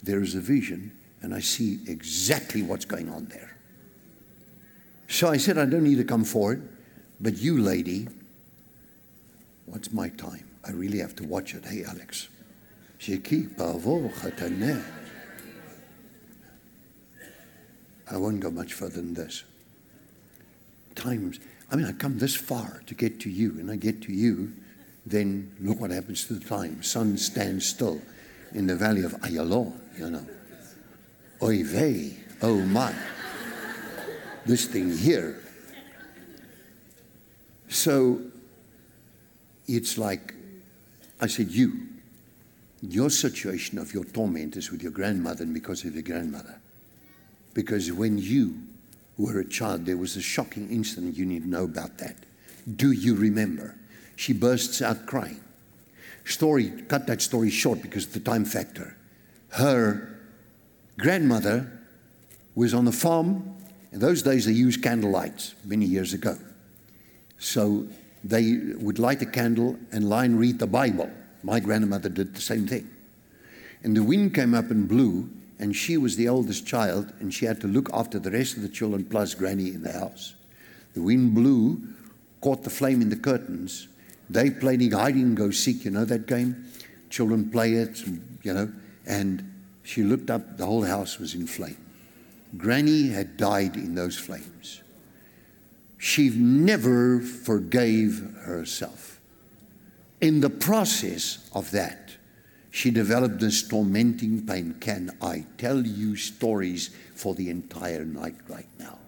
There 0.02 0.22
is 0.22 0.34
a 0.34 0.40
vision, 0.40 0.92
and 1.26 1.34
I 1.34 1.40
see 1.40 1.80
exactly 1.88 2.62
what's 2.62 2.84
going 2.84 3.08
on 3.08 3.24
there. 3.24 3.56
So 5.08 5.26
I 5.26 5.38
said, 5.38 5.58
I 5.58 5.64
don't 5.64 5.82
need 5.82 5.96
to 5.96 6.04
come 6.04 6.22
forward, 6.22 6.68
but 7.20 7.36
you, 7.36 7.58
lady, 7.60 8.06
what's 9.64 9.92
my 9.92 10.08
time? 10.10 10.48
I 10.64 10.70
really 10.70 10.98
have 10.98 11.16
to 11.16 11.24
watch 11.24 11.52
it. 11.56 11.64
Hey, 11.64 11.82
Alex. 11.82 12.28
I 18.08 18.16
won't 18.16 18.38
go 18.38 18.52
much 18.52 18.74
further 18.74 19.02
than 19.02 19.14
this. 19.14 19.42
Times, 20.94 21.40
I 21.72 21.74
mean, 21.74 21.86
I 21.86 21.92
come 21.92 22.20
this 22.20 22.36
far 22.36 22.84
to 22.86 22.94
get 22.94 23.18
to 23.22 23.30
you, 23.30 23.58
and 23.58 23.68
I 23.68 23.74
get 23.74 24.00
to 24.02 24.12
you, 24.12 24.52
then 25.04 25.50
look 25.60 25.80
what 25.80 25.90
happens 25.90 26.24
to 26.28 26.34
the 26.34 26.44
time. 26.48 26.84
Sun 26.84 27.18
stands 27.18 27.66
still 27.66 28.00
in 28.54 28.68
the 28.68 28.76
valley 28.76 29.02
of 29.02 29.10
Ayalon, 29.22 29.72
you 29.98 30.08
know. 30.08 30.24
Oy 31.42 31.64
vey, 31.64 32.16
oh 32.42 32.60
my. 32.60 32.94
This 34.46 34.66
thing 34.66 34.96
here. 34.96 35.42
So 37.68 38.20
it's 39.66 39.98
like, 39.98 40.34
I 41.20 41.26
said, 41.26 41.50
you, 41.50 41.86
your 42.80 43.10
situation 43.10 43.78
of 43.78 43.92
your 43.92 44.04
torment 44.04 44.56
is 44.56 44.70
with 44.70 44.82
your 44.82 44.92
grandmother 44.92 45.44
and 45.44 45.52
because 45.52 45.84
of 45.84 45.94
your 45.94 46.02
grandmother. 46.02 46.60
Because 47.54 47.90
when 47.90 48.18
you 48.18 48.54
were 49.18 49.40
a 49.40 49.48
child, 49.48 49.86
there 49.86 49.96
was 49.96 50.16
a 50.16 50.22
shocking 50.22 50.70
incident. 50.70 51.16
You 51.16 51.26
need 51.26 51.42
to 51.42 51.48
know 51.48 51.64
about 51.64 51.98
that. 51.98 52.16
Do 52.76 52.92
you 52.92 53.14
remember? 53.14 53.74
She 54.14 54.32
bursts 54.32 54.80
out 54.82 55.06
crying. 55.06 55.40
Story, 56.24 56.70
cut 56.88 57.06
that 57.06 57.22
story 57.22 57.50
short 57.50 57.82
because 57.82 58.06
of 58.06 58.12
the 58.12 58.20
time 58.20 58.44
factor. 58.44 58.96
Her 59.50 60.15
grandmother 60.98 61.70
was 62.54 62.74
on 62.74 62.84
the 62.84 62.92
farm. 62.92 63.54
In 63.92 64.00
those 64.00 64.22
days, 64.22 64.46
they 64.46 64.52
used 64.52 64.82
candle 64.82 65.10
lights 65.10 65.54
many 65.64 65.86
years 65.86 66.12
ago. 66.12 66.36
So 67.38 67.86
they 68.24 68.58
would 68.78 68.98
light 68.98 69.22
a 69.22 69.26
candle 69.26 69.76
and 69.92 70.08
lie 70.08 70.24
and 70.24 70.38
read 70.38 70.58
the 70.58 70.66
Bible. 70.66 71.10
My 71.42 71.60
grandmother 71.60 72.08
did 72.08 72.34
the 72.34 72.40
same 72.40 72.66
thing. 72.66 72.90
And 73.84 73.96
the 73.96 74.02
wind 74.02 74.34
came 74.34 74.54
up 74.54 74.70
and 74.70 74.88
blew, 74.88 75.28
and 75.58 75.76
she 75.76 75.96
was 75.96 76.16
the 76.16 76.28
oldest 76.28 76.66
child, 76.66 77.12
and 77.20 77.32
she 77.32 77.46
had 77.46 77.60
to 77.60 77.66
look 77.66 77.88
after 77.92 78.18
the 78.18 78.30
rest 78.30 78.56
of 78.56 78.62
the 78.62 78.68
children 78.68 79.04
plus 79.04 79.34
Granny 79.34 79.68
in 79.68 79.82
the 79.82 79.92
house. 79.92 80.34
The 80.94 81.02
wind 81.02 81.34
blew, 81.34 81.82
caught 82.40 82.64
the 82.64 82.70
flame 82.70 83.02
in 83.02 83.10
the 83.10 83.16
curtains. 83.16 83.88
They 84.28 84.50
played 84.50 84.92
hide 84.92 85.14
and 85.14 85.36
go 85.36 85.50
seek, 85.50 85.84
you 85.84 85.90
know 85.90 86.04
that 86.04 86.26
game? 86.26 86.64
Children 87.10 87.50
play 87.50 87.74
it, 87.74 88.02
you 88.42 88.52
know, 88.52 88.72
and 89.06 89.44
she 89.86 90.02
looked 90.02 90.30
up, 90.30 90.58
the 90.58 90.66
whole 90.66 90.82
house 90.82 91.20
was 91.20 91.34
in 91.34 91.46
flame. 91.46 91.76
Granny 92.56 93.08
had 93.08 93.36
died 93.36 93.76
in 93.76 93.94
those 93.94 94.18
flames. 94.18 94.82
She 95.96 96.28
never 96.30 97.20
forgave 97.20 98.34
herself. 98.42 99.20
In 100.20 100.40
the 100.40 100.50
process 100.50 101.48
of 101.54 101.70
that, 101.70 102.16
she 102.72 102.90
developed 102.90 103.38
this 103.38 103.66
tormenting 103.66 104.44
pain. 104.44 104.74
Can 104.80 105.16
I 105.22 105.46
tell 105.56 105.86
you 105.86 106.16
stories 106.16 106.90
for 107.14 107.34
the 107.34 107.48
entire 107.48 108.04
night 108.04 108.36
right 108.48 108.68
now? 108.80 108.98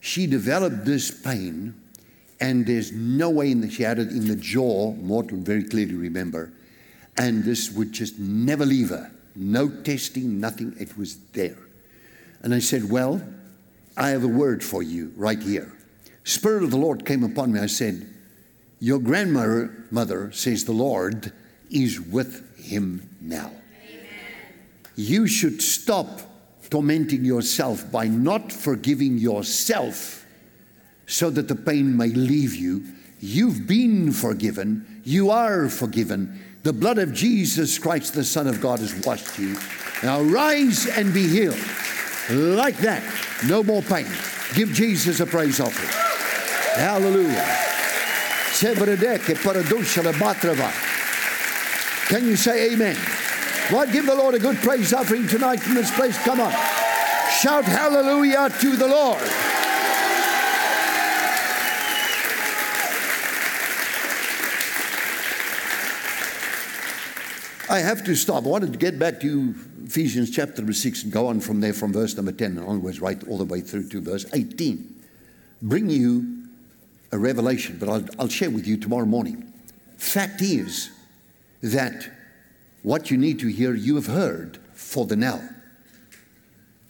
She 0.00 0.26
developed 0.26 0.84
this 0.84 1.12
pain, 1.12 1.80
and 2.40 2.66
there's 2.66 2.90
no 2.90 3.30
way 3.30 3.52
in 3.52 3.60
the, 3.60 3.70
she 3.70 3.84
had 3.84 4.00
it 4.00 4.08
in 4.08 4.26
the 4.26 4.36
jaw, 4.36 4.92
Morton 4.94 5.44
very 5.44 5.62
clearly 5.62 5.94
remember, 5.94 6.52
and 7.16 7.44
this 7.44 7.70
would 7.70 7.92
just 7.92 8.18
never 8.18 8.66
leave 8.66 8.88
her. 8.88 9.12
No 9.36 9.68
testing, 9.68 10.40
nothing, 10.40 10.74
it 10.78 10.96
was 10.96 11.18
there. 11.32 11.58
And 12.42 12.54
I 12.54 12.58
said, 12.58 12.90
Well, 12.90 13.22
I 13.96 14.10
have 14.10 14.24
a 14.24 14.28
word 14.28 14.62
for 14.62 14.82
you 14.82 15.12
right 15.16 15.42
here. 15.42 15.72
Spirit 16.24 16.62
of 16.62 16.70
the 16.70 16.76
Lord 16.76 17.06
came 17.06 17.22
upon 17.22 17.52
me. 17.52 17.60
I 17.60 17.66
said, 17.66 18.06
Your 18.80 18.98
grandmother 18.98 19.86
mother, 19.90 20.32
says 20.32 20.64
the 20.64 20.72
Lord, 20.72 21.32
is 21.70 22.00
with 22.00 22.58
him 22.58 23.08
now. 23.20 23.52
Amen. 23.88 24.08
You 24.96 25.26
should 25.26 25.62
stop 25.62 26.20
tormenting 26.70 27.24
yourself 27.24 27.90
by 27.90 28.06
not 28.06 28.52
forgiving 28.52 29.18
yourself 29.18 30.26
so 31.06 31.30
that 31.30 31.48
the 31.48 31.54
pain 31.54 31.96
may 31.96 32.08
leave 32.08 32.54
you. 32.54 32.84
You've 33.20 33.66
been 33.66 34.12
forgiven. 34.12 35.02
You 35.04 35.30
are 35.30 35.68
forgiven. 35.68 36.42
The 36.66 36.72
blood 36.72 36.98
of 36.98 37.12
Jesus 37.12 37.78
Christ, 37.78 38.14
the 38.14 38.24
Son 38.24 38.48
of 38.48 38.60
God, 38.60 38.80
has 38.80 38.92
washed 39.06 39.38
you. 39.38 39.56
Now 40.02 40.20
rise 40.22 40.88
and 40.88 41.14
be 41.14 41.28
healed. 41.28 41.56
Like 42.28 42.76
that. 42.78 43.04
No 43.46 43.62
more 43.62 43.82
pain. 43.82 44.08
Give 44.52 44.70
Jesus 44.70 45.20
a 45.20 45.26
praise 45.26 45.60
offering. 45.60 45.88
Hallelujah. 46.74 47.44
Can 52.08 52.26
you 52.26 52.34
say 52.34 52.72
amen? 52.72 52.96
Well, 53.70 53.86
give 53.92 54.06
the 54.06 54.16
Lord 54.16 54.34
a 54.34 54.40
good 54.40 54.56
praise 54.56 54.92
offering 54.92 55.28
tonight 55.28 55.60
from 55.60 55.74
this 55.74 55.94
place. 55.94 56.18
Come 56.24 56.40
on. 56.40 56.50
Shout 57.40 57.64
hallelujah 57.64 58.50
to 58.60 58.74
the 58.74 58.88
Lord. 58.88 59.22
I 67.68 67.80
have 67.80 68.04
to 68.04 68.14
stop. 68.14 68.44
I 68.44 68.48
wanted 68.48 68.72
to 68.72 68.78
get 68.78 68.96
back 68.96 69.20
to 69.20 69.54
Ephesians 69.84 70.30
chapter 70.30 70.58
number 70.58 70.72
6 70.72 71.02
and 71.02 71.12
go 71.12 71.26
on 71.26 71.40
from 71.40 71.60
there 71.60 71.72
from 71.72 71.92
verse 71.92 72.14
number 72.14 72.30
10 72.30 72.58
and 72.58 72.66
onwards, 72.66 73.00
right 73.00 73.20
all 73.26 73.38
the 73.38 73.44
way 73.44 73.60
through 73.60 73.88
to 73.88 74.00
verse 74.00 74.24
18. 74.32 74.94
Bring 75.62 75.90
you 75.90 76.44
a 77.10 77.18
revelation, 77.18 77.76
but 77.80 77.88
I'll, 77.88 78.04
I'll 78.20 78.28
share 78.28 78.50
with 78.50 78.68
you 78.68 78.76
tomorrow 78.76 79.04
morning. 79.04 79.52
Fact 79.96 80.42
is 80.42 80.90
that 81.60 82.08
what 82.84 83.10
you 83.10 83.16
need 83.16 83.40
to 83.40 83.48
hear, 83.48 83.74
you 83.74 83.96
have 83.96 84.06
heard 84.06 84.58
for 84.72 85.04
the 85.04 85.16
now. 85.16 85.40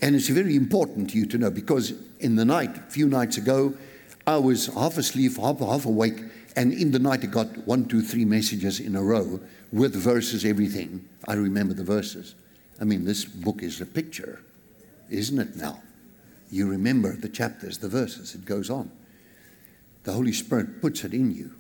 And 0.03 0.15
it's 0.15 0.29
very 0.29 0.57
important 0.57 1.11
to 1.11 1.19
you 1.19 1.25
to 1.27 1.39
know 1.39 1.51
because 1.51 1.95
in 2.21 2.37
the 2.37 2.45
night, 2.45 2.77
a 2.77 2.91
few 2.91 3.09
nights 3.09 3.39
ago, 3.39 3.73
I 4.27 4.37
was 4.37 4.67
half 4.67 4.99
asleep, 4.99 5.39
half, 5.39 5.61
half 5.61 5.87
awake, 5.87 6.21
and 6.55 6.75
in 6.75 6.91
the 6.91 6.99
night 6.99 7.23
I 7.23 7.29
got 7.29 7.47
one, 7.67 7.87
two, 7.87 8.03
three 8.03 8.27
messages 8.27 8.79
in 8.79 8.95
a 8.95 9.03
row 9.03 9.41
with 9.73 9.95
verses, 9.95 10.45
everything. 10.45 11.09
I 11.27 11.35
remember 11.35 11.75
the 11.75 11.85
verses. 11.85 12.35
I 12.81 12.85
mean, 12.85 13.05
this 13.05 13.25
book 13.25 13.63
is 13.63 13.81
a 13.81 13.87
picture, 13.87 14.41
isn't 15.11 15.39
it 15.39 15.57
now? 15.57 15.83
You 16.51 16.69
remember 16.69 17.17
the 17.17 17.29
chapters, 17.29 17.79
the 17.79 17.89
verses, 17.89 18.35
it 18.35 18.45
goes 18.45 18.71
on. 18.71 18.91
The 20.05 20.13
Holy 20.13 20.33
Spirit 20.33 20.81
puts 20.81 21.05
it 21.05 21.13
in 21.13 21.35
you. 21.35 21.53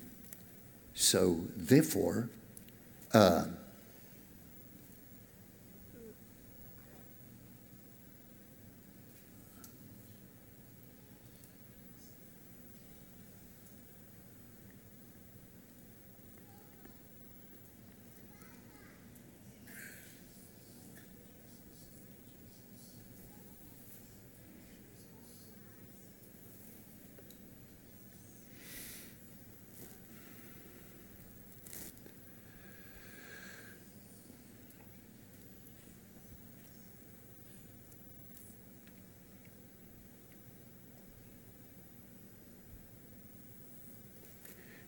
So, 0.94 1.40
therefore, 1.56 2.30
uh, 3.12 3.46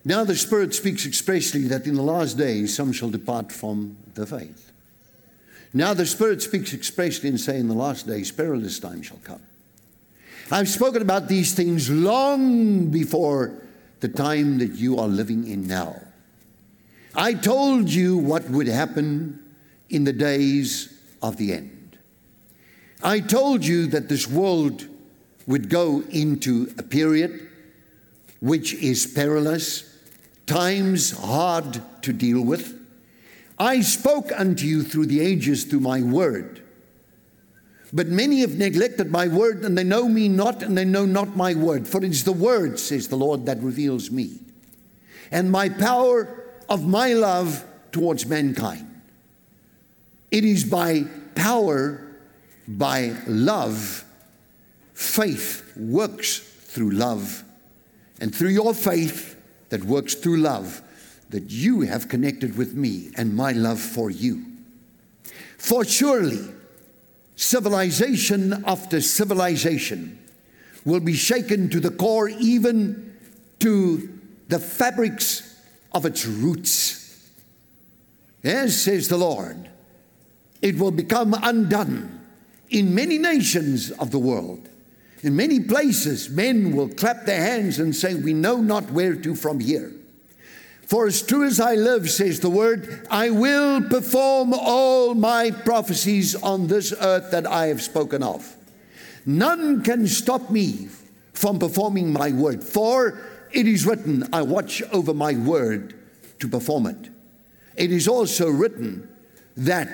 Now 0.09 0.25
the 0.25 0.37
Spirit 0.37 0.73
speaks 0.73 1.05
expressly 1.05 1.65
that 1.65 1.87
in 1.87 1.95
the 1.95 2.03
last 2.03 2.39
days 2.39 2.75
some 2.75 2.93
shall 2.95 3.11
depart 3.11 3.53
from 3.53 3.99
the 4.15 4.25
faith. 4.27 4.73
Now 5.75 5.93
the 5.93 6.07
Spirit 6.07 6.41
speaks 6.41 6.73
expressly 6.73 7.29
and 7.29 7.39
say 7.39 7.59
in 7.59 7.69
the 7.69 7.75
last 7.75 8.07
days 8.07 8.33
perilous 8.33 8.79
time 8.79 9.03
shall 9.03 9.21
come. 9.23 9.43
I've 10.51 10.71
spoken 10.71 11.03
about 11.03 11.29
these 11.29 11.53
things 11.53 11.91
long 11.91 12.87
before 12.87 13.53
the 14.01 14.09
time 14.09 14.57
that 14.61 14.77
you 14.77 14.99
are 14.99 15.09
living 15.09 15.47
in 15.47 15.67
now. 15.67 16.01
I 17.15 17.35
told 17.35 17.91
you 17.91 18.17
what 18.17 18.49
would 18.49 18.67
happen 18.67 19.45
in 19.91 20.05
the 20.05 20.15
days 20.15 20.91
of 21.21 21.37
the 21.37 21.53
end. 21.53 21.99
I 23.03 23.21
told 23.21 23.63
you 23.63 23.87
that 23.89 24.09
this 24.09 24.27
world 24.27 24.87
would 25.47 25.69
go 25.69 26.03
into 26.09 26.73
a 26.79 26.83
period 26.83 27.47
which 28.41 28.73
is 28.73 29.07
perilous, 29.07 29.88
times 30.49 31.12
hard 31.12 31.80
to 32.03 32.12
deal 32.12 32.40
with. 32.42 32.74
I 33.59 33.80
spoke 33.80 34.32
unto 34.34 34.66
you 34.66 34.82
through 34.82 35.07
the 35.07 35.20
ages 35.20 35.64
through 35.64 35.80
my 35.80 36.01
word. 36.01 36.62
But 37.92 38.09
many 38.09 38.40
have 38.40 38.57
neglected 38.57 39.11
my 39.11 39.28
word, 39.28 39.64
and 39.64 39.76
they 39.76 39.84
know 39.84 40.09
me 40.09 40.28
not, 40.28 40.62
and 40.62 40.76
they 40.76 40.84
know 40.84 41.07
not 41.07 41.36
my 41.36 41.55
word. 41.55 41.88
For 41.88 41.99
it 41.99 42.11
is 42.11 42.24
the 42.24 42.32
word, 42.32 42.78
says 42.78 43.09
the 43.09 43.16
Lord, 43.16 43.46
that 43.46 43.62
reveals 43.62 44.11
me, 44.11 44.40
and 45.30 45.51
my 45.51 45.68
power 45.68 46.44
of 46.68 46.86
my 46.86 47.14
love 47.14 47.64
towards 47.92 48.26
mankind. 48.26 48.86
It 50.30 50.44
is 50.44 50.64
by 50.64 51.05
power, 51.34 52.07
by 52.66 53.16
love, 53.26 54.05
faith 54.92 55.72
works 55.76 56.38
through 56.38 56.90
love, 56.90 57.42
and 58.20 58.34
through 58.34 58.51
your 58.51 58.74
faith, 58.74 59.38
that 59.69 59.85
works 59.85 60.14
through 60.14 60.39
love 60.39 60.83
that 61.31 61.51
you 61.51 61.83
have 61.83 62.09
connected 62.09 62.57
with 62.57 62.75
me 62.75 63.11
and 63.16 63.35
my 63.35 63.53
love 63.53 63.81
for 63.81 64.11
you. 64.11 64.45
For 65.59 65.85
surely, 65.85 66.49
civilization 67.37 68.64
after 68.66 69.01
civilization 69.01 70.19
will 70.85 71.01
be 71.01 71.14
shaken 71.14 71.69
to 71.71 71.81
the 71.81 71.91
core, 71.91 72.29
even 72.29 73.14
to 73.61 74.19
the 74.49 74.59
fabrics 74.59 75.61
of 75.93 76.07
its 76.07 76.25
roots. 76.25 77.31
Yes, 78.43 78.77
says 78.77 79.09
the 79.09 79.19
Lord, 79.19 79.69
it 80.62 80.79
will 80.79 80.91
become 80.91 81.35
undone 81.43 82.21
in 82.71 82.95
many 82.95 83.19
nations 83.19 83.91
of 83.91 84.11
the 84.11 84.19
world. 84.19 84.69
In 85.23 85.35
many 85.35 85.61
places, 85.61 86.31
men 86.31 86.77
will 86.77 86.89
clap 86.89 87.25
their 87.25 87.41
hands 87.41 87.79
and 87.79 87.95
say, 87.95 88.14
We 88.14 88.35
know 88.35 88.59
not 88.59 88.91
where 88.91 89.16
to 89.16 89.35
from 89.35 89.61
here. 89.61 89.93
For 90.87 91.07
as 91.07 91.21
true 91.23 91.45
as 91.45 91.61
I 91.61 91.75
live, 91.75 92.09
says 92.09 92.41
the 92.41 92.49
word, 92.49 93.07
I 93.11 93.31
will 93.31 93.83
perform 93.83 94.55
all 94.55 95.14
my 95.14 95.51
prophecies 95.51 96.35
on 96.35 96.69
this 96.69 96.95
earth 96.99 97.31
that 97.31 97.47
I 97.47 97.66
have 97.66 97.83
spoken 97.83 98.23
of. 98.23 98.57
None 99.27 99.83
can 99.83 100.07
stop 100.07 100.51
me 100.51 100.89
from 101.35 101.59
performing 101.59 102.12
my 102.12 102.33
word, 102.33 102.64
for 102.64 103.21
it 103.53 103.66
is 103.66 103.87
written, 103.87 104.27
I 104.33 104.43
watch 104.43 104.83
over 104.91 105.12
my 105.12 105.35
word 105.35 105.95
to 106.41 106.49
perform 106.49 106.87
it. 106.87 107.11
It 107.77 107.93
is 107.93 108.09
also 108.09 108.49
written 108.49 109.09
that 109.59 109.89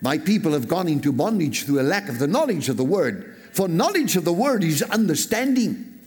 my 0.00 0.18
people 0.18 0.52
have 0.52 0.66
gone 0.66 0.88
into 0.88 1.12
bondage 1.12 1.64
through 1.64 1.80
a 1.80 1.82
lack 1.82 2.08
of 2.08 2.18
the 2.18 2.26
knowledge 2.26 2.68
of 2.68 2.76
the 2.76 2.84
word. 2.84 3.31
For 3.52 3.68
knowledge 3.68 4.16
of 4.16 4.24
the 4.24 4.32
word 4.32 4.64
is 4.64 4.82
understanding. 4.82 5.98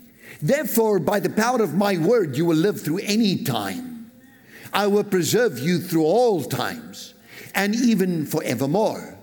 Therefore, 0.41 0.99
by 0.99 1.19
the 1.19 1.29
power 1.29 1.61
of 1.61 1.75
my 1.75 1.97
word, 1.97 2.35
you 2.35 2.45
will 2.45 2.55
live 2.57 2.81
through 2.81 2.99
any 2.99 3.43
time. 3.43 4.11
I 4.73 4.87
will 4.87 5.03
preserve 5.03 5.59
you 5.59 5.79
through 5.79 6.03
all 6.03 6.43
times 6.43 7.13
and 7.53 7.73
even 7.75 8.25
forevermore. 8.25 9.17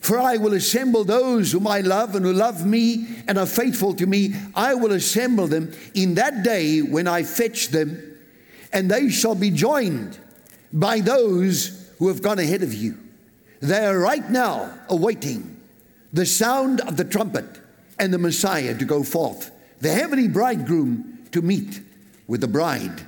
For 0.00 0.18
I 0.18 0.36
will 0.36 0.52
assemble 0.52 1.04
those 1.04 1.52
whom 1.52 1.66
I 1.68 1.80
love 1.80 2.16
and 2.16 2.26
who 2.26 2.32
love 2.32 2.66
me 2.66 3.06
and 3.28 3.38
are 3.38 3.46
faithful 3.46 3.94
to 3.94 4.06
me. 4.06 4.34
I 4.54 4.74
will 4.74 4.92
assemble 4.92 5.46
them 5.46 5.72
in 5.94 6.14
that 6.14 6.42
day 6.42 6.82
when 6.82 7.06
I 7.06 7.22
fetch 7.22 7.68
them, 7.68 8.18
and 8.72 8.90
they 8.90 9.08
shall 9.08 9.36
be 9.36 9.50
joined 9.50 10.18
by 10.72 10.98
those 10.98 11.88
who 11.98 12.08
have 12.08 12.20
gone 12.20 12.40
ahead 12.40 12.64
of 12.64 12.74
you. 12.74 12.98
They 13.60 13.86
are 13.86 13.98
right 13.98 14.28
now 14.28 14.76
awaiting 14.88 15.61
the 16.12 16.26
sound 16.26 16.80
of 16.82 16.96
the 16.96 17.04
trumpet 17.04 17.60
and 17.98 18.12
the 18.12 18.18
Messiah 18.18 18.76
to 18.76 18.84
go 18.84 19.02
forth, 19.02 19.50
the 19.80 19.92
heavenly 19.92 20.28
bridegroom 20.28 21.24
to 21.32 21.42
meet 21.42 21.80
with 22.26 22.40
the 22.40 22.48
bride, 22.48 23.06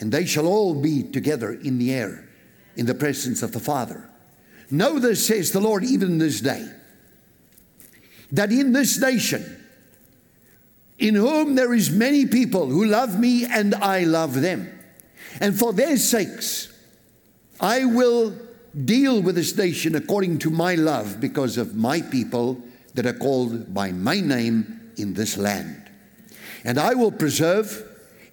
and 0.00 0.12
they 0.12 0.26
shall 0.26 0.46
all 0.46 0.74
be 0.74 1.02
together 1.02 1.52
in 1.52 1.78
the 1.78 1.92
air 1.92 2.28
in 2.76 2.86
the 2.86 2.94
presence 2.94 3.42
of 3.42 3.52
the 3.52 3.60
Father. 3.60 4.08
Know 4.70 4.98
this, 4.98 5.26
says 5.26 5.52
the 5.52 5.60
Lord, 5.60 5.84
even 5.84 6.18
this 6.18 6.40
day, 6.40 6.66
that 8.30 8.50
in 8.50 8.72
this 8.72 8.98
nation, 8.98 9.58
in 10.98 11.14
whom 11.14 11.54
there 11.54 11.74
is 11.74 11.90
many 11.90 12.26
people 12.26 12.66
who 12.66 12.86
love 12.86 13.18
me 13.18 13.44
and 13.44 13.74
I 13.74 14.04
love 14.04 14.40
them, 14.40 14.78
and 15.40 15.58
for 15.58 15.72
their 15.72 15.96
sakes, 15.96 16.72
I 17.60 17.84
will 17.84 18.34
deal 18.84 19.20
with 19.20 19.34
this 19.34 19.56
nation 19.56 19.94
according 19.94 20.38
to 20.38 20.50
my 20.50 20.74
love 20.74 21.20
because 21.20 21.58
of 21.58 21.74
my 21.74 22.00
people 22.00 22.60
that 22.94 23.06
are 23.06 23.12
called 23.12 23.72
by 23.72 23.92
my 23.92 24.20
name 24.20 24.92
in 24.96 25.14
this 25.14 25.36
land. 25.36 25.90
And 26.64 26.78
I 26.78 26.94
will 26.94 27.12
preserve, 27.12 27.84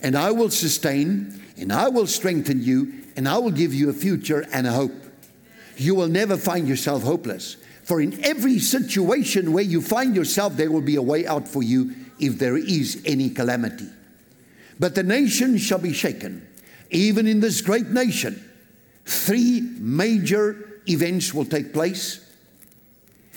and 0.02 0.16
I 0.18 0.32
will 0.32 0.50
sustain, 0.50 1.42
and 1.58 1.74
I 1.74 1.90
will 1.90 2.08
strengthen 2.08 2.62
you, 2.62 2.94
and 3.16 3.28
I 3.28 3.38
will 3.38 3.52
give 3.52 3.74
you 3.74 3.90
a 3.90 3.94
future 3.94 4.46
and 4.54 4.68
a 4.68 4.72
hope. 4.72 4.94
You 5.78 5.96
will 5.96 6.08
never 6.08 6.38
find 6.38 6.68
yourself 6.68 7.04
hopeless. 7.04 7.58
For 7.84 8.02
in 8.02 8.24
every 8.24 8.60
situation 8.60 9.52
where 9.52 9.64
you 9.64 9.82
find 9.82 10.16
yourself, 10.16 10.56
there 10.56 10.72
will 10.72 10.82
be 10.82 10.96
a 10.96 11.02
way 11.02 11.26
out 11.26 11.48
for 11.48 11.64
you 11.64 11.96
if 12.20 12.38
there 12.38 12.58
is 12.58 13.02
any 13.06 13.30
calamity. 13.30 13.90
But 14.80 14.96
the 14.96 15.04
nation 15.04 15.58
shall 15.58 15.80
be 15.80 15.94
shaken. 15.94 16.48
Even 16.92 17.28
in 17.28 17.40
this 17.40 17.62
great 17.62 17.88
nation, 17.88 18.49
three 19.10 19.62
major 19.80 20.82
events 20.88 21.34
will 21.34 21.45
take 21.45 21.74
place, 21.74 22.26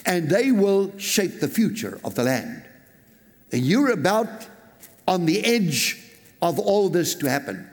and 0.05 0.29
they 0.29 0.53
will 0.53 0.97
shape 0.99 1.41
the 1.41 1.49
future 1.49 1.99
of 2.05 2.15
the 2.15 2.25
land. 2.25 2.65
And 3.53 3.63
you're 3.63 3.91
about 3.91 4.47
on 5.07 5.27
the 5.27 5.45
edge 5.45 6.01
of 6.41 6.59
all 6.59 6.89
this 6.89 7.15
to 7.17 7.31
happen. 7.31 7.69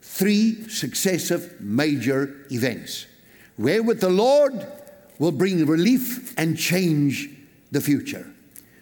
Three 0.00 0.68
successive 0.68 1.60
major 1.60 2.46
events 2.50 3.06
wherewith 3.58 4.00
the 4.00 4.08
Lord 4.08 4.66
will 5.18 5.32
bring 5.32 5.64
relief 5.66 6.34
and 6.38 6.56
change 6.56 7.30
the 7.70 7.80
future. 7.80 8.30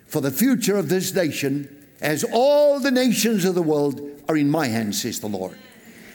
For 0.06 0.20
the 0.20 0.30
future 0.30 0.76
of 0.76 0.88
this 0.88 1.14
nation, 1.14 1.86
as 2.00 2.24
all 2.32 2.78
the 2.78 2.90
nations 2.90 3.44
of 3.44 3.54
the 3.54 3.62
world, 3.62 4.00
are 4.28 4.36
in 4.36 4.50
my 4.50 4.66
hands, 4.68 5.02
says 5.02 5.20
the 5.20 5.26
Lord. 5.26 5.56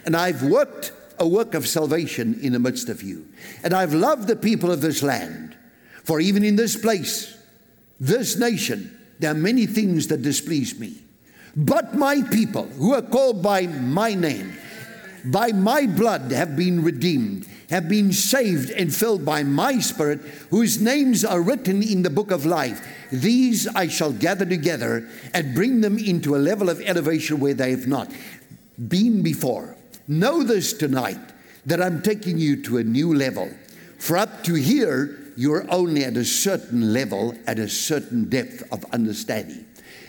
And 0.05 0.15
I've 0.15 0.43
worked 0.43 0.93
a 1.19 1.27
work 1.27 1.53
of 1.53 1.67
salvation 1.67 2.39
in 2.41 2.53
the 2.53 2.59
midst 2.59 2.89
of 2.89 3.03
you. 3.03 3.27
And 3.63 3.73
I've 3.73 3.93
loved 3.93 4.27
the 4.27 4.35
people 4.35 4.71
of 4.71 4.81
this 4.81 5.03
land. 5.03 5.55
For 6.03 6.19
even 6.19 6.43
in 6.43 6.55
this 6.55 6.75
place, 6.75 7.37
this 7.99 8.37
nation, 8.37 8.97
there 9.19 9.31
are 9.31 9.35
many 9.35 9.65
things 9.65 10.07
that 10.07 10.21
displease 10.21 10.79
me. 10.79 10.97
But 11.55 11.95
my 11.95 12.21
people, 12.21 12.65
who 12.67 12.93
are 12.93 13.01
called 13.01 13.43
by 13.43 13.67
my 13.67 14.13
name, 14.13 14.53
by 15.25 15.51
my 15.51 15.85
blood, 15.85 16.31
have 16.31 16.55
been 16.55 16.83
redeemed 16.83 17.45
have 17.69 17.87
been 17.87 18.11
saved 18.11 18.71
and 18.71 18.93
filled 18.93 19.23
by 19.23 19.43
my 19.43 19.79
Spirit, 19.79 20.19
whose 20.49 20.81
names 20.81 21.23
are 21.23 21.41
written 21.41 21.83
in 21.83 22.01
the 22.03 22.09
book 22.09 22.31
of 22.31 22.45
life. 22.45 22.85
These 23.11 23.67
I 23.67 23.87
shall 23.87 24.11
gather 24.11 24.45
together 24.45 25.07
and 25.33 25.55
bring 25.55 25.81
them 25.81 25.97
into 25.97 26.35
a 26.35 26.37
level 26.37 26.69
of 26.69 26.81
elevation 26.81 27.39
where 27.39 27.53
they 27.53 27.71
have 27.71 27.87
not 27.87 28.11
been 28.87 29.21
before. 29.21 29.75
Know 30.09 30.41
this 30.41 30.73
tonight 30.73 31.19
that 31.67 31.79
I'm 31.79 32.01
taking 32.01 32.39
you 32.39 32.63
to 32.63 32.79
a 32.79 32.83
new 32.83 33.13
level. 33.13 33.47
For 33.99 34.17
up 34.17 34.43
to 34.45 34.55
here, 34.55 35.19
you're 35.37 35.71
only 35.71 36.03
at 36.03 36.17
a 36.17 36.25
certain 36.25 36.93
level, 36.93 37.37
at 37.45 37.59
a 37.59 37.69
certain 37.69 38.27
depth 38.27 38.63
of 38.73 38.83
understanding. 38.85 39.67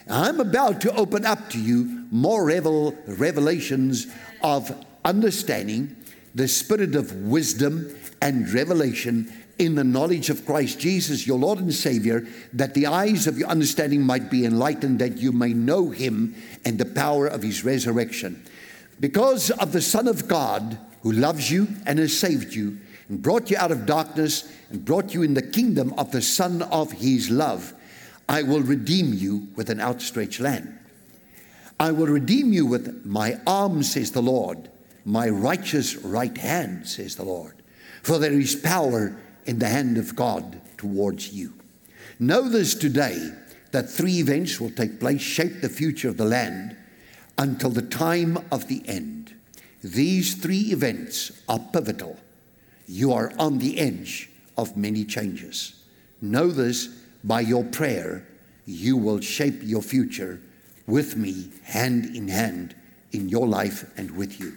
I'm 0.08 0.40
about 0.40 0.80
to 0.80 0.96
open 0.96 1.26
up 1.26 1.50
to 1.50 1.60
you 1.60 2.06
more 2.10 2.46
revel, 2.46 2.96
revelations 3.06 4.06
of 4.42 4.74
understanding 5.04 5.94
the 6.34 6.48
spirit 6.48 6.94
of 6.94 7.14
wisdom 7.16 7.94
and 8.22 8.50
revelation 8.54 9.30
in 9.58 9.74
the 9.74 9.84
knowledge 9.84 10.30
of 10.30 10.46
Christ 10.46 10.80
Jesus, 10.80 11.26
your 11.26 11.38
Lord 11.38 11.58
and 11.58 11.74
Savior, 11.74 12.26
that 12.54 12.72
the 12.72 12.86
eyes 12.86 13.26
of 13.26 13.36
your 13.36 13.48
understanding 13.48 14.00
might 14.00 14.30
be 14.30 14.46
enlightened, 14.46 15.00
that 15.00 15.18
you 15.18 15.30
may 15.30 15.52
know 15.52 15.90
him 15.90 16.34
and 16.64 16.78
the 16.78 16.86
power 16.86 17.26
of 17.26 17.42
his 17.42 17.66
resurrection. 17.66 18.42
Because 19.00 19.50
of 19.50 19.72
the 19.72 19.80
Son 19.80 20.06
of 20.06 20.28
God 20.28 20.78
who 21.02 21.12
loves 21.12 21.50
you 21.50 21.66
and 21.86 21.98
has 21.98 22.16
saved 22.16 22.54
you 22.54 22.78
and 23.08 23.22
brought 23.22 23.50
you 23.50 23.56
out 23.56 23.72
of 23.72 23.86
darkness 23.86 24.52
and 24.68 24.84
brought 24.84 25.14
you 25.14 25.22
in 25.22 25.34
the 25.34 25.42
kingdom 25.42 25.94
of 25.96 26.12
the 26.12 26.22
Son 26.22 26.62
of 26.62 26.92
his 26.92 27.30
love, 27.30 27.72
I 28.28 28.42
will 28.42 28.60
redeem 28.60 29.14
you 29.14 29.48
with 29.56 29.70
an 29.70 29.80
outstretched 29.80 30.38
hand. 30.38 30.78
I 31.80 31.92
will 31.92 32.06
redeem 32.06 32.52
you 32.52 32.66
with 32.66 33.06
my 33.06 33.40
arm, 33.46 33.82
says 33.82 34.12
the 34.12 34.22
Lord 34.22 34.68
my 35.04 35.28
righteous 35.28 35.96
right 35.96 36.36
hand, 36.36 36.86
says 36.86 37.16
the 37.16 37.24
Lord. 37.24 37.54
For 38.02 38.18
there 38.18 38.32
is 38.32 38.54
power 38.54 39.16
in 39.46 39.58
the 39.58 39.68
hand 39.68 39.98
of 39.98 40.14
God 40.14 40.60
towards 40.76 41.32
you. 41.32 41.54
Know 42.18 42.48
this 42.48 42.74
today 42.74 43.32
that 43.72 43.88
three 43.88 44.18
events 44.18 44.60
will 44.60 44.70
take 44.70 45.00
place, 45.00 45.20
shape 45.20 45.60
the 45.60 45.68
future 45.68 46.08
of 46.08 46.16
the 46.16 46.24
land 46.24 46.76
until 47.40 47.70
the 47.70 47.82
time 47.82 48.36
of 48.52 48.68
the 48.68 48.82
end. 48.86 49.34
These 49.82 50.34
three 50.34 50.72
events 50.72 51.32
are 51.48 51.58
pivotal. 51.58 52.18
You 52.86 53.14
are 53.14 53.32
on 53.38 53.58
the 53.58 53.80
edge 53.80 54.28
of 54.58 54.76
many 54.76 55.04
changes. 55.04 55.82
Know 56.20 56.48
this 56.48 56.88
by 57.24 57.40
your 57.40 57.64
prayer, 57.64 58.26
you 58.66 58.98
will 58.98 59.20
shape 59.20 59.60
your 59.62 59.80
future 59.80 60.38
with 60.86 61.16
me, 61.16 61.48
hand 61.62 62.14
in 62.14 62.28
hand, 62.28 62.74
in 63.12 63.30
your 63.30 63.48
life 63.48 63.90
and 63.96 64.10
with 64.10 64.38
you. 64.38 64.52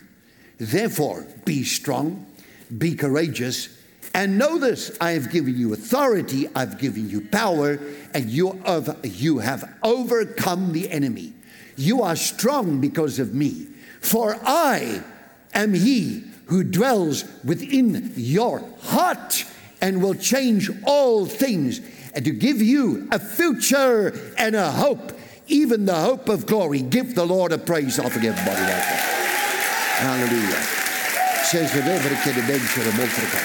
Therefore, 0.58 1.26
be 1.46 1.64
strong, 1.64 2.26
be 2.78 2.96
courageous, 2.96 3.70
and 4.14 4.38
know 4.38 4.60
this 4.60 4.96
I 5.00 5.12
have 5.12 5.32
given 5.32 5.58
you 5.58 5.74
authority, 5.74 6.50
I've 6.54 6.80
given 6.80 7.10
you 7.10 7.22
power, 7.22 7.80
and 8.14 8.30
you 8.30 8.62
have, 8.66 9.00
you 9.04 9.40
have 9.40 9.74
overcome 9.84 10.74
the 10.74 10.92
enemy. 10.92 11.34
You 11.76 12.02
are 12.02 12.16
strong 12.16 12.80
because 12.80 13.20
of 13.20 13.34
me, 13.34 13.68
for 14.00 14.38
I 14.46 15.04
am 15.54 15.74
he 15.74 16.24
who 16.46 16.64
dwells 16.64 17.26
within 17.44 18.14
your 18.16 18.64
heart 18.82 19.46
and 19.82 20.02
will 20.02 20.16
change 20.16 20.70
all 20.86 21.26
things 21.26 21.82
and 22.14 22.24
to 22.26 22.32
give 22.32 22.62
you 22.62 23.08
a 23.12 23.20
future 23.20 24.14
and 24.38 24.56
a 24.56 24.72
hope, 24.72 25.18
even 25.48 25.86
the 25.86 25.96
hope 25.96 26.30
of 26.30 26.46
glory. 26.46 26.82
Give 26.82 27.16
the 27.16 27.26
Lord 27.26 27.52
a 27.52 27.58
praise. 27.58 27.96
Forgive 27.96 28.38
everybody 28.38 28.62
right 28.62 28.68
there. 28.68 29.24
Halleluja. 30.04 30.82
Says 31.46 31.72
the 31.74 31.82
vevere 31.82 32.16
che 32.22 32.34
le 32.34 32.42
bencere 32.42 32.92
moltrica. 32.92 33.40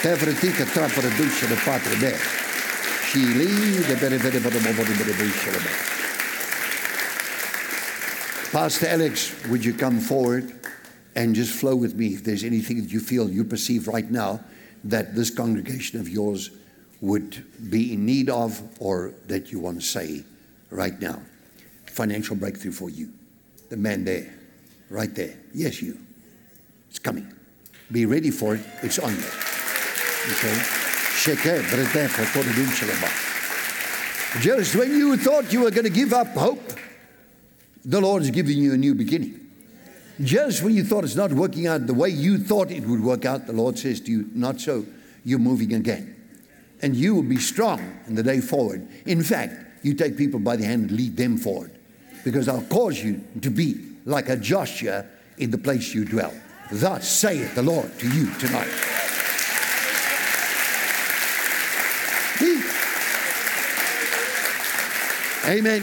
Tevre 0.00 0.34
tica 0.34 0.64
trappare 0.64 1.14
dulce 1.16 1.46
de 1.46 1.54
patre 1.54 1.96
be. 1.96 2.16
Shili 3.10 3.86
de 3.86 3.94
bere 3.96 4.16
vere 4.16 4.38
vere 4.38 4.58
mo 4.58 4.72
vere 4.72 4.92
bere 4.94 5.12
bencere 5.12 5.58
be. 5.58 6.01
Pastor 8.52 8.86
Alex, 8.86 9.32
would 9.48 9.64
you 9.64 9.72
come 9.72 9.98
forward 9.98 10.52
and 11.16 11.34
just 11.34 11.58
flow 11.58 11.74
with 11.74 11.94
me 11.94 12.08
if 12.08 12.22
there's 12.22 12.44
anything 12.44 12.82
that 12.82 12.92
you 12.92 13.00
feel 13.00 13.30
you 13.30 13.44
perceive 13.44 13.88
right 13.88 14.10
now 14.10 14.40
that 14.84 15.14
this 15.14 15.30
congregation 15.30 15.98
of 15.98 16.06
yours 16.06 16.50
would 17.00 17.42
be 17.70 17.94
in 17.94 18.04
need 18.04 18.28
of 18.28 18.60
or 18.78 19.14
that 19.26 19.50
you 19.50 19.58
want 19.58 19.80
to 19.80 19.86
say 19.86 20.22
right 20.68 21.00
now. 21.00 21.18
Financial 21.86 22.36
breakthrough 22.36 22.72
for 22.72 22.90
you. 22.90 23.10
The 23.70 23.78
man 23.78 24.04
there. 24.04 24.34
Right 24.90 25.14
there. 25.14 25.34
Yes, 25.54 25.80
you. 25.80 25.96
It's 26.90 26.98
coming. 26.98 27.32
Be 27.90 28.04
ready 28.04 28.30
for 28.30 28.56
it. 28.56 28.60
It's 28.82 28.98
on 28.98 29.14
you. 29.14 29.30
Okay? 30.30 30.60
Just 34.42 34.76
when 34.76 34.90
you 34.90 35.16
thought 35.16 35.50
you 35.50 35.60
were 35.62 35.70
going 35.70 35.84
to 35.84 35.90
give 35.90 36.12
up 36.12 36.26
hope, 36.28 36.60
the 37.84 38.00
Lord 38.00 38.22
is 38.22 38.30
giving 38.30 38.58
you 38.58 38.74
a 38.74 38.76
new 38.76 38.94
beginning. 38.94 39.38
Just 40.20 40.62
when 40.62 40.74
you 40.74 40.84
thought 40.84 41.04
it's 41.04 41.16
not 41.16 41.32
working 41.32 41.66
out 41.66 41.86
the 41.86 41.94
way 41.94 42.08
you 42.08 42.38
thought 42.38 42.70
it 42.70 42.84
would 42.84 43.02
work 43.02 43.24
out, 43.24 43.46
the 43.46 43.52
Lord 43.52 43.78
says 43.78 44.00
to 44.02 44.10
you, 44.10 44.30
Not 44.34 44.60
so, 44.60 44.86
you're 45.24 45.38
moving 45.38 45.72
again. 45.72 46.16
And 46.80 46.94
you 46.94 47.14
will 47.14 47.22
be 47.22 47.38
strong 47.38 48.00
in 48.06 48.14
the 48.14 48.22
day 48.22 48.40
forward. 48.40 48.86
In 49.06 49.22
fact, 49.22 49.54
you 49.82 49.94
take 49.94 50.16
people 50.16 50.40
by 50.40 50.56
the 50.56 50.64
hand 50.64 50.90
and 50.90 50.92
lead 50.92 51.16
them 51.16 51.36
forward 51.36 51.72
because 52.24 52.48
I'll 52.48 52.62
cause 52.62 53.02
you 53.02 53.22
to 53.40 53.50
be 53.50 53.80
like 54.04 54.28
a 54.28 54.36
Joshua 54.36 55.06
in 55.38 55.50
the 55.50 55.58
place 55.58 55.94
you 55.94 56.04
dwell. 56.04 56.32
Thus 56.70 57.08
saith 57.08 57.54
the 57.54 57.62
Lord 57.62 57.98
to 57.98 58.08
you 58.08 58.32
tonight. 58.38 58.92
Amen. 65.44 65.82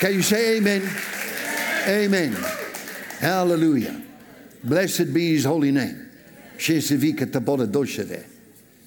Can 0.00 0.12
you 0.12 0.22
say 0.22 0.58
amen? 0.58 0.82
Amen. 1.88 2.36
Hallelujah. 3.18 4.02
Blessed 4.62 5.14
be 5.14 5.32
his 5.32 5.44
holy 5.44 5.72
name. 5.72 6.10
Shesevike 6.58 7.30
tabole 7.30 7.66
dosheve. 7.66 8.24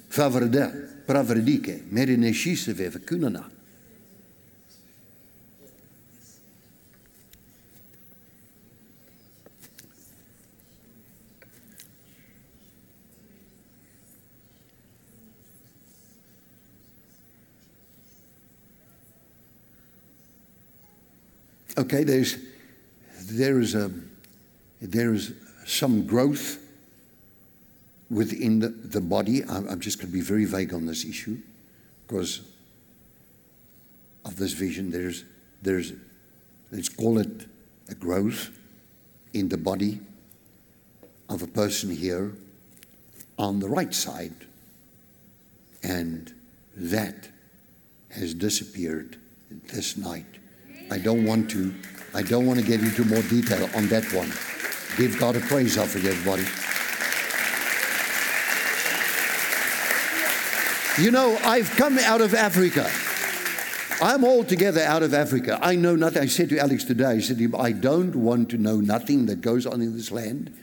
Favrede, 0.09 1.05
pravredike, 1.07 1.89
merine 1.91 2.31
shiseve, 2.31 2.91
Okay, 21.79 22.03
there's, 22.03 22.35
there 23.21 23.61
is 23.61 23.73
a, 23.73 23.89
there 24.81 25.13
is 25.13 25.31
some 25.65 26.05
growth 26.05 26.59
within 28.09 28.59
the, 28.59 28.67
the 28.67 28.99
body. 28.99 29.45
I'm, 29.45 29.65
I'm 29.69 29.79
just 29.79 29.97
going 29.97 30.09
to 30.09 30.13
be 30.13 30.19
very 30.19 30.43
vague 30.43 30.73
on 30.73 30.85
this 30.85 31.05
issue 31.05 31.37
because 32.05 32.41
of 34.25 34.35
this 34.35 34.51
vision. 34.51 34.91
There's, 34.91 35.23
there's, 35.61 35.93
let's 36.69 36.89
call 36.89 37.17
it 37.17 37.45
a 37.87 37.95
growth 37.95 38.49
in 39.33 39.47
the 39.47 39.57
body 39.57 40.01
of 41.29 41.43
a 41.43 41.47
person 41.47 41.95
here 41.95 42.33
on 43.37 43.61
the 43.61 43.69
right 43.69 43.93
side. 43.93 44.35
And 45.81 46.33
that 46.75 47.29
has 48.09 48.33
disappeared 48.33 49.15
this 49.71 49.95
night. 49.95 50.38
I 50.91 50.97
don't 50.97 51.25
want 51.25 51.49
to, 51.51 51.73
I 52.13 52.23
don't 52.23 52.45
want 52.45 52.59
to 52.59 52.65
get 52.65 52.81
into 52.81 53.05
more 53.05 53.21
detail 53.23 53.69
on 53.75 53.87
that 53.89 54.05
one. 54.13 54.31
Give 54.97 55.17
God 55.19 55.35
a 55.35 55.39
praise 55.39 55.77
offering, 55.77 56.05
everybody. 56.05 56.43
You 61.01 61.11
know, 61.11 61.37
I've 61.43 61.69
come 61.77 61.97
out 61.99 62.21
of 62.21 62.33
Africa. 62.33 62.89
I'm 64.01 64.25
altogether 64.25 64.81
out 64.81 65.03
of 65.03 65.13
Africa. 65.13 65.59
I 65.61 65.75
know 65.75 65.95
nothing. 65.95 66.23
I 66.23 66.25
said 66.25 66.49
to 66.49 66.57
Alex 66.57 66.83
today, 66.83 67.05
I 67.05 67.19
said 67.19 67.37
to 67.37 67.43
him, 67.43 67.55
I 67.55 67.71
don't 67.71 68.15
want 68.15 68.49
to 68.49 68.57
know 68.57 68.77
nothing 68.77 69.25
that 69.27 69.41
goes 69.41 69.65
on 69.65 69.81
in 69.81 69.95
this 69.95 70.11
land 70.11 70.55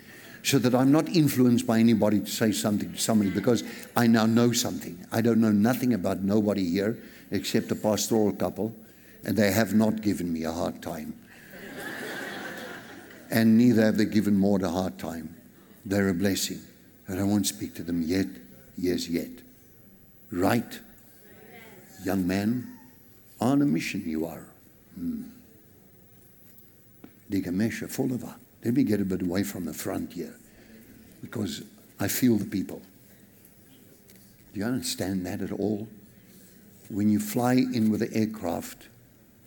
so 0.42 0.58
that 0.58 0.74
I'm 0.74 0.90
not 0.90 1.08
influenced 1.08 1.66
by 1.66 1.78
anybody 1.78 2.20
to 2.20 2.30
say 2.30 2.52
something 2.52 2.92
to 2.92 2.98
somebody 2.98 3.30
because 3.30 3.62
I 3.96 4.06
now 4.06 4.26
know 4.26 4.52
something. 4.52 4.98
I 5.12 5.20
don't 5.20 5.40
know 5.40 5.52
nothing 5.52 5.94
about 5.94 6.22
nobody 6.22 6.68
here 6.70 6.98
except 7.30 7.70
a 7.70 7.74
pastoral 7.74 8.32
couple 8.32 8.74
and 9.26 9.36
they 9.36 9.50
have 9.50 9.74
not 9.74 10.00
given 10.02 10.32
me 10.32 10.44
a 10.44 10.52
hard 10.52 10.80
time. 10.80 11.12
and 13.28 13.58
neither 13.58 13.82
have 13.82 13.98
they 13.98 14.04
given 14.04 14.38
Maud 14.38 14.62
a 14.62 14.70
hard 14.70 14.98
time. 14.98 15.34
They're 15.84 16.08
a 16.08 16.14
blessing. 16.14 16.60
And 17.08 17.18
I 17.20 17.24
won't 17.24 17.46
speak 17.46 17.74
to 17.74 17.82
them 17.82 18.02
yet, 18.02 18.28
yes, 18.78 19.08
yet. 19.08 19.30
Right, 20.30 20.78
young 22.04 22.26
man, 22.26 22.78
on 23.40 23.62
a 23.62 23.64
mission 23.64 24.04
you 24.06 24.26
are. 24.26 24.46
Hmm. 24.94 25.22
Digamesha 27.30 27.88
Fulava. 27.88 28.36
Let 28.64 28.74
me 28.74 28.84
get 28.84 29.00
a 29.00 29.04
bit 29.04 29.22
away 29.22 29.42
from 29.42 29.64
the 29.64 29.74
front 29.74 30.12
here 30.12 30.34
because 31.20 31.62
I 31.98 32.06
feel 32.06 32.36
the 32.36 32.44
people. 32.44 32.80
Do 34.54 34.60
you 34.60 34.66
understand 34.66 35.26
that 35.26 35.42
at 35.42 35.52
all? 35.52 35.88
When 36.88 37.10
you 37.10 37.18
fly 37.18 37.54
in 37.54 37.90
with 37.90 38.00
the 38.00 38.12
aircraft, 38.16 38.88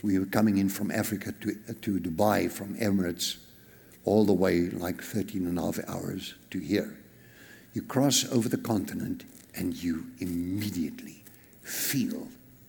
we 0.03 0.17
were 0.17 0.25
coming 0.25 0.57
in 0.57 0.69
from 0.69 0.91
Africa 0.91 1.33
to, 1.41 1.73
to 1.73 1.99
Dubai 1.99 2.51
from 2.51 2.75
Emirates, 2.77 3.37
all 4.05 4.25
the 4.25 4.33
way 4.33 4.61
like 4.69 5.01
13 5.01 5.45
and 5.45 5.59
a 5.59 5.61
half 5.61 5.79
hours 5.87 6.35
to 6.51 6.59
here. 6.59 6.97
You 7.73 7.81
cross 7.81 8.25
over 8.31 8.49
the 8.49 8.57
continent 8.57 9.25
and 9.55 9.75
you 9.75 10.05
immediately 10.19 11.23
feel 11.61 12.27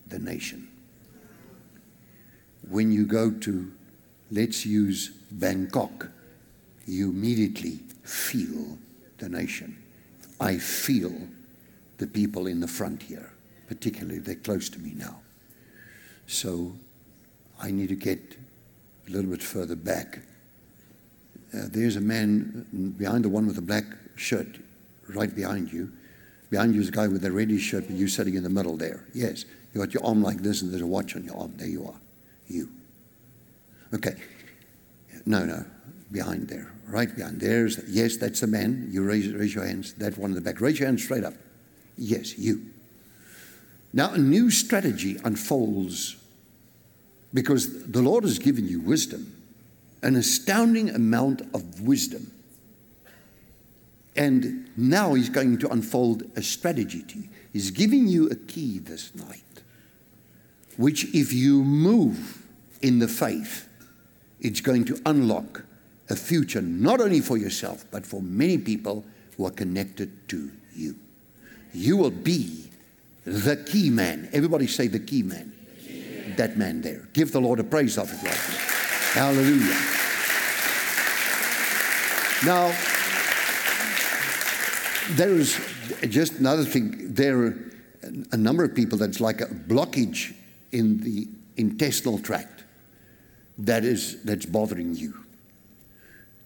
the 0.08 0.18
nation. 0.18 0.68
When 2.68 2.92
you 2.92 3.06
go 3.06 3.30
to, 3.30 3.72
let's 4.30 4.66
use 4.66 5.10
Bangkok, 5.30 6.08
you 6.86 7.10
immediately 7.10 7.80
feel 8.02 8.78
the 9.18 9.28
nation. 9.28 9.76
I 10.40 10.58
feel 10.58 11.12
the 11.98 12.06
people 12.06 12.46
in 12.46 12.60
the 12.60 12.68
front 12.68 13.02
here, 13.02 13.32
particularly, 13.68 14.18
they're 14.18 14.34
close 14.34 14.68
to 14.70 14.78
me 14.78 14.92
now. 14.94 15.20
So 16.26 16.72
I 17.60 17.70
need 17.70 17.88
to 17.90 17.96
get 17.96 18.36
a 19.06 19.10
little 19.10 19.30
bit 19.30 19.42
further 19.42 19.76
back. 19.76 20.20
Uh, 21.52 21.66
there's 21.68 21.96
a 21.96 22.00
man 22.00 22.94
behind 22.96 23.24
the 23.24 23.28
one 23.28 23.46
with 23.46 23.56
the 23.56 23.62
black 23.62 23.84
shirt, 24.16 24.58
right 25.08 25.34
behind 25.34 25.72
you. 25.72 25.92
Behind 26.48 26.74
you 26.74 26.80
is 26.80 26.88
a 26.88 26.92
guy 26.92 27.06
with 27.06 27.24
a 27.24 27.30
reddish 27.30 27.62
shirt, 27.62 27.86
but 27.86 27.96
you 27.96 28.08
sitting 28.08 28.34
in 28.34 28.42
the 28.42 28.50
middle 28.50 28.76
there. 28.76 29.04
Yes, 29.14 29.44
you 29.72 29.80
got 29.80 29.94
your 29.94 30.04
arm 30.04 30.22
like 30.22 30.38
this, 30.38 30.62
and 30.62 30.70
there's 30.70 30.82
a 30.82 30.86
watch 30.86 31.16
on 31.16 31.24
your 31.24 31.36
arm. 31.36 31.52
There 31.56 31.68
you 31.68 31.86
are, 31.86 32.00
you. 32.48 32.70
Okay. 33.94 34.14
No, 35.26 35.44
no, 35.44 35.64
behind 36.10 36.48
there, 36.48 36.72
right 36.86 37.14
behind. 37.14 37.40
There's 37.40 37.80
yes, 37.88 38.16
that's 38.16 38.40
the 38.40 38.46
man. 38.46 38.88
You 38.90 39.04
raise 39.04 39.32
raise 39.32 39.54
your 39.54 39.66
hands. 39.66 39.92
That 39.94 40.16
one 40.16 40.30
in 40.30 40.34
the 40.34 40.40
back. 40.40 40.60
Raise 40.60 40.78
your 40.78 40.86
hands 40.86 41.04
straight 41.04 41.24
up. 41.24 41.34
Yes, 41.98 42.38
you. 42.38 42.66
Now 43.92 44.12
a 44.12 44.18
new 44.18 44.50
strategy 44.50 45.18
unfolds 45.24 46.16
because 47.32 47.86
the 47.86 48.02
Lord 48.02 48.24
has 48.24 48.38
given 48.38 48.66
you 48.66 48.80
wisdom, 48.80 49.34
an 50.02 50.16
astounding 50.16 50.90
amount 50.90 51.42
of 51.54 51.80
wisdom. 51.80 52.32
And 54.16 54.68
now 54.76 55.14
He's 55.14 55.28
going 55.28 55.58
to 55.58 55.68
unfold 55.68 56.24
a 56.36 56.42
strategy 56.42 57.02
to 57.02 57.18
you. 57.18 57.28
He's 57.52 57.70
giving 57.70 58.08
you 58.08 58.28
a 58.28 58.36
key 58.36 58.78
this 58.78 59.14
night, 59.14 59.42
which, 60.76 61.14
if 61.14 61.32
you 61.32 61.62
move 61.62 62.42
in 62.82 62.98
the 62.98 63.08
faith, 63.08 63.68
it's 64.40 64.60
going 64.60 64.84
to 64.86 65.00
unlock 65.06 65.64
a 66.08 66.16
future 66.16 66.62
not 66.62 67.00
only 67.00 67.20
for 67.20 67.36
yourself, 67.36 67.84
but 67.90 68.04
for 68.04 68.20
many 68.20 68.58
people 68.58 69.04
who 69.36 69.46
are 69.46 69.50
connected 69.50 70.28
to 70.28 70.50
you. 70.74 70.96
You 71.72 71.96
will 71.96 72.10
be 72.10 72.70
the 73.24 73.56
key 73.56 73.90
man. 73.90 74.28
Everybody 74.32 74.66
say 74.66 74.88
the 74.88 74.98
key 74.98 75.22
man 75.22 75.52
that 76.40 76.56
man 76.56 76.80
there. 76.80 77.06
Give 77.12 77.30
the 77.30 77.40
Lord 77.40 77.60
a 77.60 77.64
praise 77.64 77.98
of 77.98 78.10
it 78.10 78.22
right 78.22 78.70
Hallelujah. 79.12 79.76
Now, 82.46 82.74
there 85.16 85.34
is 85.34 85.60
just 86.08 86.38
another 86.38 86.64
thing. 86.64 87.12
There 87.12 87.38
are 87.42 87.72
a 88.32 88.36
number 88.38 88.64
of 88.64 88.74
people 88.74 88.96
that's 88.96 89.20
like 89.20 89.42
a 89.42 89.48
blockage 89.48 90.34
in 90.72 91.00
the 91.00 91.28
intestinal 91.58 92.18
tract 92.18 92.64
that 93.58 93.84
is 93.84 94.22
that's 94.22 94.46
bothering 94.46 94.94
you. 94.94 95.12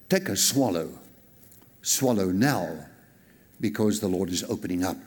Take 0.09 0.29
a 0.29 0.37
swallow. 0.37 0.91
Swallow 1.83 2.33
now 2.33 2.87
because 3.61 4.01
the 4.01 4.09
Lord 4.09 4.31
is 4.31 4.43
opening 4.45 4.83
up 4.83 4.99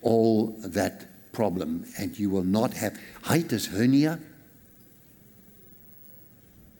all 0.00 0.56
that 0.64 1.11
problem 1.32 1.86
and 1.98 2.18
you 2.18 2.30
will 2.30 2.44
not 2.44 2.74
have 2.74 2.98
hiatus 3.22 3.66
hernia 3.66 4.20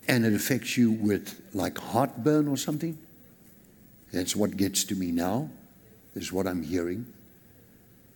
and 0.09 0.25
it 0.27 0.35
affects 0.35 0.77
you 0.77 0.91
with 0.91 1.41
like 1.55 1.79
heartburn 1.79 2.49
or 2.49 2.57
something. 2.57 2.99
That's 4.13 4.37
what 4.37 4.57
gets 4.57 4.85
to 4.85 4.95
me 4.95 5.11
now, 5.11 5.49
is 6.15 6.33
what 6.33 6.47
I'm 6.47 6.63
hearing. 6.63 7.07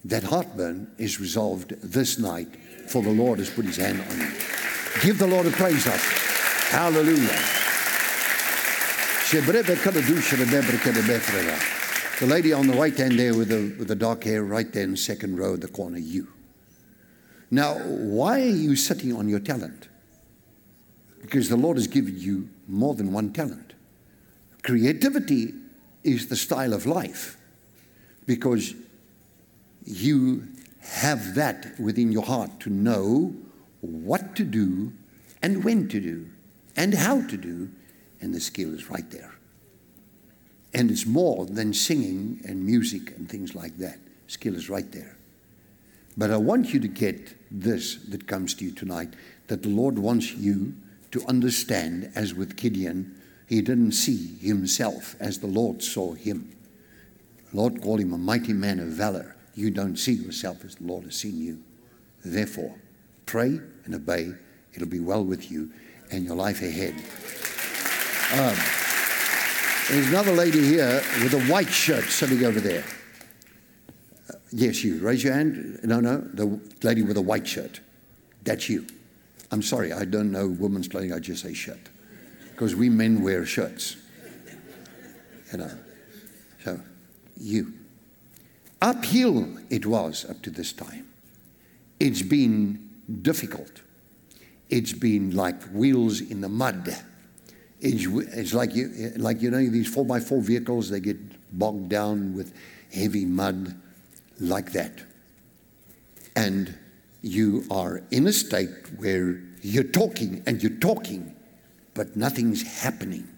That 0.05 0.25
heartburn 0.25 0.91
is 0.99 1.21
resolved 1.21 1.71
this 1.83 2.19
night, 2.19 2.55
for 2.89 3.03
the 3.03 3.11
Lord 3.11 3.39
has 3.39 3.51
put 3.51 3.65
his 3.65 3.77
hand 3.77 4.01
on 4.11 4.21
you. 4.21 4.31
Give 5.03 5.19
the 5.19 5.27
Lord 5.27 5.47
a 5.47 5.51
praise 5.51 5.87
up. 5.87 6.01
Hallelujah. 6.71 7.41
The 12.19 12.27
lady 12.27 12.55
on 12.55 12.67
the 12.67 12.73
right 12.73 12.97
hand 12.97 13.19
there 13.19 13.35
with 13.35 13.49
the, 13.49 13.75
with 13.79 13.89
the 13.89 13.95
dark 13.95 14.25
hair, 14.25 14.43
right 14.43 14.73
there 14.73 14.85
in 14.85 14.93
the 14.93 14.97
second 14.97 15.37
row, 15.39 15.53
at 15.53 15.61
the 15.61 15.69
corner, 15.69 15.99
you. 15.99 16.29
Now, 17.51 17.75
why 17.75 18.41
are 18.41 18.47
you 18.47 18.75
sitting 18.75 19.15
on 19.15 19.29
your 19.29 19.39
talent? 19.39 19.89
Because 21.21 21.51
the 21.51 21.57
Lord 21.57 21.77
has 21.77 21.87
given 21.87 22.19
you 22.19 22.49
more 22.69 22.95
than 22.95 23.13
one 23.13 23.35
talent. 23.35 23.75
Creativity 24.63 25.53
is 26.05 26.29
the 26.29 26.37
style 26.37 26.73
of 26.73 26.87
life 26.87 27.37
because 28.25 28.75
you 29.85 30.49
have 30.81 31.35
that 31.35 31.79
within 31.79 32.11
your 32.11 32.25
heart 32.25 32.61
to 32.61 32.71
know 32.71 33.35
what 33.83 34.35
to 34.37 34.45
do 34.45 34.91
and 35.43 35.63
when 35.63 35.87
to 35.89 36.01
do 36.01 36.27
and 36.77 36.95
how 36.95 37.21
to 37.27 37.37
do, 37.37 37.71
and 38.21 38.35
the 38.35 38.41
skill 38.41 38.75
is 38.75 38.91
right 38.91 39.11
there. 39.11 39.36
And 40.77 40.91
it's 40.91 41.07
more 41.07 41.47
than 41.47 41.73
singing 41.73 42.43
and 42.45 42.65
music 42.65 43.17
and 43.17 43.27
things 43.27 43.55
like 43.55 43.79
that. 43.79 43.99
Skill 44.27 44.55
is 44.55 44.69
right 44.69 44.93
there. 44.93 45.17
But 46.19 46.31
I 46.31 46.37
want 46.37 46.75
you 46.75 46.81
to 46.81 46.89
get 46.89 47.35
this 47.51 47.97
that 48.11 48.27
comes 48.27 48.53
to 48.55 48.65
you 48.67 48.73
tonight 48.73 49.15
that 49.47 49.63
the 49.63 49.71
Lord 49.71 49.99
wants 49.99 50.33
you 50.33 50.75
to 51.13 51.25
understand, 51.27 52.13
as 52.15 52.35
with 52.35 52.57
Gideon, 52.57 53.19
he 53.49 53.63
didn't 53.63 53.93
see 53.93 54.37
himself 54.37 55.17
as 55.19 55.39
the 55.39 55.47
Lord 55.47 55.83
saw 55.83 56.13
him. 56.13 56.55
Lord 57.55 57.81
called 57.81 58.01
him 58.01 58.13
a 58.13 58.19
mighty 58.19 58.53
man 58.53 58.79
of 58.79 58.89
valor. 58.89 59.35
You 59.55 59.71
don't 59.71 59.97
see 59.97 60.13
yourself 60.13 60.63
as 60.63 60.75
the 60.75 60.85
Lord 60.85 61.05
has 61.05 61.17
seen 61.17 61.39
you. 61.39 61.63
Therefore, 62.23 62.75
pray 63.25 63.61
and 63.87 63.95
obey. 63.95 64.35
It'll 64.75 64.89
be 64.89 65.01
well 65.01 65.25
with 65.25 65.51
you 65.51 65.71
and 66.11 66.27
your 66.27 66.37
life 66.37 66.61
ahead. 66.61 66.95
Um, 68.39 68.86
there's 69.89 70.09
another 70.09 70.33
lady 70.33 70.61
here 70.63 71.01
with 71.23 71.33
a 71.35 71.43
white 71.45 71.69
shirt 71.69 72.05
sitting 72.05 72.45
over 72.45 72.61
there. 72.61 72.85
Uh, 74.29 74.35
yes, 74.51 74.83
you. 74.83 74.99
Raise 74.99 75.23
your 75.23 75.35
hand. 75.35 75.79
No, 75.85 76.01
no, 76.01 76.19
the 76.19 76.61
lady 76.83 77.03
with 77.03 77.17
a 77.17 77.23
white 77.23 77.47
shirt. 77.47 77.81
That's 78.43 78.69
you. 78.69 78.87
I'm 79.53 79.63
sorry, 79.63 79.93
I 79.93 80.05
don't 80.05 80.33
know 80.33 80.49
women's 80.49 80.89
clothing. 80.89 81.13
I 81.13 81.21
just 81.21 81.43
say 81.43 81.55
shirt 81.55 81.79
because 82.51 82.75
we 82.75 82.89
men 82.89 83.23
wear 83.23 83.47
shirts. 83.47 83.97
You 85.53 85.59
know. 85.59 85.71
So, 86.65 86.81
you. 87.37 87.73
Uphill 88.83 89.59
it 89.71 89.87
was 89.87 90.25
up 90.29 90.43
to 90.43 90.51
this 90.51 90.73
time. 90.73 91.07
It's 92.01 92.23
been 92.23 92.91
difficult. 93.23 93.83
It's 94.69 94.93
been 94.93 95.31
like 95.31 95.63
wheels 95.67 96.21
in 96.21 96.41
the 96.41 96.49
mud. 96.49 96.97
It's, 97.81 98.55
like 98.55 98.75
you, 98.75 99.13
like 99.17 99.43
you 99.43 99.51
know 99.51 99.59
these 99.59 99.93
four 99.93 100.05
by 100.05 100.21
four 100.21 100.41
vehicles. 100.41 100.89
They 100.91 101.01
get 101.01 101.19
bogged 101.59 101.89
down 101.89 102.35
with 102.35 102.55
heavy 102.93 103.25
mud, 103.25 103.77
like 104.41 104.73
that. 104.73 105.03
And 106.35 106.77
you 107.23 107.65
are 107.71 108.03
in 108.11 108.27
a 108.27 108.33
state 108.33 108.71
where 108.97 109.43
you're 109.63 109.85
talking 109.85 110.43
and 110.47 110.63
you're 110.63 110.79
talking, 110.79 111.35
but 111.95 112.17
nothing's 112.17 112.63
happening. 112.63 113.29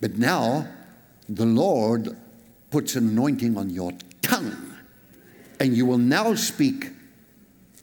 But 0.00 0.18
now 0.18 0.68
the 1.28 1.46
Lord 1.46 2.16
puts 2.70 2.96
an 2.96 3.08
anointing 3.08 3.56
on 3.56 3.70
your 3.70 3.92
tongue, 4.20 4.74
and 5.60 5.76
you 5.76 5.86
will 5.86 5.98
now 5.98 6.34
speak. 6.34 6.90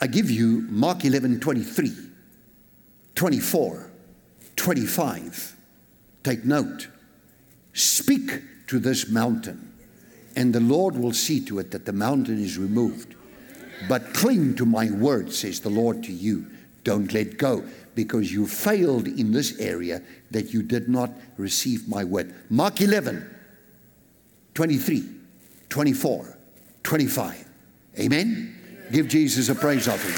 I 0.01 0.07
give 0.07 0.29
you 0.29 0.65
Mark 0.69 1.05
11 1.05 1.39
23, 1.39 1.91
24, 3.15 3.88
25. 4.59 5.55
Take 6.23 6.43
note. 6.43 6.89
Speak 7.71 8.41
to 8.67 8.77
this 8.77 9.09
mountain, 9.09 9.73
and 10.35 10.53
the 10.53 10.59
Lord 10.59 10.97
will 10.97 11.13
see 11.13 11.39
to 11.45 11.59
it 11.59 11.71
that 11.71 11.85
the 11.85 11.93
mountain 11.93 12.43
is 12.43 12.57
removed. 12.57 13.15
But 13.87 14.13
cling 14.13 14.55
to 14.55 14.65
my 14.65 14.91
word, 14.91 15.31
says 15.31 15.61
the 15.61 15.69
Lord 15.69 16.03
to 16.03 16.11
you. 16.11 16.45
Don't 16.83 17.13
let 17.13 17.37
go 17.37 17.63
because 17.95 18.33
you 18.33 18.45
failed 18.45 19.07
in 19.07 19.31
this 19.31 19.57
area 19.59 20.01
that 20.31 20.53
you 20.53 20.61
did 20.61 20.89
not 20.89 21.11
receive 21.37 21.87
my 21.87 22.03
word. 22.03 22.35
Mark 22.49 22.81
11, 22.81 23.33
23, 24.55 25.09
24, 25.69 26.37
25. 26.83 27.49
Amen? 27.97 28.55
Give 28.91 29.07
Jesus 29.07 29.47
a 29.47 29.55
praise 29.55 29.87
offering. 29.87 30.15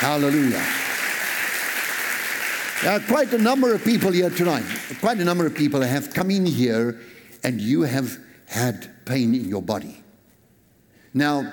Hallelujah. 0.00 0.85
Are 2.84 3.00
quite 3.00 3.32
a 3.32 3.38
number 3.38 3.74
of 3.74 3.82
people 3.82 4.12
here 4.12 4.28
tonight. 4.28 4.64
Quite 5.00 5.18
a 5.18 5.24
number 5.24 5.46
of 5.46 5.54
people 5.54 5.80
have 5.80 6.12
come 6.12 6.30
in 6.30 6.44
here 6.44 7.00
and 7.42 7.58
you 7.58 7.82
have 7.82 8.18
had 8.46 9.04
pain 9.06 9.34
in 9.34 9.48
your 9.48 9.62
body. 9.62 10.04
Now, 11.14 11.52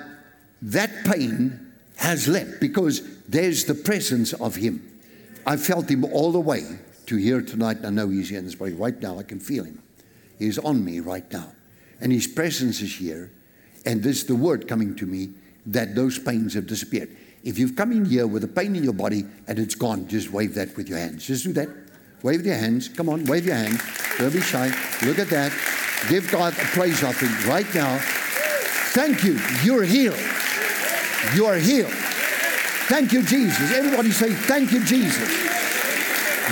that 0.60 0.90
pain 1.04 1.72
has 1.96 2.28
left 2.28 2.60
because 2.60 3.02
there's 3.26 3.64
the 3.64 3.74
presence 3.74 4.34
of 4.34 4.56
Him. 4.56 5.00
I 5.46 5.56
felt 5.56 5.88
Him 5.88 6.04
all 6.04 6.30
the 6.30 6.40
way 6.40 6.62
to 7.06 7.16
here 7.16 7.40
tonight. 7.40 7.78
I 7.84 7.90
know 7.90 8.10
He's 8.10 8.28
here 8.28 8.38
in 8.38 8.44
this 8.44 8.54
body 8.54 8.74
right 8.74 9.00
now. 9.00 9.18
I 9.18 9.22
can 9.22 9.40
feel 9.40 9.64
Him. 9.64 9.82
He's 10.38 10.58
on 10.58 10.84
me 10.84 11.00
right 11.00 11.30
now. 11.32 11.52
And 12.00 12.12
His 12.12 12.26
presence 12.26 12.82
is 12.82 12.96
here. 12.96 13.32
And 13.86 14.02
this 14.02 14.18
is 14.18 14.26
the 14.26 14.36
word 14.36 14.68
coming 14.68 14.94
to 14.96 15.06
me 15.06 15.30
that 15.66 15.94
those 15.94 16.18
pains 16.18 16.52
have 16.52 16.66
disappeared. 16.66 17.16
If 17.43 17.57
you've 17.57 17.75
come 17.75 17.91
in 17.91 18.05
here 18.05 18.27
with 18.27 18.43
a 18.43 18.47
pain 18.47 18.75
in 18.75 18.83
your 18.83 18.93
body 18.93 19.25
and 19.47 19.59
it's 19.59 19.75
gone, 19.75 20.07
just 20.07 20.31
wave 20.31 20.55
that 20.55 20.75
with 20.75 20.89
your 20.89 20.97
hands. 20.97 21.25
Just 21.25 21.45
do 21.45 21.53
that. 21.53 21.69
Wave 22.21 22.39
with 22.39 22.47
your 22.47 22.57
hands. 22.57 22.89
Come 22.89 23.09
on, 23.09 23.23
wave 23.25 23.45
your 23.45 23.55
hands. 23.55 23.81
Don't 24.17 24.33
be 24.33 24.41
shy. 24.41 24.67
Look 25.03 25.19
at 25.19 25.29
that. 25.29 25.53
Give 26.09 26.29
God 26.31 26.53
a 26.53 26.65
praise 26.75 27.03
offering 27.03 27.31
right 27.49 27.73
now. 27.73 27.97
Thank 28.93 29.23
you. 29.23 29.39
You're 29.63 29.83
healed. 29.83 30.19
You 31.35 31.45
are 31.45 31.57
healed. 31.57 31.91
Thank 32.89 33.13
you, 33.13 33.21
Jesus. 33.23 33.71
Everybody 33.71 34.11
say, 34.11 34.31
Thank 34.33 34.71
you, 34.71 34.83
Jesus. 34.83 35.29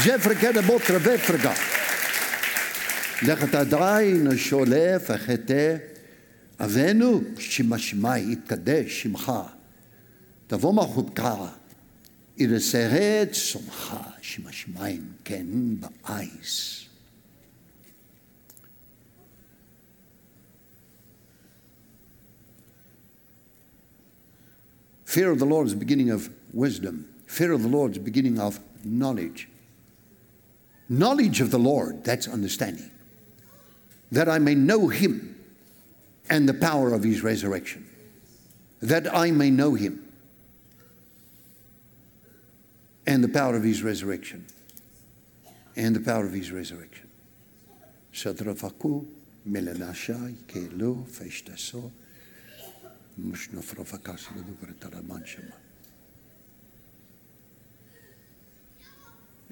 Jeffreka 0.04 0.54
de 0.54 0.62
botra 0.62 1.00
vefrega. 1.00 1.54
לכתדאי 3.24 4.14
נשולף 4.14 5.10
החטא 5.10 5.76
אבינו 6.60 7.22
שמשמע 7.40 8.18
יתקדש 8.18 9.02
שמך 9.02 9.32
תבוא 10.52 10.74
מלכותך 10.74 11.28
ירסרד 12.38 13.28
שמך 13.32 13.96
שמשמיים 14.22 15.12
כן 15.24 15.46
באייס 15.80 16.84
Fear 25.06 25.32
of 25.32 25.40
the 25.40 25.46
Lord 25.46 25.66
is 25.68 25.74
the 25.74 25.80
beginning 25.80 26.10
of 26.12 26.30
wisdom. 26.54 27.08
Fear 27.28 27.54
of 27.54 27.64
the 27.64 27.70
Lord 27.70 27.92
is 27.92 27.98
the 27.98 28.04
beginning 28.04 28.40
of 28.40 28.60
knowledge. 28.84 29.48
Knowledge 30.90 31.40
of 31.40 31.50
the 31.50 31.58
Lord, 31.58 32.04
that's 32.04 32.28
understanding. 32.28 32.92
That 34.12 34.28
I 34.28 34.38
may 34.38 34.54
know 34.54 34.90
him 34.90 35.36
and 36.30 36.48
the 36.48 36.54
power 36.54 36.94
of 36.94 37.04
his 37.04 37.24
resurrection. 37.24 37.88
That 38.82 39.12
I 39.16 39.32
may 39.32 39.50
know 39.50 39.76
him 39.76 40.01
and 43.07 43.23
the 43.23 43.29
power 43.29 43.57
of 43.57 43.63
his 43.63 43.83
resurrection. 43.83 44.47
And 45.77 45.97
the 45.97 46.01
power 46.01 46.25
of 46.25 46.33
his 46.33 46.53
resurrection. 46.53 47.09
Shadrafaku, 48.13 49.07
Melanashai, 49.49 50.37
Kelo, 50.47 51.05
Feshtaso. 51.09 51.91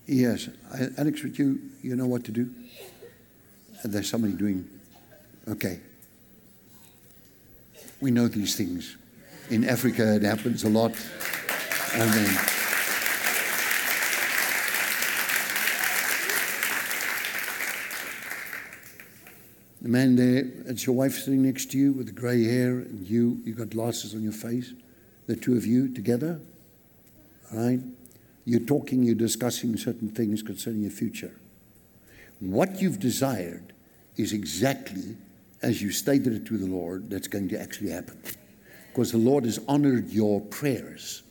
Yes, 0.07 0.49
Alex, 0.99 1.23
would 1.23 1.39
you, 1.39 1.61
you 1.83 1.95
know 1.95 2.07
what 2.07 2.25
to 2.25 2.33
do? 2.33 2.51
There's 3.85 4.09
somebody 4.09 4.35
doing, 4.35 4.69
okay. 5.49 5.81
We 8.01 8.11
know 8.11 8.29
these 8.29 8.57
things. 8.57 8.97
In 9.51 9.69
Africa, 9.69 10.17
it 10.17 10.23
happens 10.23 10.65
a 10.65 10.69
lot. 10.69 10.95
And 11.95 12.60
Man 19.91 20.14
there, 20.14 20.45
it's 20.66 20.86
your 20.86 20.95
wife 20.95 21.14
sitting 21.14 21.43
next 21.43 21.72
to 21.72 21.76
you 21.76 21.93
with 21.93 22.07
the 22.07 22.12
grey 22.12 22.45
hair, 22.45 22.78
and 22.78 23.05
you, 23.09 23.41
you've 23.45 23.57
got 23.57 23.70
glasses 23.70 24.14
on 24.14 24.22
your 24.22 24.30
face. 24.30 24.72
The 25.26 25.34
two 25.34 25.57
of 25.57 25.66
you 25.66 25.93
together, 25.93 26.41
right? 27.53 27.80
You're 28.45 28.61
talking, 28.61 29.03
you're 29.03 29.16
discussing 29.16 29.76
certain 29.76 30.09
things 30.09 30.45
concerning 30.45 30.82
your 30.82 30.93
future. 30.93 31.34
What 32.38 32.80
you've 32.80 33.01
desired 33.01 33.72
is 34.16 34.32
exactly 34.32 35.16
as 35.61 35.82
you 35.82 35.91
stated 35.91 36.34
it 36.34 36.47
to 36.47 36.57
the 36.57 36.68
Lord, 36.68 37.11
that's 37.11 37.26
going 37.26 37.49
to 37.49 37.61
actually 37.61 37.91
happen. 37.91 38.16
Because 38.93 39.11
the 39.11 39.18
Lord 39.18 39.45
has 39.45 39.59
honored 39.66 40.11
your 40.11 40.41
prayers 40.41 41.24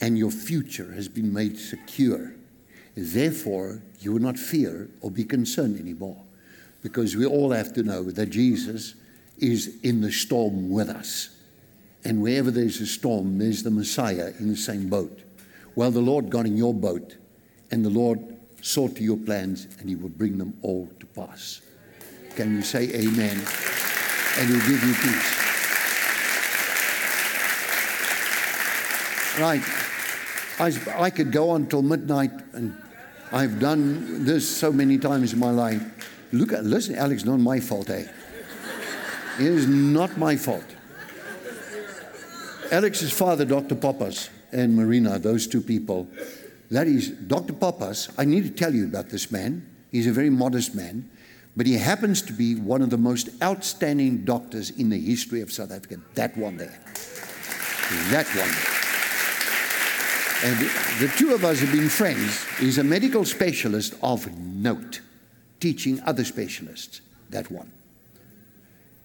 and 0.00 0.16
your 0.16 0.30
future 0.30 0.90
has 0.94 1.06
been 1.06 1.34
made 1.34 1.58
secure. 1.58 2.32
Therefore, 2.96 3.82
you 4.00 4.14
will 4.14 4.22
not 4.22 4.38
fear 4.38 4.88
or 5.02 5.10
be 5.10 5.24
concerned 5.24 5.78
anymore 5.78 6.24
because 6.82 7.16
we 7.16 7.26
all 7.26 7.50
have 7.50 7.72
to 7.74 7.82
know 7.82 8.04
that 8.04 8.26
Jesus 8.26 8.94
is 9.38 9.78
in 9.82 10.00
the 10.00 10.12
storm 10.12 10.70
with 10.70 10.88
us. 10.88 11.30
And 12.04 12.22
wherever 12.22 12.50
there's 12.50 12.80
a 12.80 12.86
storm, 12.86 13.38
there's 13.38 13.62
the 13.62 13.70
Messiah 13.70 14.32
in 14.38 14.48
the 14.48 14.56
same 14.56 14.88
boat. 14.88 15.20
Well, 15.74 15.90
the 15.90 16.00
Lord 16.00 16.30
got 16.30 16.46
in 16.46 16.56
your 16.56 16.74
boat, 16.74 17.16
and 17.70 17.84
the 17.84 17.90
Lord 17.90 18.20
saw 18.62 18.88
to 18.88 19.02
your 19.02 19.16
plans, 19.16 19.66
and 19.78 19.88
He 19.88 19.96
will 19.96 20.08
bring 20.08 20.38
them 20.38 20.54
all 20.62 20.88
to 21.00 21.06
pass. 21.06 21.60
Can 22.36 22.56
you 22.56 22.62
say 22.62 22.84
amen? 22.94 23.40
And 24.38 24.48
He'll 24.48 24.66
give 24.66 24.84
you 24.84 24.94
peace. 24.94 25.38
Right. 29.38 29.62
I, 30.58 31.04
I 31.04 31.10
could 31.10 31.30
go 31.30 31.50
on 31.50 31.66
till 31.66 31.82
midnight, 31.82 32.32
and 32.52 32.76
I've 33.30 33.60
done 33.60 34.24
this 34.24 34.48
so 34.48 34.72
many 34.72 34.98
times 34.98 35.32
in 35.32 35.38
my 35.38 35.50
life. 35.50 35.82
Look 36.32 36.52
at, 36.52 36.64
listen, 36.64 36.94
Alex, 36.94 37.24
not 37.24 37.40
my 37.40 37.60
fault, 37.60 37.90
eh? 37.90 38.06
It 39.38 39.46
is 39.46 39.66
not 39.66 40.16
my 40.18 40.36
fault. 40.36 40.64
Alex's 42.70 43.12
father, 43.12 43.44
Dr. 43.44 43.74
Pappas, 43.74 44.28
and 44.52 44.76
Marina, 44.76 45.18
those 45.18 45.46
two 45.46 45.60
people, 45.60 46.08
that 46.70 46.86
is 46.86 47.10
Dr. 47.10 47.54
Pappas. 47.54 48.10
I 48.18 48.24
need 48.24 48.44
to 48.44 48.50
tell 48.50 48.74
you 48.74 48.84
about 48.84 49.08
this 49.08 49.30
man. 49.30 49.66
He's 49.90 50.06
a 50.06 50.12
very 50.12 50.28
modest 50.28 50.74
man, 50.74 51.08
but 51.56 51.66
he 51.66 51.78
happens 51.78 52.20
to 52.22 52.32
be 52.32 52.54
one 52.54 52.82
of 52.82 52.90
the 52.90 52.98
most 52.98 53.30
outstanding 53.42 54.24
doctors 54.24 54.70
in 54.70 54.90
the 54.90 55.00
history 55.00 55.40
of 55.40 55.50
South 55.50 55.70
Africa. 55.70 55.98
That 56.14 56.36
one 56.36 56.56
there. 56.58 56.78
That 58.10 58.26
one 58.26 58.50
there. 58.50 58.78
And 60.44 60.56
the 61.00 61.08
two 61.16 61.34
of 61.34 61.44
us 61.44 61.60
have 61.60 61.72
been 61.72 61.88
friends. 61.88 62.44
He's 62.58 62.78
a 62.78 62.84
medical 62.84 63.24
specialist 63.24 63.94
of 64.02 64.30
note, 64.38 65.00
teaching 65.60 66.00
other 66.04 66.24
specialists. 66.24 67.00
That 67.30 67.50
one. 67.50 67.70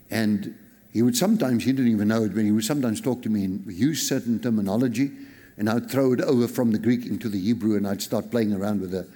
And 0.10 0.58
he 0.94 1.02
would 1.02 1.18
sometimes, 1.18 1.64
he 1.64 1.72
didn't 1.72 1.92
even 1.92 2.08
know 2.08 2.24
it, 2.24 2.36
but 2.36 2.44
he 2.44 2.52
would 2.52 2.64
sometimes 2.64 3.02
talk 3.02 3.22
to 3.24 3.30
me 3.30 3.46
and 3.46 3.66
use 3.72 4.08
certain 4.08 4.40
terminology, 4.40 5.12
and 5.58 5.70
I'd 5.70 5.90
throw 5.90 6.14
it 6.14 6.22
over 6.22 6.48
from 6.48 6.72
the 6.72 6.80
Greek 6.80 7.06
into 7.06 7.30
the 7.30 7.40
Hebrew, 7.40 7.76
and 7.76 7.88
I'd 7.88 8.02
start 8.02 8.30
playing 8.30 8.54
around 8.54 8.82
with 8.82 8.92
the, 8.92 9.08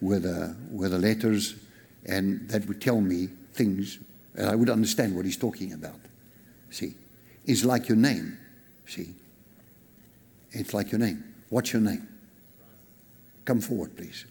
with 0.00 0.22
the, 0.22 0.56
with 0.70 0.92
the 0.92 0.98
letters, 0.98 1.54
and 2.06 2.48
that 2.48 2.66
would 2.66 2.80
tell 2.80 3.00
me 3.00 3.28
things, 3.52 3.98
and 4.34 4.48
I 4.48 4.54
would 4.54 4.70
understand 4.70 5.14
what 5.14 5.24
he's 5.24 5.36
talking 5.36 5.72
about. 5.72 6.00
See, 6.70 6.94
it's 7.44 7.64
like 7.64 7.88
your 7.88 7.98
name. 7.98 8.38
See, 8.86 9.14
it's 10.52 10.72
like 10.72 10.90
your 10.90 10.98
name. 10.98 11.22
What's 11.50 11.72
your 11.72 11.82
name? 11.82 12.08
Come 13.44 13.60
forward, 13.60 13.96
please. 13.96 14.24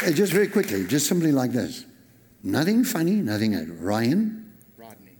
Just 0.00 0.32
very 0.32 0.48
quickly, 0.48 0.86
just 0.86 1.06
simply 1.06 1.30
like 1.30 1.52
this. 1.52 1.84
Nothing 2.42 2.84
funny, 2.84 3.16
nothing. 3.16 3.80
Ryan? 3.82 4.52
Rodney. 4.78 5.12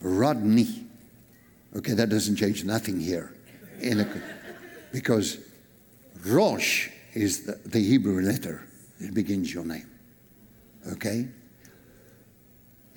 Rodney. 0.00 0.86
Okay, 1.76 1.92
that 1.92 2.08
doesn't 2.08 2.36
change 2.36 2.64
nothing 2.64 2.98
here. 2.98 3.34
In 3.80 4.00
a, 4.00 4.22
because 4.92 5.38
Rosh 6.24 6.88
is 7.14 7.44
the, 7.44 7.60
the 7.66 7.80
Hebrew 7.80 8.22
letter 8.22 8.66
that 9.00 9.12
begins 9.12 9.52
your 9.52 9.64
name. 9.64 9.90
Okay? 10.92 11.28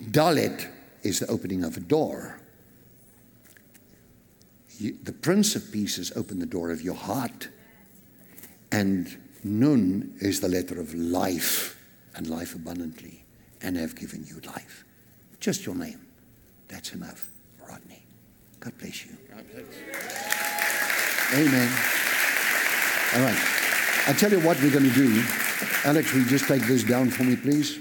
Dalet 0.01 0.69
is 1.03 1.19
the 1.19 1.27
opening 1.27 1.63
of 1.63 1.77
a 1.77 1.79
door. 1.81 2.39
You, 4.77 4.97
the 5.03 5.13
Prince 5.13 5.55
of 5.55 5.71
Peace 5.71 5.97
has 5.97 6.11
opened 6.15 6.41
the 6.41 6.47
door 6.47 6.71
of 6.71 6.81
your 6.81 6.95
heart. 6.95 7.49
And 8.71 9.17
Nun 9.45 10.15
is 10.21 10.41
the 10.41 10.47
letter 10.47 10.79
of 10.81 10.91
life 10.95 11.79
and 12.15 12.27
life 12.27 12.55
abundantly, 12.55 13.23
and 13.61 13.77
have 13.77 13.95
given 13.95 14.25
you 14.25 14.39
life. 14.47 14.83
Just 15.39 15.67
your 15.67 15.75
name. 15.75 16.01
That's 16.67 16.93
enough, 16.93 17.29
Rodney. 17.69 18.03
God 18.59 18.73
bless 18.79 19.05
you. 19.05 19.11
God 19.29 19.45
bless. 19.53 19.65
Amen. 21.35 21.69
All 23.13 23.21
right. 23.21 23.37
I 24.07 24.13
tell 24.13 24.31
you 24.31 24.39
what 24.39 24.59
we're 24.61 24.71
going 24.71 24.89
to 24.89 24.95
do. 24.95 25.23
Alex, 25.83 26.11
will 26.11 26.21
you 26.21 26.27
just 26.27 26.47
take 26.47 26.63
this 26.63 26.83
down 26.83 27.11
for 27.11 27.23
me, 27.23 27.35
please? 27.35 27.79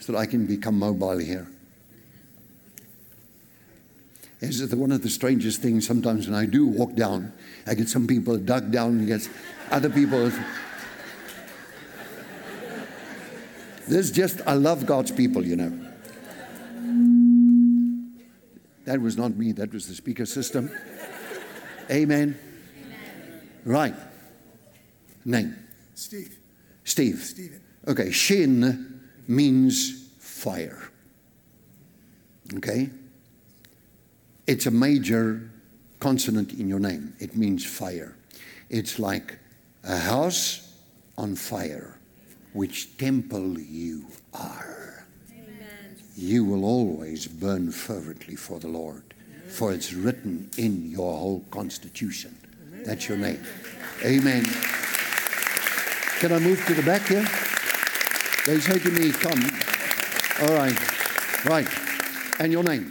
So 0.00 0.12
that 0.12 0.18
I 0.18 0.26
can 0.26 0.44
become 0.44 0.76
mobile 0.76 1.18
here. 1.18 1.46
Is 4.40 4.60
it 4.60 4.76
one 4.76 4.90
of 4.90 5.02
the 5.02 5.08
strangest 5.08 5.62
things 5.62 5.86
sometimes 5.86 6.26
when 6.26 6.34
I 6.34 6.46
do 6.46 6.66
walk 6.66 6.96
down, 6.96 7.32
I 7.64 7.74
get 7.74 7.88
some 7.88 8.08
people 8.08 8.36
dug 8.38 8.72
down, 8.72 8.98
and 8.98 9.06
get 9.06 9.28
other 9.70 9.88
people. 9.88 10.32
This 13.88 14.10
just, 14.10 14.40
I 14.46 14.54
love 14.54 14.86
God's 14.86 15.12
people, 15.12 15.44
you 15.46 15.56
know. 15.56 15.72
That 18.84 19.00
was 19.00 19.16
not 19.16 19.36
me, 19.36 19.52
that 19.52 19.72
was 19.72 19.86
the 19.86 19.94
speaker 19.94 20.26
system. 20.26 20.70
Amen. 21.90 22.38
Right. 23.64 23.94
Name. 25.24 25.56
Steve. 25.94 26.38
Steve. 26.84 27.18
Stephen. 27.18 27.60
Okay, 27.88 28.10
Shin 28.10 29.00
means 29.28 30.08
fire. 30.18 30.90
Okay? 32.54 32.90
It's 34.46 34.66
a 34.66 34.70
major 34.70 35.50
consonant 35.98 36.52
in 36.52 36.68
your 36.68 36.78
name. 36.78 37.14
It 37.18 37.36
means 37.36 37.64
fire. 37.64 38.16
It's 38.70 38.98
like 38.98 39.38
a 39.82 39.96
house 39.96 40.76
on 41.18 41.34
fire, 41.34 41.95
which 42.56 42.96
temple 42.96 43.58
you 43.60 44.06
are. 44.32 45.04
You 46.16 46.42
will 46.42 46.64
always 46.64 47.26
burn 47.26 47.70
fervently 47.70 48.34
for 48.34 48.58
the 48.58 48.68
Lord, 48.68 49.02
for 49.46 49.74
it's 49.74 49.92
written 49.92 50.48
in 50.56 50.90
your 50.90 51.12
whole 51.12 51.44
constitution. 51.50 52.34
That's 52.86 53.10
your 53.10 53.18
name. 53.18 53.44
Amen. 54.02 54.44
Can 56.18 56.32
I 56.32 56.38
move 56.38 56.64
to 56.66 56.72
the 56.72 56.82
back 56.82 57.06
here? 57.06 57.28
They 58.46 58.58
say 58.58 58.78
to 58.78 58.90
me, 58.90 59.12
come. 59.12 59.42
All 60.40 60.56
right. 60.56 61.44
Right. 61.44 61.68
And 62.40 62.52
your 62.52 62.64
name? 62.64 62.90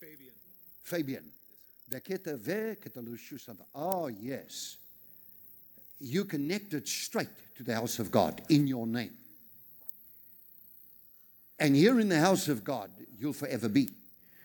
Fabian. 0.00 0.34
Fabian. 0.82 1.24
Daketa 1.88 2.36
ve 2.36 2.74
ketalushusava. 2.74 3.64
Oh, 3.76 4.06
ah, 4.06 4.08
yes. 4.08 4.76
You 6.00 6.24
connected 6.24 6.88
straight 6.88 7.28
to 7.58 7.64
the 7.64 7.74
house 7.74 7.98
of 7.98 8.12
God 8.12 8.40
in 8.48 8.68
your 8.68 8.86
name. 8.86 9.10
And 11.58 11.74
here 11.74 11.98
in 11.98 12.08
the 12.08 12.20
house 12.20 12.46
of 12.46 12.62
God, 12.62 12.88
you'll 13.18 13.32
forever 13.32 13.68
be. 13.68 13.88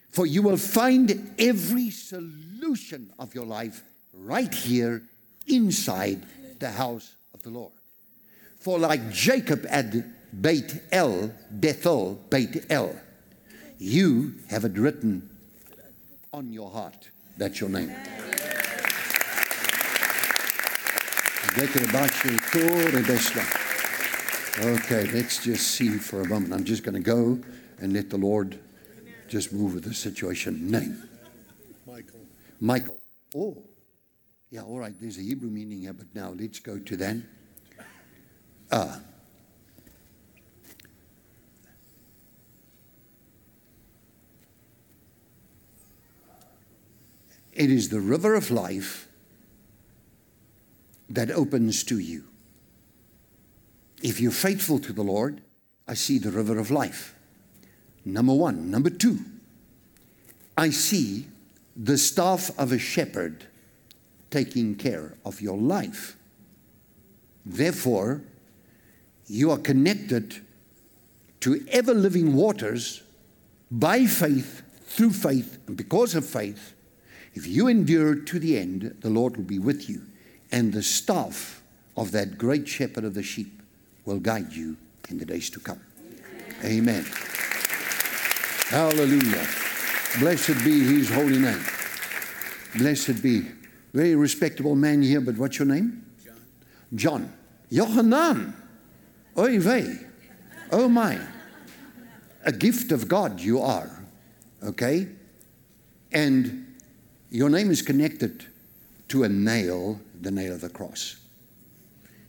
For 0.09 0.25
you 0.25 0.41
will 0.41 0.57
find 0.57 1.31
every 1.37 1.91
solution 1.91 3.11
of 3.19 3.35
your 3.35 3.45
life 3.45 3.83
right 4.13 4.51
here 4.51 5.03
inside 5.45 6.25
the 6.59 6.71
house 6.71 7.15
of 7.35 7.43
the 7.43 7.51
Lord. 7.51 7.71
For 8.59 8.79
like 8.79 9.11
Jacob 9.11 9.65
at 9.69 9.93
Beit 10.41 10.81
El, 10.91 11.31
Bethel, 11.51 12.19
Beit 12.31 12.65
El, 12.71 12.95
you 13.77 14.33
have 14.49 14.65
it 14.65 14.75
written 14.75 15.29
on 16.33 16.51
your 16.51 16.71
heart. 16.71 17.09
That's 17.37 17.59
your 17.59 17.69
name. 17.69 17.93
Okay, 24.59 25.05
let's 25.11 25.43
just 25.43 25.67
see 25.67 25.97
for 25.99 26.21
a 26.21 26.27
moment. 26.27 26.51
I'm 26.51 26.63
just 26.63 26.83
going 26.83 26.95
to 26.95 26.99
go 26.99 27.39
and 27.79 27.93
let 27.93 28.09
the 28.09 28.17
Lord 28.17 28.59
just 29.27 29.53
move 29.53 29.75
with 29.75 29.83
the 29.83 29.93
situation. 29.93 30.71
Name. 30.71 31.03
Michael. 31.85 32.19
Michael. 32.59 32.99
Oh, 33.35 33.55
yeah, 34.49 34.61
all 34.61 34.79
right. 34.79 34.95
There's 34.99 35.19
a 35.19 35.21
Hebrew 35.21 35.51
meaning 35.51 35.81
here, 35.81 35.93
but 35.93 36.07
now 36.15 36.33
let's 36.35 36.59
go 36.59 36.79
to 36.79 36.97
then. 36.97 37.27
Ah. 38.71 38.99
It 47.51 47.69
is 47.69 47.89
the 47.89 47.99
river 47.99 48.33
of 48.33 48.49
life 48.49 49.07
that 51.09 51.31
opens 51.31 51.83
to 51.85 51.99
you. 51.99 52.25
If 54.01 54.19
you're 54.19 54.31
faithful 54.31 54.79
to 54.79 54.93
the 54.93 55.03
Lord, 55.03 55.41
I 55.87 55.93
see 55.93 56.17
the 56.17 56.31
river 56.31 56.57
of 56.57 56.71
life. 56.71 57.15
Number 58.05 58.33
one. 58.33 58.69
Number 58.69 58.89
two, 58.89 59.19
I 60.57 60.69
see 60.69 61.27
the 61.75 61.97
staff 61.97 62.51
of 62.59 62.71
a 62.71 62.79
shepherd 62.79 63.45
taking 64.29 64.75
care 64.75 65.15
of 65.25 65.41
your 65.41 65.57
life. 65.57 66.17
Therefore, 67.45 68.21
you 69.27 69.51
are 69.51 69.57
connected 69.57 70.41
to 71.41 71.63
ever 71.69 71.93
living 71.93 72.33
waters 72.33 73.03
by 73.71 74.05
faith, 74.05 74.61
through 74.85 75.11
faith, 75.11 75.59
and 75.67 75.75
because 75.75 76.15
of 76.15 76.25
faith. 76.25 76.73
If 77.33 77.47
you 77.47 77.67
endure 77.67 78.15
to 78.15 78.39
the 78.39 78.57
end, 78.57 78.97
the 79.01 79.09
Lord 79.09 79.37
will 79.37 79.43
be 79.43 79.59
with 79.59 79.89
you, 79.89 80.03
and 80.53 80.71
the 80.71 80.83
staff 80.83 81.63
of 81.97 82.11
that 82.11 82.37
great 82.37 82.67
shepherd 82.67 83.03
of 83.03 83.15
the 83.15 83.23
sheep 83.23 83.61
will 84.05 84.19
guide 84.19 84.53
you 84.53 84.77
in 85.09 85.17
the 85.17 85.25
days 85.25 85.49
to 85.49 85.59
come. 85.59 85.81
Amen. 86.63 87.03
Hallelujah. 88.67 89.47
Blessed 90.19 90.63
be 90.63 90.83
his 90.83 91.09
holy 91.09 91.39
name. 91.39 91.61
Blessed 92.75 93.21
be. 93.21 93.47
Very 93.93 94.15
respectable 94.15 94.75
man 94.75 95.01
here, 95.01 95.21
but 95.21 95.37
what's 95.37 95.57
your 95.57 95.67
name? 95.67 96.05
John. 96.93 97.33
Johanan. 97.71 98.53
Oy 99.37 99.59
vey. 99.59 99.97
Oh 100.71 100.87
my. 100.87 101.19
A 102.45 102.51
gift 102.51 102.91
of 102.91 103.07
God 103.07 103.39
you 103.39 103.59
are. 103.59 104.03
Okay? 104.63 105.07
And 106.11 106.77
your 107.31 107.49
name 107.49 107.71
is 107.71 107.81
connected 107.81 108.45
to 109.13 109.23
a 109.23 109.29
nail, 109.29 109.99
the 110.21 110.31
nail 110.31 110.55
of 110.55 110.61
the 110.61 110.69
cross. 110.69 111.17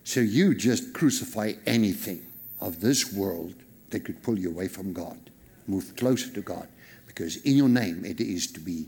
So 0.04 0.20
you 0.20 0.54
just 0.54 0.92
crucify 0.92 1.54
anything 1.64 2.20
of 2.60 2.82
this 2.82 3.10
world 3.10 3.54
that 3.88 4.04
could 4.04 4.22
pull 4.22 4.38
you 4.38 4.50
away 4.50 4.68
from 4.68 4.92
God. 4.92 5.18
Move 5.66 5.96
closer 5.96 6.28
to 6.34 6.42
God 6.42 6.68
because 7.06 7.36
in 7.36 7.56
your 7.56 7.70
name 7.70 8.04
it 8.04 8.20
is 8.20 8.52
to 8.52 8.60
be 8.60 8.84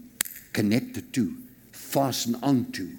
connected 0.53 1.15
to, 1.15 1.39
fastened 1.73 2.37
onto 2.43 2.91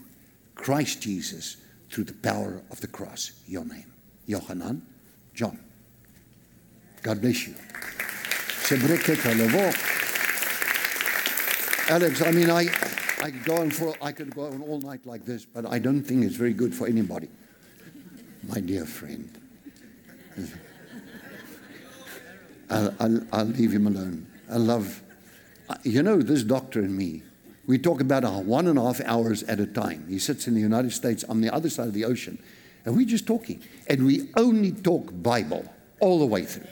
Christ 0.55 1.03
Jesus 1.03 1.57
through 1.91 2.05
the 2.05 2.15
power 2.15 2.63
of 2.71 2.81
the 2.81 2.87
cross. 2.87 3.33
Your 3.47 3.65
name. 3.65 3.93
Yohanan, 4.25 4.81
John. 5.35 5.59
God 7.03 7.21
bless 7.21 7.45
you. 7.45 7.53
Alex, 11.87 12.23
I 12.23 12.31
mean, 12.31 12.49
I, 12.49 12.65
I 13.27 13.31
could 13.31 13.43
go 13.43 13.57
on 13.57 13.71
for 13.71 13.93
I 14.01 14.13
could 14.13 14.33
go 14.33 14.45
on 14.45 14.61
all 14.61 14.79
night 14.79 15.05
like 15.05 15.25
this, 15.25 15.43
but 15.43 15.65
I 15.65 15.79
don't 15.79 16.01
think 16.01 16.23
it's 16.23 16.37
very 16.37 16.53
good 16.53 16.73
for 16.73 16.87
anybody. 16.87 17.27
My 18.47 18.61
dear 18.61 18.85
friend, 18.85 19.29
I'll, 22.69 22.95
I'll, 23.01 23.21
I'll 23.33 23.43
leave 23.43 23.73
him 23.73 23.85
alone. 23.85 24.27
I 24.49 24.55
love, 24.55 25.03
uh, 25.67 25.75
you 25.83 26.03
know, 26.03 26.21
this 26.21 26.41
doctor 26.43 26.79
and 26.79 26.95
me. 26.95 27.21
We 27.65 27.77
talk 27.77 27.99
about 27.99 28.23
one 28.45 28.65
and 28.65 28.79
a 28.79 28.81
half 28.81 29.01
hours 29.01 29.43
at 29.43 29.59
a 29.59 29.67
time. 29.67 30.05
He 30.07 30.19
sits 30.19 30.47
in 30.47 30.53
the 30.53 30.61
United 30.61 30.93
States 30.93 31.25
on 31.25 31.41
the 31.41 31.53
other 31.53 31.69
side 31.69 31.87
of 31.89 31.93
the 31.93 32.05
ocean, 32.05 32.41
and 32.85 32.95
we're 32.95 33.05
just 33.05 33.27
talking. 33.27 33.61
And 33.87 34.05
we 34.05 34.29
only 34.37 34.71
talk 34.71 35.11
Bible 35.11 35.65
all 35.99 36.19
the 36.19 36.25
way 36.25 36.45
through. 36.45 36.69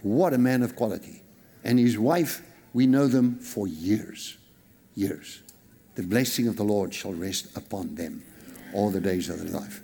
What 0.00 0.32
a 0.32 0.38
man 0.38 0.62
of 0.62 0.76
quality. 0.76 1.20
And 1.62 1.78
his 1.78 1.98
wife, 1.98 2.40
we 2.72 2.86
know 2.86 3.06
them 3.06 3.34
for 3.38 3.68
years. 3.68 4.38
Years. 4.96 5.42
The 5.94 6.02
blessing 6.02 6.48
of 6.48 6.56
the 6.56 6.64
Lord 6.64 6.92
shall 6.92 7.12
rest 7.12 7.56
upon 7.56 7.94
them 7.94 8.24
all 8.74 8.90
the 8.90 9.00
days 9.00 9.28
of 9.28 9.38
their 9.40 9.60
life. 9.60 9.80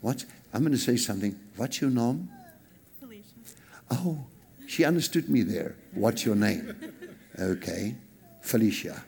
What? 0.00 0.24
I'm 0.54 0.62
going 0.62 0.72
to 0.72 0.78
say 0.78 0.96
something. 0.96 1.38
What's 1.56 1.80
your 1.80 1.90
name? 1.90 2.30
Felicia. 2.98 3.24
Oh, 3.90 4.24
she 4.66 4.84
understood 4.84 5.28
me 5.28 5.42
there. 5.42 5.76
What's 5.92 6.24
your 6.24 6.36
name? 6.36 6.74
Okay, 7.38 7.94
Felicia. 8.40 9.04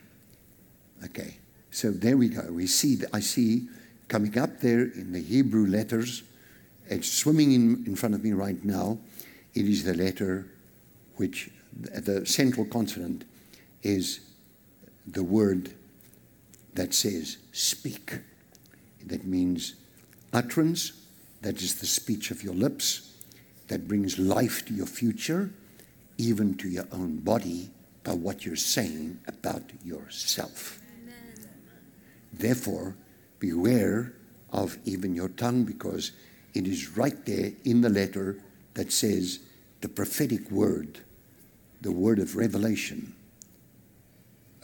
Okay, 1.05 1.39
so 1.71 1.91
there 1.91 2.17
we 2.17 2.29
go. 2.29 2.53
We 2.53 2.67
see, 2.67 2.99
I 3.13 3.21
see 3.21 3.69
coming 4.09 4.37
up 4.39 4.61
there 4.61 4.83
in 4.83 5.13
the 5.13 5.23
Hebrew 5.23 5.67
letters, 5.67 6.23
it's 6.89 7.09
swimming 7.09 7.53
in, 7.53 7.85
in 7.87 7.97
front 7.97 8.15
of 8.15 8.25
me 8.25 8.33
right 8.33 8.63
now. 8.65 8.99
It 9.55 9.67
is 9.67 9.85
the 9.85 9.95
letter 9.95 10.47
which, 11.17 11.51
the 11.73 12.27
central 12.27 12.67
consonant 12.67 13.25
is 13.83 14.21
the 15.07 15.23
word 15.23 15.73
that 16.75 16.95
says 16.95 17.39
speak. 17.53 18.19
That 19.05 19.25
means 19.25 19.75
utterance, 20.33 20.93
that 21.43 21.63
is 21.63 21.77
the 21.77 21.87
speech 21.87 22.31
of 22.31 22.43
your 22.43 22.55
lips, 22.55 23.15
that 23.69 23.89
brings 23.89 24.19
life 24.19 24.65
to 24.67 24.75
your 24.75 24.87
future, 24.87 25.51
even 26.19 26.57
to 26.57 26.69
your 26.69 26.87
own 26.93 27.19
body, 27.19 27.71
by 28.05 28.13
what 28.13 28.45
you're 28.45 28.57
saying 28.57 29.19
about 29.27 29.63
yourself. 29.85 30.81
Amen. 31.03 31.49
Therefore, 32.33 32.97
beware 33.39 34.15
of 34.53 34.79
even 34.85 35.15
your 35.15 35.29
tongue 35.29 35.65
because 35.65 36.13
it 36.55 36.67
is 36.67 36.97
right 36.97 37.25
there 37.27 37.53
in 37.65 37.83
the 37.83 37.91
letter 37.91 38.39
that 38.75 38.93
says 38.93 39.41
the 39.81 39.89
prophetic 39.89 40.51
word, 40.51 41.01
the 41.81 41.93
word 41.93 42.19
of 42.19 42.37
revelation. 42.37 43.15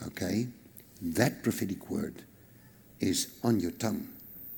Okay? 0.07 0.47
That 1.01 1.43
prophetic 1.43 1.89
word 1.89 2.23
is 2.99 3.27
on 3.43 3.59
your 3.59 3.71
tongue. 3.71 4.09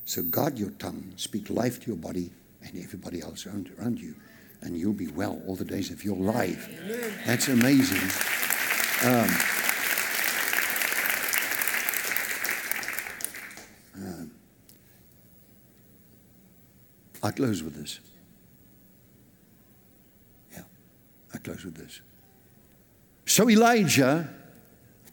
So 0.05 0.21
guard 0.23 0.57
your 0.57 0.69
tongue, 0.71 1.13
speak 1.17 1.49
life 1.49 1.81
to 1.81 1.87
your 1.87 1.97
body 1.97 2.31
and 2.61 2.81
everybody 2.81 3.21
else 3.21 3.45
around, 3.45 3.69
around 3.77 3.99
you, 3.99 4.15
and 4.61 4.77
you'll 4.77 4.93
be 4.93 5.07
well 5.07 5.41
all 5.45 5.55
the 5.55 5.65
days 5.65 5.91
of 5.91 6.03
your 6.03 6.15
life. 6.17 6.69
That's 7.25 7.47
amazing. 7.47 8.01
Um, 9.03 9.29
uh, 14.01 14.25
I 17.27 17.31
close 17.31 17.61
with 17.61 17.75
this. 17.75 17.99
Yeah, 20.51 20.63
I 21.33 21.37
close 21.37 21.65
with 21.65 21.75
this. 21.75 22.01
So 23.25 23.49
Elijah 23.49 24.33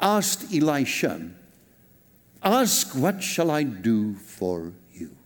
asked 0.00 0.52
Elisha, 0.54 1.30
Ask, 2.42 2.94
what 2.94 3.22
shall 3.22 3.50
I 3.50 3.62
do 3.62 4.14
for 4.14 4.72
you? 4.92 5.16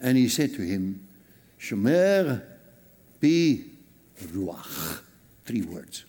And 0.00 0.16
he 0.16 0.28
said 0.28 0.54
to 0.54 0.62
him, 0.62 1.06
Shomer 1.58 2.42
pi 3.20 3.64
ruach. 4.22 5.00
Three 5.44 5.62
words. 5.62 6.04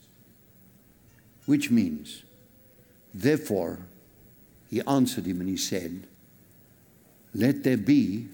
Which 1.45 1.72
means, 1.72 2.24
therefore, 3.14 3.80
he 4.70 4.82
answered 4.82 5.26
him 5.26 5.41
and 5.41 5.49
he 5.49 5.58
said, 5.58 6.08
Let 7.34 7.64
there 7.64 7.78
be 7.78 8.28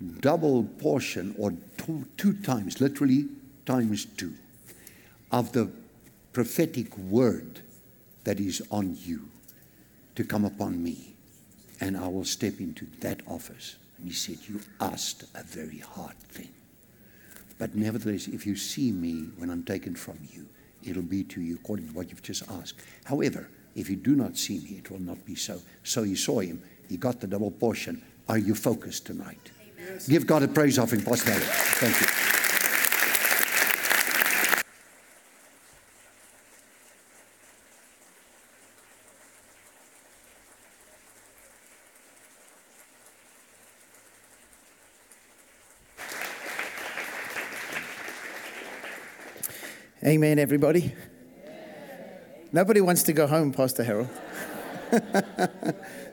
double 0.00 0.64
portion 0.64 1.34
or 1.38 1.54
two, 1.76 2.06
two 2.16 2.34
times, 2.34 2.80
literally 2.80 3.28
times 3.66 4.04
two 4.04 4.34
of 5.30 5.52
the 5.52 5.70
prophetic 6.32 6.96
word 6.98 7.60
that 8.24 8.40
is 8.40 8.62
on 8.70 8.96
you 9.02 9.28
to 10.14 10.24
come 10.24 10.44
upon 10.44 10.82
me, 10.82 11.14
and 11.80 11.96
I 11.96 12.08
will 12.08 12.24
step 12.24 12.60
into 12.60 12.86
that 13.00 13.20
office. 13.26 13.76
And 13.98 14.08
he 14.08 14.12
said, 14.14 14.38
You 14.48 14.60
asked 14.80 15.24
a 15.34 15.42
very 15.42 15.78
hard 15.78 16.16
thing. 16.18 16.48
But 17.58 17.74
nevertheless, 17.74 18.26
if 18.26 18.46
you 18.46 18.56
see 18.56 18.90
me 18.90 19.28
when 19.36 19.50
I'm 19.50 19.62
taken 19.62 19.94
from 19.94 20.18
you, 20.32 20.46
it'll 20.82 21.02
be 21.02 21.24
to 21.24 21.40
you 21.40 21.56
according 21.56 21.88
to 21.88 21.94
what 21.94 22.10
you've 22.10 22.22
just 22.22 22.50
asked. 22.50 22.80
However, 23.04 23.48
if 23.76 23.88
you 23.88 23.96
do 23.96 24.14
not 24.16 24.36
see 24.36 24.58
me, 24.58 24.78
it 24.78 24.90
will 24.90 25.00
not 25.00 25.24
be 25.26 25.34
so. 25.34 25.60
So 25.84 26.02
he 26.02 26.16
saw 26.16 26.40
him, 26.40 26.62
he 26.88 26.96
got 26.96 27.20
the 27.20 27.26
double 27.26 27.50
portion. 27.50 28.02
Are 28.28 28.38
you 28.38 28.54
focused 28.54 29.06
tonight? 29.06 29.50
Yes. 29.80 30.08
Give 30.08 30.26
God 30.26 30.42
a 30.42 30.48
praise 30.48 30.78
offering, 30.78 31.02
Pastor. 31.02 31.32
Thank 31.32 32.00
you. 32.00 32.06
Amen, 50.02 50.38
everybody. 50.38 50.94
Nobody 52.52 52.80
wants 52.80 53.02
to 53.04 53.12
go 53.12 53.26
home, 53.26 53.52
Pastor 53.52 53.84
Harold. 53.84 54.08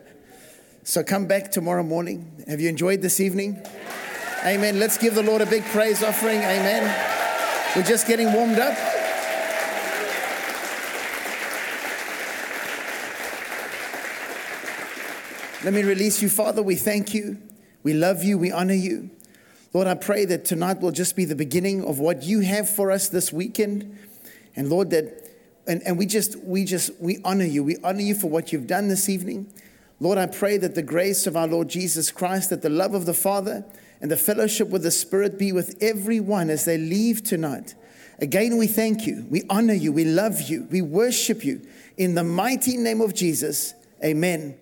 so 0.87 1.03
come 1.03 1.25
back 1.25 1.51
tomorrow 1.51 1.83
morning. 1.83 2.31
Have 2.47 2.61
you 2.61 2.69
enjoyed 2.69 3.01
this 3.01 3.19
evening? 3.19 3.61
Amen. 4.45 4.79
Let's 4.79 4.97
give 4.97 5.15
the 5.15 5.21
Lord 5.21 5.41
a 5.41 5.45
big 5.45 5.65
praise 5.65 6.01
offering. 6.01 6.37
Amen. 6.37 6.83
We're 7.75 7.83
just 7.83 8.07
getting 8.07 8.31
warmed 8.31 8.57
up. 8.57 8.73
Let 15.65 15.73
me 15.73 15.83
release 15.83 16.21
you, 16.21 16.29
Father. 16.29 16.63
We 16.63 16.75
thank 16.75 17.13
you. 17.13 17.37
We 17.83 17.93
love 17.93 18.23
you. 18.23 18.37
We 18.37 18.53
honor 18.53 18.73
you. 18.73 19.09
Lord, 19.73 19.87
I 19.87 19.95
pray 19.95 20.23
that 20.23 20.45
tonight 20.45 20.79
will 20.79 20.93
just 20.93 21.17
be 21.17 21.25
the 21.25 21.35
beginning 21.35 21.83
of 21.83 21.99
what 21.99 22.23
you 22.23 22.39
have 22.39 22.69
for 22.69 22.91
us 22.91 23.09
this 23.09 23.33
weekend. 23.33 23.97
And 24.55 24.69
Lord, 24.69 24.91
that 24.91 25.31
and, 25.67 25.81
and 25.85 25.97
we 25.97 26.05
just 26.05 26.37
we 26.45 26.63
just 26.63 26.91
we 27.01 27.19
honor 27.25 27.43
you. 27.43 27.61
We 27.61 27.75
honor 27.83 27.99
you 27.99 28.15
for 28.15 28.29
what 28.29 28.53
you've 28.53 28.67
done 28.67 28.87
this 28.87 29.09
evening. 29.09 29.51
Lord, 29.99 30.17
I 30.17 30.27
pray 30.27 30.57
that 30.57 30.75
the 30.75 30.83
grace 30.83 31.25
of 31.25 31.35
our 31.35 31.47
Lord 31.47 31.69
Jesus 31.69 32.11
Christ, 32.11 32.49
that 32.51 32.61
the 32.61 32.69
love 32.69 32.93
of 32.93 33.05
the 33.05 33.13
Father 33.13 33.65
and 33.99 34.11
the 34.11 34.17
fellowship 34.17 34.69
with 34.69 34.83
the 34.83 34.91
Spirit 34.91 35.39
be 35.39 35.51
with 35.51 35.77
everyone 35.81 36.49
as 36.49 36.65
they 36.65 36.77
leave 36.77 37.23
tonight. 37.23 37.73
Again, 38.19 38.57
we 38.57 38.67
thank 38.67 39.07
you. 39.07 39.25
We 39.29 39.43
honor 39.49 39.73
you. 39.73 39.91
We 39.91 40.05
love 40.05 40.41
you. 40.41 40.67
We 40.69 40.81
worship 40.81 41.43
you. 41.43 41.61
In 41.97 42.15
the 42.15 42.23
mighty 42.23 42.77
name 42.77 43.01
of 43.01 43.13
Jesus, 43.13 43.73
amen. 44.03 44.57